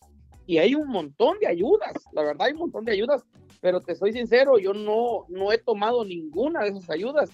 y 0.46 0.58
hay 0.58 0.74
un 0.74 0.88
montón 0.88 1.38
de 1.38 1.46
ayudas, 1.46 1.94
la 2.12 2.22
verdad 2.22 2.48
hay 2.48 2.52
un 2.52 2.58
montón 2.58 2.84
de 2.84 2.92
ayudas, 2.92 3.24
pero 3.62 3.80
te 3.80 3.94
soy 3.94 4.12
sincero, 4.12 4.58
yo 4.58 4.74
no, 4.74 5.24
no 5.28 5.52
he 5.52 5.58
tomado 5.58 6.04
ninguna 6.04 6.62
de 6.64 6.70
esas 6.70 6.90
ayudas. 6.90 7.30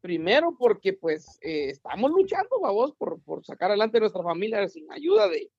Primero 0.00 0.54
porque 0.56 0.92
pues 0.92 1.38
eh, 1.42 1.70
estamos 1.70 2.10
luchando, 2.10 2.60
vamos, 2.60 2.92
por, 2.92 3.20
por 3.22 3.44
sacar 3.44 3.70
adelante 3.70 3.98
nuestra 3.98 4.22
familia 4.22 4.68
sin 4.68 4.90
ayuda 4.92 5.28
de, 5.28 5.50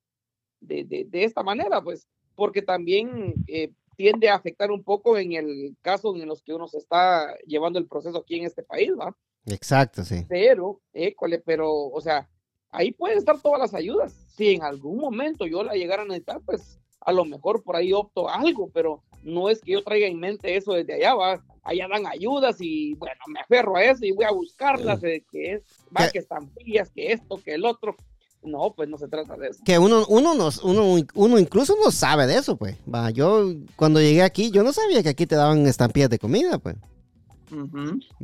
de, 0.62 0.84
de, 0.84 1.05
de 1.05 1.24
esta 1.24 1.43
manera, 1.43 1.82
pues, 1.82 2.07
porque 2.36 2.62
también 2.62 3.34
eh, 3.47 3.72
tiende 3.95 4.30
a 4.30 4.36
afectar 4.36 4.72
un 4.72 4.84
poco 4.84 5.18
en 5.18 5.34
el 5.34 5.76
caso 5.82 6.16
en 6.16 6.28
los 6.28 6.41
que 6.41 6.53
uno 6.53 6.68
se 6.68 6.78
está 6.78 7.36
llevando 7.45 7.80
el 7.80 7.88
proceso 7.88 8.18
aquí 8.18 8.38
en 8.38 8.45
este 8.45 8.64
país, 8.64 8.91
¿va? 8.97 9.16
Exacto, 9.45 10.03
sí. 10.03 10.26
Pero, 10.28 10.80
école, 10.93 11.39
pero, 11.39 11.70
o 11.70 12.01
sea, 12.01 12.30
ahí 12.72 12.91
pueden 12.91 13.18
estar 13.18 13.41
todas 13.41 13.60
las 13.60 13.74
ayudas. 13.74 14.14
Si 14.36 14.53
en 14.53 14.64
algún 14.64 14.97
momento 14.97 15.45
yo 15.45 15.64
la 15.64 15.74
llegara 15.74 16.03
a 16.03 16.05
necesitar, 16.05 16.41
pues 16.45 16.80
a 17.01 17.12
lo 17.12 17.26
mejor 17.26 17.64
por 17.64 17.76
ahí 17.76 17.91
opto 17.93 18.30
algo, 18.30 18.70
pero 18.74 19.03
no 19.24 19.49
es 19.49 19.62
que 19.62 19.74
yo 19.74 19.84
traiga 19.84 20.07
en 20.07 20.20
mente 20.20 20.55
eso 20.55 20.74
desde 20.74 20.93
allá, 20.93 21.16
va. 21.16 21.43
Allá 21.62 21.88
dan 21.89 22.07
ayudas 22.07 22.55
y 22.62 22.95
bueno, 22.95 23.20
me 23.28 23.41
aferro 23.41 23.76
a 23.76 23.84
eso 23.84 24.05
y 24.05 24.12
voy 24.12 24.26
a 24.26 24.32
buscarlas, 24.32 25.01
de 25.01 25.24
que 25.30 25.53
es, 25.55 25.64
va, 25.95 26.10
que 26.10 26.20
estampillas, 26.20 26.89
que 26.89 27.12
esto, 27.12 27.38
que 27.43 27.53
el 27.53 27.66
otro. 27.66 27.95
No, 28.41 28.73
pues 28.75 28.87
no 28.87 28.97
se 28.97 29.07
trata 29.07 29.35
de 29.35 29.49
eso. 29.49 29.59
que 29.65 29.77
uno, 29.77 30.05
uno, 30.07 30.33
nos, 30.33 30.63
uno, 30.63 30.95
uno 31.13 31.39
incluso 31.39 31.75
no 31.83 31.91
sabe 31.91 32.25
de 32.25 32.37
eso, 32.37 32.55
pues. 32.55 32.77
Va, 32.93 33.09
yo 33.09 33.53
cuando 33.75 33.99
llegué 33.99 34.23
aquí, 34.23 34.49
yo 34.51 34.63
no 34.63 34.71
sabía 34.71 35.03
que 35.03 35.09
aquí 35.09 35.25
te 35.25 35.35
daban 35.35 35.67
estampillas 35.67 36.09
de 36.09 36.19
comida, 36.19 36.57
pues. 36.57 36.75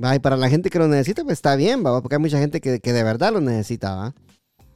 Va, 0.01 0.15
y 0.15 0.19
para 0.19 0.37
la 0.37 0.49
gente 0.49 0.69
que 0.69 0.79
lo 0.79 0.87
necesita, 0.87 1.23
pues 1.23 1.33
está 1.33 1.55
bien, 1.55 1.85
va, 1.85 2.01
porque 2.01 2.15
hay 2.15 2.21
mucha 2.21 2.39
gente 2.39 2.61
que, 2.61 2.79
que 2.79 2.93
de 2.93 3.03
verdad 3.03 3.33
lo 3.33 3.41
necesita, 3.41 3.95
va. 3.95 4.13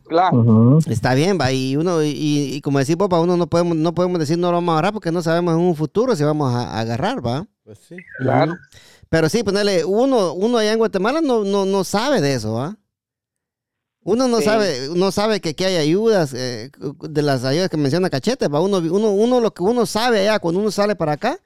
Claro. 0.07 0.79
Está 0.87 1.13
bien, 1.13 1.37
va, 1.39 1.51
y 1.51 1.77
uno, 1.77 2.03
y, 2.03 2.09
y 2.09 2.61
como 2.61 2.79
decís, 2.79 2.95
papá, 2.95 3.19
uno 3.19 3.37
no 3.37 3.47
podemos, 3.47 3.77
no 3.77 3.93
podemos 3.93 4.19
decir 4.19 4.39
no 4.39 4.47
lo 4.47 4.53
vamos 4.57 4.73
a 4.73 4.73
agarrar 4.73 4.93
porque 4.93 5.11
no 5.11 5.21
sabemos 5.21 5.53
en 5.53 5.59
un 5.59 5.75
futuro 5.75 6.15
si 6.15 6.23
vamos 6.23 6.51
a, 6.53 6.63
a 6.63 6.79
agarrar, 6.79 7.25
va. 7.25 7.45
Pues 7.63 7.77
sí. 7.87 7.95
claro. 8.17 8.55
Pero 9.07 9.29
sí, 9.29 9.43
ponerle, 9.43 9.85
uno, 9.85 10.33
uno 10.33 10.57
allá 10.57 10.73
en 10.73 10.79
Guatemala 10.79 11.21
no, 11.21 11.43
no, 11.43 11.65
no 11.65 11.83
sabe 11.83 12.21
de 12.21 12.33
eso, 12.33 12.53
¿va? 12.53 12.75
Uno 14.09 14.27
no 14.27 14.39
Sí. 14.39 14.45
sabe, 14.45 14.89
uno 14.89 15.11
sabe 15.11 15.39
que, 15.39 15.53
que 15.55 15.65
hay 15.65 15.75
ayudas, 15.75 16.33
eh, 16.33 16.71
de 17.01 17.21
las 17.21 17.43
ayudas 17.43 17.69
que 17.69 17.77
menciona 17.77 18.09
Cachete, 18.09 18.47
va 18.47 18.59
uno, 18.61 18.77
uno, 18.77 19.11
uno 19.11 19.39
lo 19.39 19.53
que 19.53 19.63
uno 19.63 19.85
sabe 19.85 20.21
allá 20.21 20.39
cuando 20.39 20.59
uno 20.61 20.71
sale 20.71 20.95
para 20.95 21.13
acá 21.13 21.39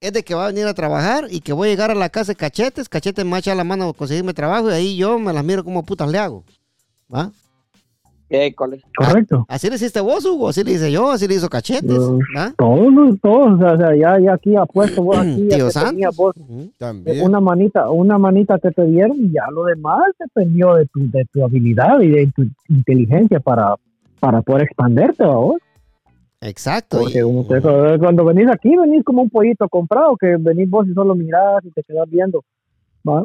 es 0.00 0.12
de 0.12 0.22
que 0.24 0.34
va 0.34 0.44
a 0.44 0.46
venir 0.48 0.66
a 0.66 0.74
trabajar 0.74 1.26
y 1.30 1.40
que 1.40 1.52
voy 1.52 1.68
a 1.68 1.70
llegar 1.72 1.90
a 1.90 1.94
la 1.94 2.08
casa 2.08 2.32
de 2.32 2.36
Cachetes, 2.36 2.88
Cachete 2.88 3.24
me 3.24 3.30
va 3.32 3.36
a 3.36 3.40
echar 3.40 3.56
la 3.56 3.64
mano 3.64 3.88
a 3.88 3.94
conseguirme 3.94 4.32
trabajo 4.34 4.70
y 4.70 4.74
ahí 4.74 4.96
yo 4.96 5.18
me 5.18 5.32
las 5.32 5.44
miro 5.44 5.64
como 5.64 5.82
putas 5.84 6.08
le 6.08 6.18
hago. 6.18 6.44
¿Va? 7.12 7.30
École. 8.34 8.82
Correcto. 8.96 9.44
Así 9.48 9.68
le 9.68 9.76
hiciste 9.76 10.00
vos, 10.00 10.24
Hugo, 10.24 10.48
así 10.48 10.64
le 10.64 10.72
hice 10.72 10.90
yo, 10.90 11.10
así 11.10 11.28
le 11.28 11.34
hizo 11.34 11.48
Cachetes. 11.50 11.98
¿va? 12.36 12.52
Todos, 12.56 13.20
todos, 13.20 13.60
o 13.62 13.76
sea, 13.76 13.94
ya, 13.94 14.18
ya 14.18 14.32
aquí 14.34 14.56
apuesto 14.56 15.02
vos 15.02 15.18
aquí, 15.18 15.46
ya 15.50 15.56
Tío 15.56 15.66
que 15.66 15.70
Santos. 15.72 16.16
vos. 16.16 16.34
También. 16.78 17.24
una 17.24 17.40
manita, 17.40 17.90
una 17.90 18.16
manita 18.18 18.58
que 18.58 18.70
te 18.70 18.84
dieron 18.86 19.16
y 19.18 19.32
ya 19.32 19.50
lo 19.52 19.64
demás 19.64 20.00
dependió 20.18 20.74
de 20.76 20.86
tu, 20.86 21.10
de 21.10 21.24
tu 21.32 21.44
habilidad 21.44 22.00
y 22.00 22.08
de 22.08 22.32
tu 22.34 22.44
inteligencia 22.68 23.38
para, 23.40 23.74
para 24.18 24.40
poder 24.42 24.62
expanderte, 24.62 25.24
¿va 25.24 25.34
vos. 25.36 25.56
Exacto. 26.40 27.00
y- 27.02 27.20
Porque 27.20 27.98
cuando 28.00 28.24
venís 28.24 28.48
aquí, 28.50 28.74
venís 28.76 29.04
como 29.04 29.22
un 29.22 29.30
pollito 29.30 29.68
comprado, 29.68 30.16
que 30.16 30.36
venís 30.38 30.68
vos 30.68 30.86
y 30.88 30.92
solo 30.94 31.14
mirás 31.14 31.64
y 31.64 31.70
te 31.70 31.82
quedas 31.82 32.08
viendo, 32.10 32.42
¿va? 33.08 33.24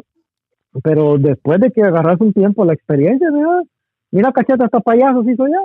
Pero 0.82 1.16
después 1.18 1.58
de 1.60 1.70
que 1.70 1.82
agarras 1.82 2.20
un 2.20 2.32
tiempo 2.32 2.64
la 2.64 2.74
experiencia, 2.74 3.28
mira, 3.32 3.62
mira 4.10 4.32
cacheta 4.32 4.64
hasta 4.64 4.80
payasos 4.80 5.26
hizo 5.28 5.46
ya. 5.46 5.58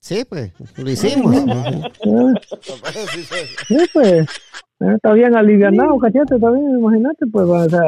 Sí, 0.00 0.24
pues, 0.28 0.50
lo 0.76 0.90
hicimos. 0.90 1.34
Eh, 2.04 2.32
Sí, 3.68 3.76
pues, 3.92 4.12
eh, 4.12 4.26
está 4.96 5.12
bien 5.12 5.34
alivianado, 5.36 5.96
cachete, 5.98 6.38
también, 6.40 6.78
imagínate, 6.78 7.26
pues, 7.30 7.44
o 7.48 7.68
sea, 7.70 7.80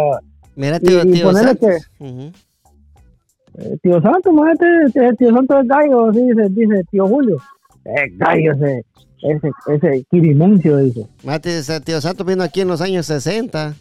Mira, 0.56 0.78
tío, 0.78 1.02
Y- 1.04 1.08
y 1.08 1.12
tío 1.14 1.32
Santos. 1.32 1.88
Eh, 2.00 3.76
tío 3.82 4.00
Santo, 4.00 4.30
imagínate, 4.30 4.66
eh, 5.06 5.12
tío 5.18 5.30
Santo 5.34 5.60
es 5.60 5.68
gallo, 5.68 6.08
así 6.10 6.20
dice, 6.24 6.48
dice 6.50 6.84
tío 6.90 7.06
Julio. 7.06 7.36
Es 7.84 8.16
gallo 8.18 8.52
ese, 8.52 8.84
ese, 9.22 9.50
ese 9.74 10.04
quirimuncio, 10.10 10.78
dice. 10.78 11.06
Mate, 11.24 11.58
ese 11.58 11.80
tío 11.80 12.00
Santos 12.00 12.26
vino 12.26 12.42
aquí 12.42 12.60
en 12.62 12.68
los 12.68 12.80
años 12.80 13.06
60. 13.06 13.74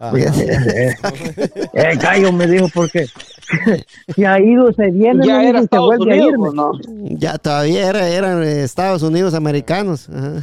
Ah, 0.00 0.12
Eh, 1.74 1.96
gallo 2.00 2.32
me 2.32 2.46
dijo 2.46 2.66
porque 2.72 3.06
ha 4.26 4.40
ido, 4.40 4.72
se 4.72 4.90
viene 4.90 5.26
Ya 5.26 5.42
era 5.42 5.58
y 5.58 5.62
se 5.62 5.64
Estados 5.64 5.92
a 5.94 5.96
Unidos, 5.98 6.28
irme. 6.32 6.48
¿o 6.48 6.52
¿no? 6.52 6.72
Ya 7.18 7.38
todavía 7.38 7.88
era, 7.88 8.08
eran 8.08 8.42
eh, 8.42 8.62
Estados 8.62 9.02
Unidos 9.02 9.34
americanos. 9.34 10.08
Ajá. 10.08 10.42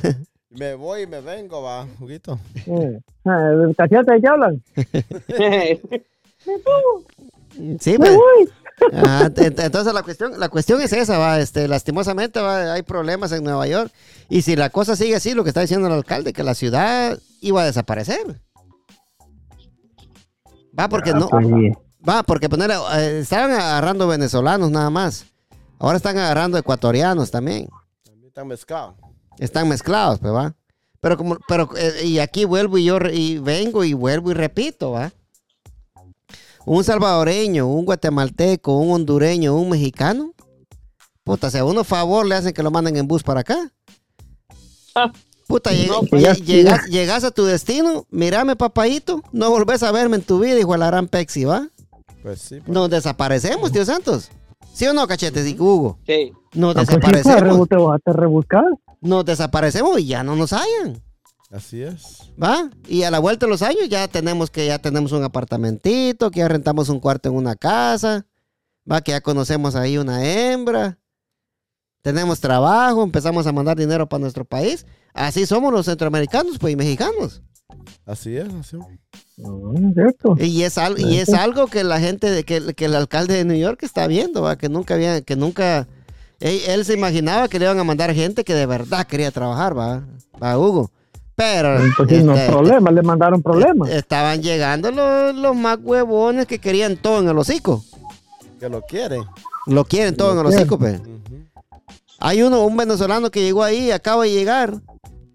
me 0.50 0.74
voy 0.76 1.02
y 1.04 1.08
me 1.08 1.22
vengo, 1.22 1.62
va, 1.62 1.86
juguito. 2.00 2.40
Eh, 2.66 3.00
cachete, 3.78 4.12
¿de 4.14 4.22
qué 4.22 4.28
hablan? 4.28 4.62
Sí, 7.80 7.92
Me 7.94 7.98
pues. 7.98 8.16
voy. 8.16 8.50
Ajá, 8.94 9.30
ent- 9.32 9.64
Entonces 9.64 9.92
la 9.94 10.04
cuestión, 10.04 10.40
la 10.40 10.50
cuestión 10.50 10.80
es 10.82 10.94
esa, 10.94 11.18
va, 11.18 11.40
este, 11.40 11.68
lastimosamente 11.68 12.40
va, 12.40 12.74
hay 12.74 12.84
problemas 12.84 13.32
en 13.32 13.44
Nueva 13.44 13.66
York. 13.68 13.92
Y 14.30 14.44
si 14.44 14.56
la 14.56 14.70
cosa 14.70 14.96
sigue 14.96 15.16
así, 15.16 15.34
lo 15.34 15.44
que 15.44 15.50
está 15.50 15.62
diciendo 15.62 15.88
el 15.88 15.94
alcalde, 15.94 16.34
que 16.34 16.44
la 16.44 16.54
ciudad 16.54 17.18
iba 17.42 17.64
a 17.64 17.66
desaparecer. 17.66 18.20
Va, 20.80 20.88
porque 20.90 21.14
no, 21.14 21.28
Pues. 21.30 21.46
Va, 22.08 22.24
porque 22.24 22.50
poner, 22.50 22.72
eh, 22.72 23.20
estaban 23.20 23.52
agarrando 23.52 24.08
venezolanos 24.08 24.72
nada 24.72 24.90
más. 24.90 25.26
Ahora 25.80 25.98
están 25.98 26.18
agarrando 26.18 26.58
ecuatorianos 26.58 27.30
también. 27.32 27.70
También 28.04 28.28
están 28.28 28.48
mezclados. 28.48 28.96
Están 29.38 29.68
mezclados, 29.70 30.20
pues 30.20 30.34
va. 30.34 30.56
Pero 31.00 31.16
como, 31.18 31.38
pero, 31.48 31.70
eh, 31.78 32.06
y 32.06 32.20
aquí 32.20 32.46
vuelvo 32.46 32.78
y 32.80 32.86
yo 32.86 32.98
y 33.14 33.38
vengo 33.38 33.84
y 33.84 33.94
vuelvo 33.94 34.32
y 34.32 34.34
repito, 34.34 34.92
va. 34.92 35.12
Un 36.66 36.84
salvadoreño, 36.84 37.68
un 37.68 37.86
guatemalteco, 37.86 38.76
un 38.78 38.92
hondureño, 38.94 39.56
un 39.56 39.70
mexicano. 39.70 40.34
Puta, 41.24 41.52
si 41.52 41.58
a 41.60 41.64
uno 41.66 41.84
favor 41.84 42.26
le 42.26 42.36
hacen 42.36 42.54
que 42.54 42.64
lo 42.64 42.72
manden 42.72 42.98
en 42.98 43.08
bus 43.08 43.22
para 43.24 43.42
acá. 43.42 43.72
Puta, 45.48 45.72
lleg- 45.72 45.88
No, 45.88 46.02
pues, 46.02 46.22
ya- 46.24 46.34
llegas, 46.34 46.86
llegas 46.88 47.24
a 47.24 47.32
tu 47.32 47.46
destino, 47.46 48.06
mírame, 48.10 48.56
papayito, 48.56 49.22
no 49.32 49.50
volvés 49.50 49.84
a 49.84 49.92
verme 49.92 50.18
en 50.18 50.24
tu 50.24 50.40
vida, 50.40 50.60
hijo 50.60 50.72
de 50.74 50.80
la 50.80 50.88
gran 50.88 51.08
Pexi, 51.08 51.46
¿va? 51.46 51.70
Pues 52.28 52.42
sí. 52.42 52.60
pues. 52.60 52.68
Nos 52.70 52.90
desaparecemos, 52.90 53.72
tío 53.72 53.86
Santos. 53.86 54.30
¿Sí 54.74 54.86
o 54.86 54.94
no, 54.94 55.08
cachetes 55.08 55.48
y 55.48 55.54
Hugo? 55.60 55.98
Sí. 56.06 56.32
Nos 56.54 56.76
Ah, 56.76 56.84
pues 56.84 56.88
sí, 56.90 56.98
pues, 57.00 57.14
desaparecemos. 57.24 57.58
rebu- 57.60 57.68
te 57.70 57.76
vas 57.78 58.02
a 58.06 58.12
rebuscar. 58.14 58.64
Nos 59.02 59.24
desaparecemos 59.26 60.00
y 60.00 60.08
ya 60.08 60.24
no 60.24 60.36
nos 60.36 60.52
hallan. 60.52 61.02
Así 61.52 61.82
es. 61.82 62.30
¿Va? 62.42 62.70
Y 62.88 63.04
a 63.04 63.12
la 63.12 63.20
vuelta 63.20 63.46
de 63.46 63.50
los 63.52 63.62
años 63.62 63.88
ya 63.88 64.08
tenemos 64.10 64.50
que 64.52 64.66
ya 64.66 64.80
tenemos 64.80 65.14
un 65.14 65.24
apartamentito, 65.24 66.30
que 66.32 66.40
ya 66.40 66.48
rentamos 66.50 66.90
un 66.90 67.00
cuarto 67.00 67.30
en 67.30 67.36
una 67.36 67.56
casa, 67.56 68.26
va, 68.92 69.00
que 69.02 69.12
ya 69.12 69.22
conocemos 69.22 69.76
ahí 69.76 69.98
una 69.98 70.26
hembra, 70.26 70.98
tenemos 72.02 72.40
trabajo, 72.42 73.04
empezamos 73.04 73.48
a 73.48 73.52
mandar 73.54 73.78
dinero 73.78 74.10
para 74.10 74.20
nuestro 74.22 74.44
país. 74.44 74.86
Así 75.14 75.46
somos 75.46 75.72
los 75.72 75.86
centroamericanos, 75.86 76.58
pues, 76.60 76.74
y 76.74 76.76
mexicanos. 76.76 77.42
Así 78.06 78.36
es. 78.38 78.48
Así 78.54 78.78
es. 78.78 79.46
Mm, 79.46 79.94
cierto. 79.94 80.36
Y 80.40 80.64
es, 80.64 80.78
al- 80.78 81.00
y 81.00 81.18
es 81.18 81.30
algo 81.34 81.68
que 81.68 81.84
la 81.84 82.00
gente, 82.00 82.30
de- 82.30 82.44
que, 82.44 82.74
que 82.74 82.86
el 82.86 82.96
alcalde 82.96 83.36
de 83.36 83.46
New 83.46 83.58
York 83.58 83.80
está 83.84 84.08
viendo, 84.08 84.42
¿va? 84.42 84.56
que 84.58 84.70
nunca 84.70 84.94
había, 84.96 85.22
que 85.22 85.36
nunca, 85.36 85.88
él, 86.40 86.60
él 86.68 86.86
se 86.86 86.94
imaginaba 86.94 87.48
que 87.48 87.60
le 87.60 87.66
iban 87.66 87.80
a 87.80 87.84
mandar 87.84 88.14
gente 88.14 88.44
que 88.44 88.54
de 88.54 88.66
verdad 88.66 89.06
quería 89.06 89.32
trabajar, 89.32 89.78
va, 89.78 90.04
va 90.42 90.58
Hugo. 90.58 90.92
Pero 91.36 91.78
Pues 91.98 92.10
sí, 92.10 92.24
no 92.24 92.34
este, 92.34 92.48
problemas, 92.52 92.94
le 92.94 93.02
mandaron 93.04 93.44
problemas. 93.44 93.90
Eh, 93.90 93.98
Estaban 94.00 94.42
llegando 94.42 94.90
los, 94.92 95.36
los 95.36 95.56
más 95.56 95.78
huevones 95.84 96.48
que 96.48 96.58
querían 96.58 96.98
todo 96.98 97.20
en 97.20 97.28
el 97.30 97.38
hocico. 97.38 97.84
Que 98.60 98.68
lo 98.70 98.82
quieren. 98.82 99.24
Lo 99.68 99.86
quieren 99.86 100.18
todo 100.18 100.32
en 100.32 100.40
el 100.40 100.46
quieren. 100.46 100.60
hocico, 100.62 100.80
pe. 100.80 100.94
Ujú. 100.96 101.46
Hay 102.20 102.42
uno, 102.42 102.66
un 102.66 102.76
venezolano 102.76 103.30
que 103.30 103.42
llegó 103.44 103.62
ahí, 103.62 103.92
acaba 103.92 104.24
de 104.24 104.32
llegar, 104.32 104.82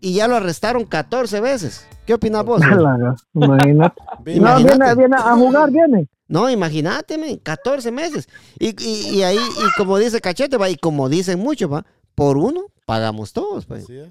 y 0.03 0.13
ya 0.15 0.29
lo 0.29 0.37
arrestaron 0.37 0.85
14 0.85 1.41
veces. 1.41 1.87
¿Qué 2.05 2.13
opinas 2.15 2.45
vos? 2.45 2.61
Imagínate. 3.35 4.03
No, 4.27 4.31
Imagínate. 4.33 4.65
viene, 4.65 4.95
viene 4.97 5.17
a 5.17 5.35
jugar, 5.35 5.71
viene. 5.71 6.09
No, 6.29 6.49
imagínate, 6.51 7.17
men, 7.19 7.37
14 7.39 7.91
meses. 7.93 8.29
Y, 8.59 8.69
y- 8.83 9.19
y 9.19 9.23
ahí, 9.23 9.37
y 9.39 9.73
como 9.79 9.99
dice 9.99 10.21
Cachete, 10.21 10.57
va, 10.57 10.69
y 10.71 10.77
como 10.77 11.09
dicen 11.09 11.39
muchos, 11.39 11.71
va, 11.73 11.85
por 12.15 12.37
uno 12.37 12.67
pagamos 12.87 13.33
todos, 13.33 13.65
pues. 13.67 13.85
Así 13.85 13.97
es. 13.99 14.11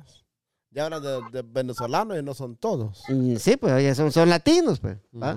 Ya 0.70 0.86
hablan 0.86 1.02
de, 1.04 1.20
de 1.32 1.42
venezolanos 1.42 2.18
y 2.18 2.24
no 2.24 2.34
son 2.34 2.56
todos. 2.56 3.04
Mm, 3.10 3.36
Sí, 3.38 3.58
pues, 3.58 3.74
oye, 3.74 3.94
son, 3.96 4.12
son 4.12 4.30
latinos, 4.30 4.80
pues. 4.80 4.98
¿va? 5.14 5.36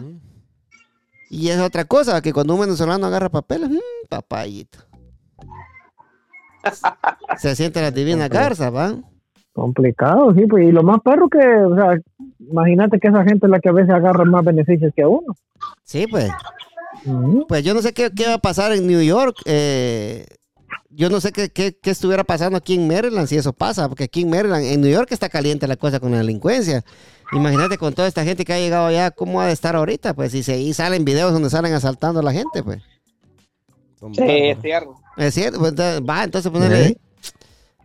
Y 1.30 1.48
es 1.48 1.58
otra 1.58 1.84
cosa, 1.86 2.20
que 2.22 2.32
cuando 2.32 2.54
un 2.54 2.60
venezolano 2.60 3.06
agarra 3.06 3.28
papeles, 3.30 3.70
mm, 3.70 3.78
papayito. 4.08 4.78
Se 7.38 7.56
siente 7.56 7.80
la 7.80 7.90
divina 7.90 8.28
garza, 8.28 8.70
¿va? 8.70 8.94
Complicado, 9.54 10.34
sí, 10.34 10.46
pues. 10.46 10.66
Y 10.68 10.72
lo 10.72 10.82
más 10.82 11.00
perro 11.02 11.28
que, 11.28 11.38
o 11.38 11.74
sea, 11.76 11.96
imagínate 12.50 12.98
que 12.98 13.08
esa 13.08 13.22
gente 13.24 13.46
es 13.46 13.50
la 13.50 13.60
que 13.60 13.68
a 13.68 13.72
veces 13.72 13.90
agarra 13.94 14.24
más 14.24 14.44
beneficios 14.44 14.92
que 14.94 15.02
a 15.02 15.08
uno. 15.08 15.32
Sí, 15.84 16.06
pues. 16.10 16.28
Pues 17.48 17.62
yo 17.64 17.72
no 17.72 17.80
sé 17.80 17.92
qué, 17.92 18.10
qué 18.14 18.26
va 18.26 18.34
a 18.34 18.38
pasar 18.38 18.72
en 18.72 18.86
New 18.86 19.00
York. 19.02 19.36
eh, 19.46 20.26
yo 20.90 21.10
no 21.10 21.20
sé 21.20 21.32
qué, 21.32 21.50
qué- 21.50 21.76
qué 21.80 21.90
estuviera 21.90 22.22
pasando 22.22 22.56
aquí 22.56 22.74
en 22.74 22.86
Maryland 22.86 23.26
si 23.26 23.36
eso 23.36 23.52
pasa, 23.52 23.88
porque 23.88 24.04
aquí 24.04 24.22
en 24.22 24.30
Maryland, 24.30 24.64
en 24.64 24.80
New 24.80 24.90
York 24.92 25.08
está 25.10 25.28
caliente 25.28 25.66
la 25.66 25.76
cosa 25.76 25.98
con 25.98 26.12
la 26.12 26.18
delincuencia. 26.18 26.84
Imagínate 27.32 27.78
con 27.78 27.94
toda 27.94 28.06
esta 28.06 28.22
gente 28.22 28.44
que 28.44 28.52
ha 28.52 28.58
llegado 28.58 28.86
allá, 28.86 29.10
¿cómo 29.10 29.40
ha 29.40 29.46
de 29.46 29.52
estar 29.52 29.74
ahorita? 29.74 30.14
Pues 30.14 30.30
si 30.32 30.42
se, 30.44 30.60
y 30.60 30.72
salen 30.72 31.04
videos 31.04 31.32
donde 31.32 31.50
salen 31.50 31.72
asaltando 31.74 32.20
a 32.20 32.22
la 32.22 32.32
gente, 32.32 32.62
pues. 32.62 32.80
Sí, 34.14 34.22
es 34.24 34.58
cierto. 34.62 34.94
Es 35.16 35.34
cierto, 35.34 35.58
pues, 35.58 35.70
entonces, 35.70 36.02
va, 36.08 36.24
entonces 36.24 36.50
ponerle... 36.52 36.84
Sí. 36.88 36.96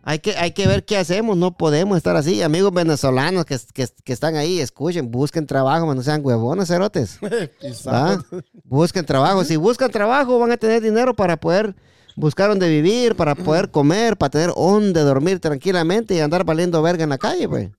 Hay 0.02 0.18
que, 0.20 0.34
hay 0.36 0.52
que 0.52 0.66
ver 0.66 0.84
qué 0.84 0.96
hacemos, 0.96 1.36
no 1.36 1.56
podemos 1.56 1.96
estar 1.96 2.16
así. 2.16 2.42
Amigos 2.42 2.72
venezolanos 2.72 3.44
que, 3.44 3.58
que, 3.74 3.86
que 4.02 4.12
están 4.12 4.36
ahí, 4.36 4.58
escuchen, 4.60 5.10
busquen 5.10 5.46
trabajo, 5.46 5.94
no 5.94 6.02
sean 6.02 6.24
huevones, 6.24 6.68
cerotes. 6.68 7.18
Busquen 8.64 9.04
trabajo. 9.04 9.44
Si 9.44 9.56
buscan 9.56 9.90
trabajo, 9.90 10.38
van 10.38 10.52
a 10.52 10.56
tener 10.56 10.80
dinero 10.82 11.14
para 11.14 11.36
poder 11.38 11.74
buscar 12.16 12.48
donde 12.48 12.68
vivir, 12.68 13.14
para 13.14 13.34
poder 13.34 13.70
comer, 13.70 14.16
para 14.16 14.30
tener 14.30 14.50
donde 14.54 15.00
dormir 15.02 15.38
tranquilamente 15.40 16.14
y 16.14 16.20
andar 16.20 16.44
valiendo 16.44 16.80
verga 16.82 17.04
en 17.04 17.10
la 17.10 17.18
calle, 17.18 17.48
pues. 17.48 17.70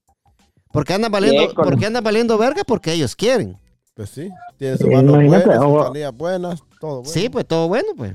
Porque 0.72 0.94
andan 0.94 1.12
valiendo, 1.12 1.54
porque 1.54 1.86
andan 1.86 2.04
valiendo 2.04 2.38
verga 2.38 2.64
porque 2.66 2.94
ellos 2.94 3.16
quieren. 3.16 3.58
Pues 3.94 4.10
sí. 4.10 4.30
Tiene 4.58 4.78
sus 4.78 4.88
manos 4.88 5.16
imagínate, 5.16 5.58
buenas, 5.58 6.14
buenas, 6.16 6.64
todo 6.80 6.98
bueno. 7.02 7.10
Sí, 7.12 7.30
pues 7.30 7.46
todo 7.48 7.68
bueno, 7.68 7.90
pues. 7.98 8.14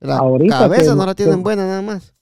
La 0.00 0.16
Ahorita 0.18 0.58
cabeza 0.58 0.90
que- 0.92 0.96
no 0.96 1.06
la 1.06 1.14
tienen 1.14 1.36
que- 1.36 1.42
buena 1.42 1.66
nada 1.66 1.82
más. 1.82 2.12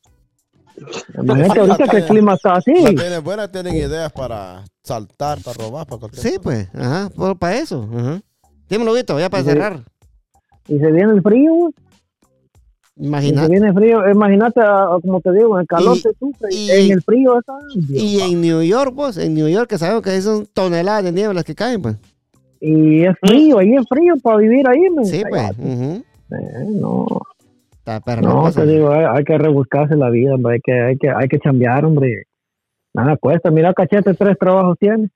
Imagínate 1.23 1.61
ahorita 1.61 1.89
que 1.89 1.97
el 1.99 2.05
clima 2.07 2.35
está 2.35 2.55
así. 2.55 2.73
Las 2.75 2.95
tienen 2.95 3.23
buenas, 3.25 3.51
tienen 3.53 3.75
ideas 3.75 4.13
para 4.13 4.65
saltar, 4.83 5.39
para 5.43 5.57
robar, 5.65 5.87
para 5.87 6.01
cualquier 6.01 6.23
Sí, 6.23 6.31
cosa. 6.37 6.41
pues. 6.43 6.69
Ajá, 6.75 7.11
para 7.39 7.57
eso. 7.57 7.89
Ajá. 7.97 8.21
Dímelo, 8.69 8.95
Guito, 8.95 9.19
ya 9.19 9.31
para 9.31 9.43
Sí. 9.45 9.51
cerrar. 9.51 9.81
Y 10.69 10.79
se 10.79 10.91
viene 10.93 11.13
el 11.13 11.23
frío, 11.23 11.53
y 12.97 13.01
se 13.01 13.07
Imagínate. 13.07 13.49
viene 13.51 13.69
el 13.69 13.75
frío. 13.75 14.11
Imagínate, 14.11 14.61
como 15.03 15.21
te 15.21 15.33
digo, 15.33 15.57
en 15.57 15.61
el 15.63 15.67
calor 15.67 15.97
Y- 15.97 16.01
se 16.01 16.11
sufre. 16.19 16.49
y- 16.51 16.71
en 16.71 16.93
el 16.93 17.03
frío 17.03 17.39
está. 17.39 17.53
Y 17.91 18.21
en 18.21 18.41
New 18.41 18.63
York, 18.63 18.93
pues, 18.97 19.17
en 19.19 19.35
New 19.35 19.49
York, 19.49 19.69
que 19.69 19.79
sabemos 19.79 20.03
que 20.03 20.21
son 20.23 20.47
toneladas 20.53 21.05
de 21.05 21.13
nieve 21.13 21.35
las 21.35 21.45
que 21.45 21.55
caen, 21.55 21.83
pues. 21.83 21.97
Y 22.61 23.05
es 23.05 23.15
frío, 23.21 23.59
ahí 23.59 23.75
es 23.75 23.85
frío 23.89 24.15
para 24.23 24.39
vivir 24.39 24.67
ahí. 24.69 24.81
men. 24.95 25.05
Sí, 25.05 25.23
pues. 25.29 25.43
Cállate. 25.43 25.63
ujú. 25.63 26.05
Eh, 26.31 26.65
no. 26.81 27.07
Está 27.85 28.01
perra 28.01 28.23
la 28.23 28.29
No, 28.29 28.41
cosa. 28.41 28.63
te 28.63 28.67
digo, 28.67 28.91
hay, 28.91 29.05
hay 29.05 29.25
que 29.25 29.37
rebuscarse 29.37 29.95
la 29.95 30.09
vida, 30.09 30.35
hombre. 30.35 30.55
Hay 30.55 30.61
que, 30.63 30.73
hay 30.73 30.97
que, 30.97 31.11
hay 31.11 31.29
que 31.29 31.39
chambear, 31.39 31.85
hombre. 31.85 32.25
Nada 32.95 33.17
cuesta. 33.19 33.51
Mira, 33.51 33.75
cachete, 33.75 34.15
tres 34.15 34.39
trabajos 34.39 34.79
tiene. 34.79 35.11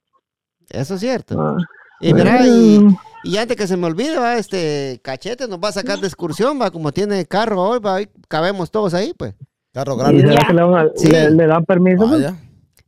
Eso 0.68 0.94
es 0.96 1.00
cierto. 1.00 1.40
Ah. 1.40 1.56
Y 2.00 2.12
mira, 2.12 2.46
y, 2.46 2.86
y 3.24 3.36
antes 3.38 3.56
que 3.56 3.66
se 3.66 3.76
me 3.78 3.86
olvide, 3.86 4.18
va, 4.18 4.36
este 4.36 5.00
cachete 5.02 5.48
nos 5.48 5.58
va 5.58 5.68
a 5.70 5.72
sacar 5.72 5.98
de 5.98 6.06
excursión, 6.06 6.60
va, 6.60 6.70
como 6.70 6.92
tiene 6.92 7.24
carro 7.24 7.62
hoy, 7.62 7.78
va, 7.80 7.96
ahí 7.96 8.08
cabemos 8.28 8.70
todos 8.70 8.92
ahí, 8.92 9.14
pues. 9.16 9.34
Carro 9.72 9.94
¿Y 9.94 9.98
grande. 9.98 10.20
será 10.28 10.46
que 10.46 10.52
le, 10.52 10.62
van 10.62 10.86
a- 10.86 10.90
Sí. 10.94 11.08
le- 11.10 11.30
le 11.30 11.46
dan 11.46 11.64
permiso? 11.64 11.98
pues? 12.06 12.10
Vaya. 12.22 12.34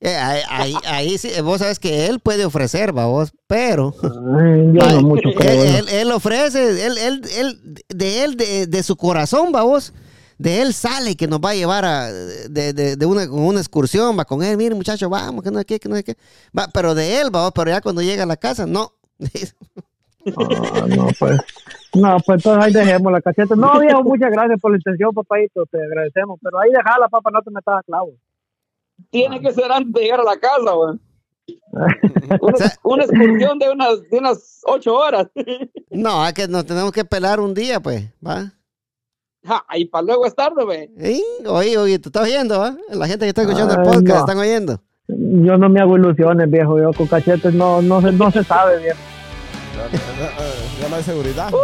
Eh, 0.03 0.17
ahí, 0.17 0.41
ahí, 0.49 0.75
ahí 0.87 1.19
sí, 1.19 1.31
vos 1.43 1.59
sabes 1.59 1.79
que 1.79 2.07
él 2.07 2.21
puede 2.21 2.45
ofrecer, 2.47 2.97
va, 2.97 3.05
vos, 3.07 3.33
pero... 3.47 3.95
Ay, 4.03 4.73
yo 4.73 4.91
no 4.93 5.03
mucho 5.09 5.29
él, 5.29 5.35
creo. 5.35 5.63
él- 5.65 5.89
él 5.91 6.11
ofrece, 6.13 6.87
él, 6.87 6.97
él, 6.97 7.23
él, 7.37 7.77
de 7.89 8.25
él, 8.25 8.37
de, 8.37 8.67
de 8.67 8.83
su 8.83 8.97
corazón, 8.97 9.53
va 9.55 9.63
vos, 9.63 9.93
de 10.39 10.63
él 10.63 10.73
sale 10.73 11.17
que 11.17 11.27
nos 11.29 11.39
va 11.41 11.51
a 11.51 11.55
llevar 11.55 11.85
a, 11.85 12.11
de, 12.11 12.73
de, 12.73 12.97
de 12.97 13.07
una, 13.07 13.29
con 13.29 13.41
una 13.41 13.61
excursión, 13.61 14.19
va 14.19 14.25
con 14.25 14.43
él, 14.43 14.57
mire 14.57 14.75
muchacho, 14.75 15.11
vamos, 15.11 15.45
que 15.45 15.51
no 15.51 15.59
sé 15.59 15.65
qué, 15.67 15.79
que 15.79 15.89
no 15.91 15.97
sé 15.97 16.05
qué. 16.05 16.17
Va, 16.59 16.69
pero 16.73 16.95
de 16.95 17.21
él, 17.21 17.27
va 17.35 17.43
vos, 17.43 17.53
pero 17.55 17.71
ya 17.71 17.83
cuando 17.83 18.01
llega 18.01 18.23
a 18.23 18.27
la 18.27 18.37
casa, 18.39 18.65
no. 18.65 18.93
Ah, 20.37 20.85
no, 20.87 21.09
pues. 21.19 21.41
No, 21.95 22.17
pues 22.25 22.37
entonces 22.45 22.63
ahí 22.65 22.73
dejemos 22.73 23.11
la 23.11 23.23
cacheta. 23.23 23.57
No, 23.57 23.81
viejo, 23.81 24.03
muchas 24.03 24.31
gracias 24.31 24.61
por 24.61 24.71
la 24.71 24.77
intención, 24.77 25.13
papadito. 25.15 25.65
Te 25.67 25.79
agradecemos. 25.83 26.39
Pero 26.43 26.59
ahí 26.61 26.71
dejala, 26.71 27.09
papá, 27.09 27.31
no 27.33 27.41
te 27.41 27.51
metas 27.51 27.75
a 27.79 27.83
clavo. 27.83 28.13
Tiene 29.11 29.41
que 29.41 29.53
ser 29.53 29.71
antes 29.73 29.93
de 29.93 30.01
llegar 30.03 30.21
a 30.21 30.25
la 30.25 30.39
casa, 30.39 30.73
güey. 30.73 30.99
Una, 32.83 33.05
excursión 33.05 33.59
de 33.59 33.71
unas, 33.71 34.09
de 34.11 34.19
unas 34.19 34.61
ocho 34.65 34.97
horas. 34.97 35.27
No, 35.91 36.25
es 36.25 36.33
que 36.35 36.47
nos 36.47 36.65
tenemos 36.65 36.93
que 36.93 37.05
pelar 37.05 37.41
un 37.41 37.53
día, 37.53 37.81
pues, 37.81 38.05
va. 38.25 38.53
Ja, 39.43 39.65
y 39.75 39.87
para 39.87 40.05
luego 40.05 40.25
es 40.25 40.37
tarde, 40.37 40.65
güey. 40.65 40.89
¿Sí? 41.01 41.25
Oye, 41.45 41.77
oye, 41.79 41.99
¿tú 41.99 42.11
estás 42.11 42.29
oyendo, 42.29 42.61
va? 42.61 42.77
La 42.91 43.09
gente 43.09 43.25
que 43.25 43.31
está 43.31 43.43
escuchando 43.43 43.75
el 43.75 43.83
podcast, 43.83 44.07
no. 44.07 44.19
¿están 44.21 44.39
oyendo? 44.39 44.81
Yo 45.09 45.57
no 45.57 45.69
me 45.69 45.81
hago 45.81 45.97
ilusiones, 45.97 46.49
viejo. 46.49 46.79
Yo 46.79 46.93
con 46.93 47.09
cachetes 47.09 47.53
no, 47.55 47.83
no, 47.83 48.01
se, 48.01 48.13
no 48.13 48.31
se 48.31 48.45
sabe, 48.45 48.79
viejo. 48.79 48.99
No 50.91 50.97
hay 50.97 51.05
seguridad. 51.05 51.51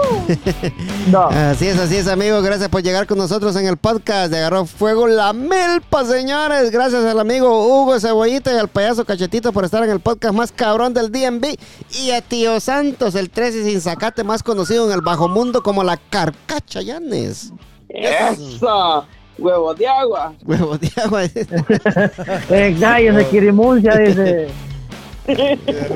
No. 1.11 1.29
Así 1.29 1.68
es, 1.68 1.79
así 1.79 1.97
es, 1.97 2.09
amigos. 2.09 2.43
Gracias 2.43 2.68
por 2.68 2.83
llegar 2.83 3.07
con 3.07 3.18
nosotros 3.18 3.55
en 3.57 3.66
el 3.66 3.77
podcast 3.77 4.31
de 4.31 4.39
Agarró 4.39 4.66
Fuego 4.66 5.07
la 5.07 5.33
Melpa, 5.33 6.05
señores. 6.05 6.70
Gracias 6.72 7.05
al 7.05 7.20
amigo 7.20 7.64
Hugo 7.64 8.01
Cebollita 8.01 8.53
y 8.53 8.59
al 8.59 8.66
payaso 8.66 9.05
Cachetito 9.05 9.53
por 9.53 9.64
estar 9.64 9.85
en 9.85 9.91
el 9.91 10.01
podcast 10.01 10.35
más 10.35 10.51
cabrón 10.51 10.95
del 10.95 11.12
DMV. 11.12 11.57
Y 12.03 12.11
a 12.11 12.22
Tío 12.22 12.59
Santos, 12.59 13.14
el 13.14 13.31
13 13.31 13.64
sin 13.64 13.81
sacate, 13.81 14.24
más 14.24 14.43
conocido 14.43 14.87
en 14.87 14.93
el 14.93 15.01
bajo 15.01 15.29
mundo 15.29 15.62
como 15.62 15.85
la 15.85 15.97
Carcacha 15.97 16.83
Llanes. 16.83 17.53
Esa, 17.89 19.07
huevo 19.39 19.74
de 19.74 19.87
agua. 19.87 20.35
Huevo 20.45 20.77
de 20.79 20.91
agua. 20.97 21.22
Eh, 22.51 22.77
cállese, 22.81 23.29
Quirimuncia, 23.29 23.97
dice. 23.97 24.49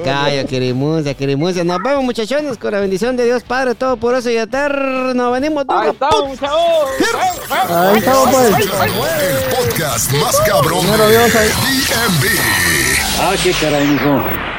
Calla, 0.05 0.45
querimuncia, 0.45 1.15
querimuncia. 1.15 1.65
Nos 1.65 1.83
vemos, 1.83 2.05
muchachones, 2.05 2.59
con 2.59 2.73
la 2.73 2.81
bendición 2.81 3.17
de 3.17 3.25
Dios 3.25 3.43
Padre 3.43 3.75
Todopoderoso 3.75 4.31
y 4.31 4.37
Eterno. 4.37 5.31
Venimos 5.31 5.67
de 5.67 5.75
Ahí 5.75 5.91
estamos. 5.91 6.39
Ahí 7.71 7.99
estamos, 7.99 8.29
pues. 8.31 8.59
El 8.59 9.57
podcast 9.57 10.13
más 10.13 10.37
cabrón 10.41 10.81
Primero 10.81 11.07
de 11.07 11.19
Dios, 11.19 11.35
ahí. 11.37 11.49
DMV. 11.49 12.27
Ah, 13.21 13.35
qué 13.43 13.53
caray, 13.53 13.87
mijo. 13.87 14.50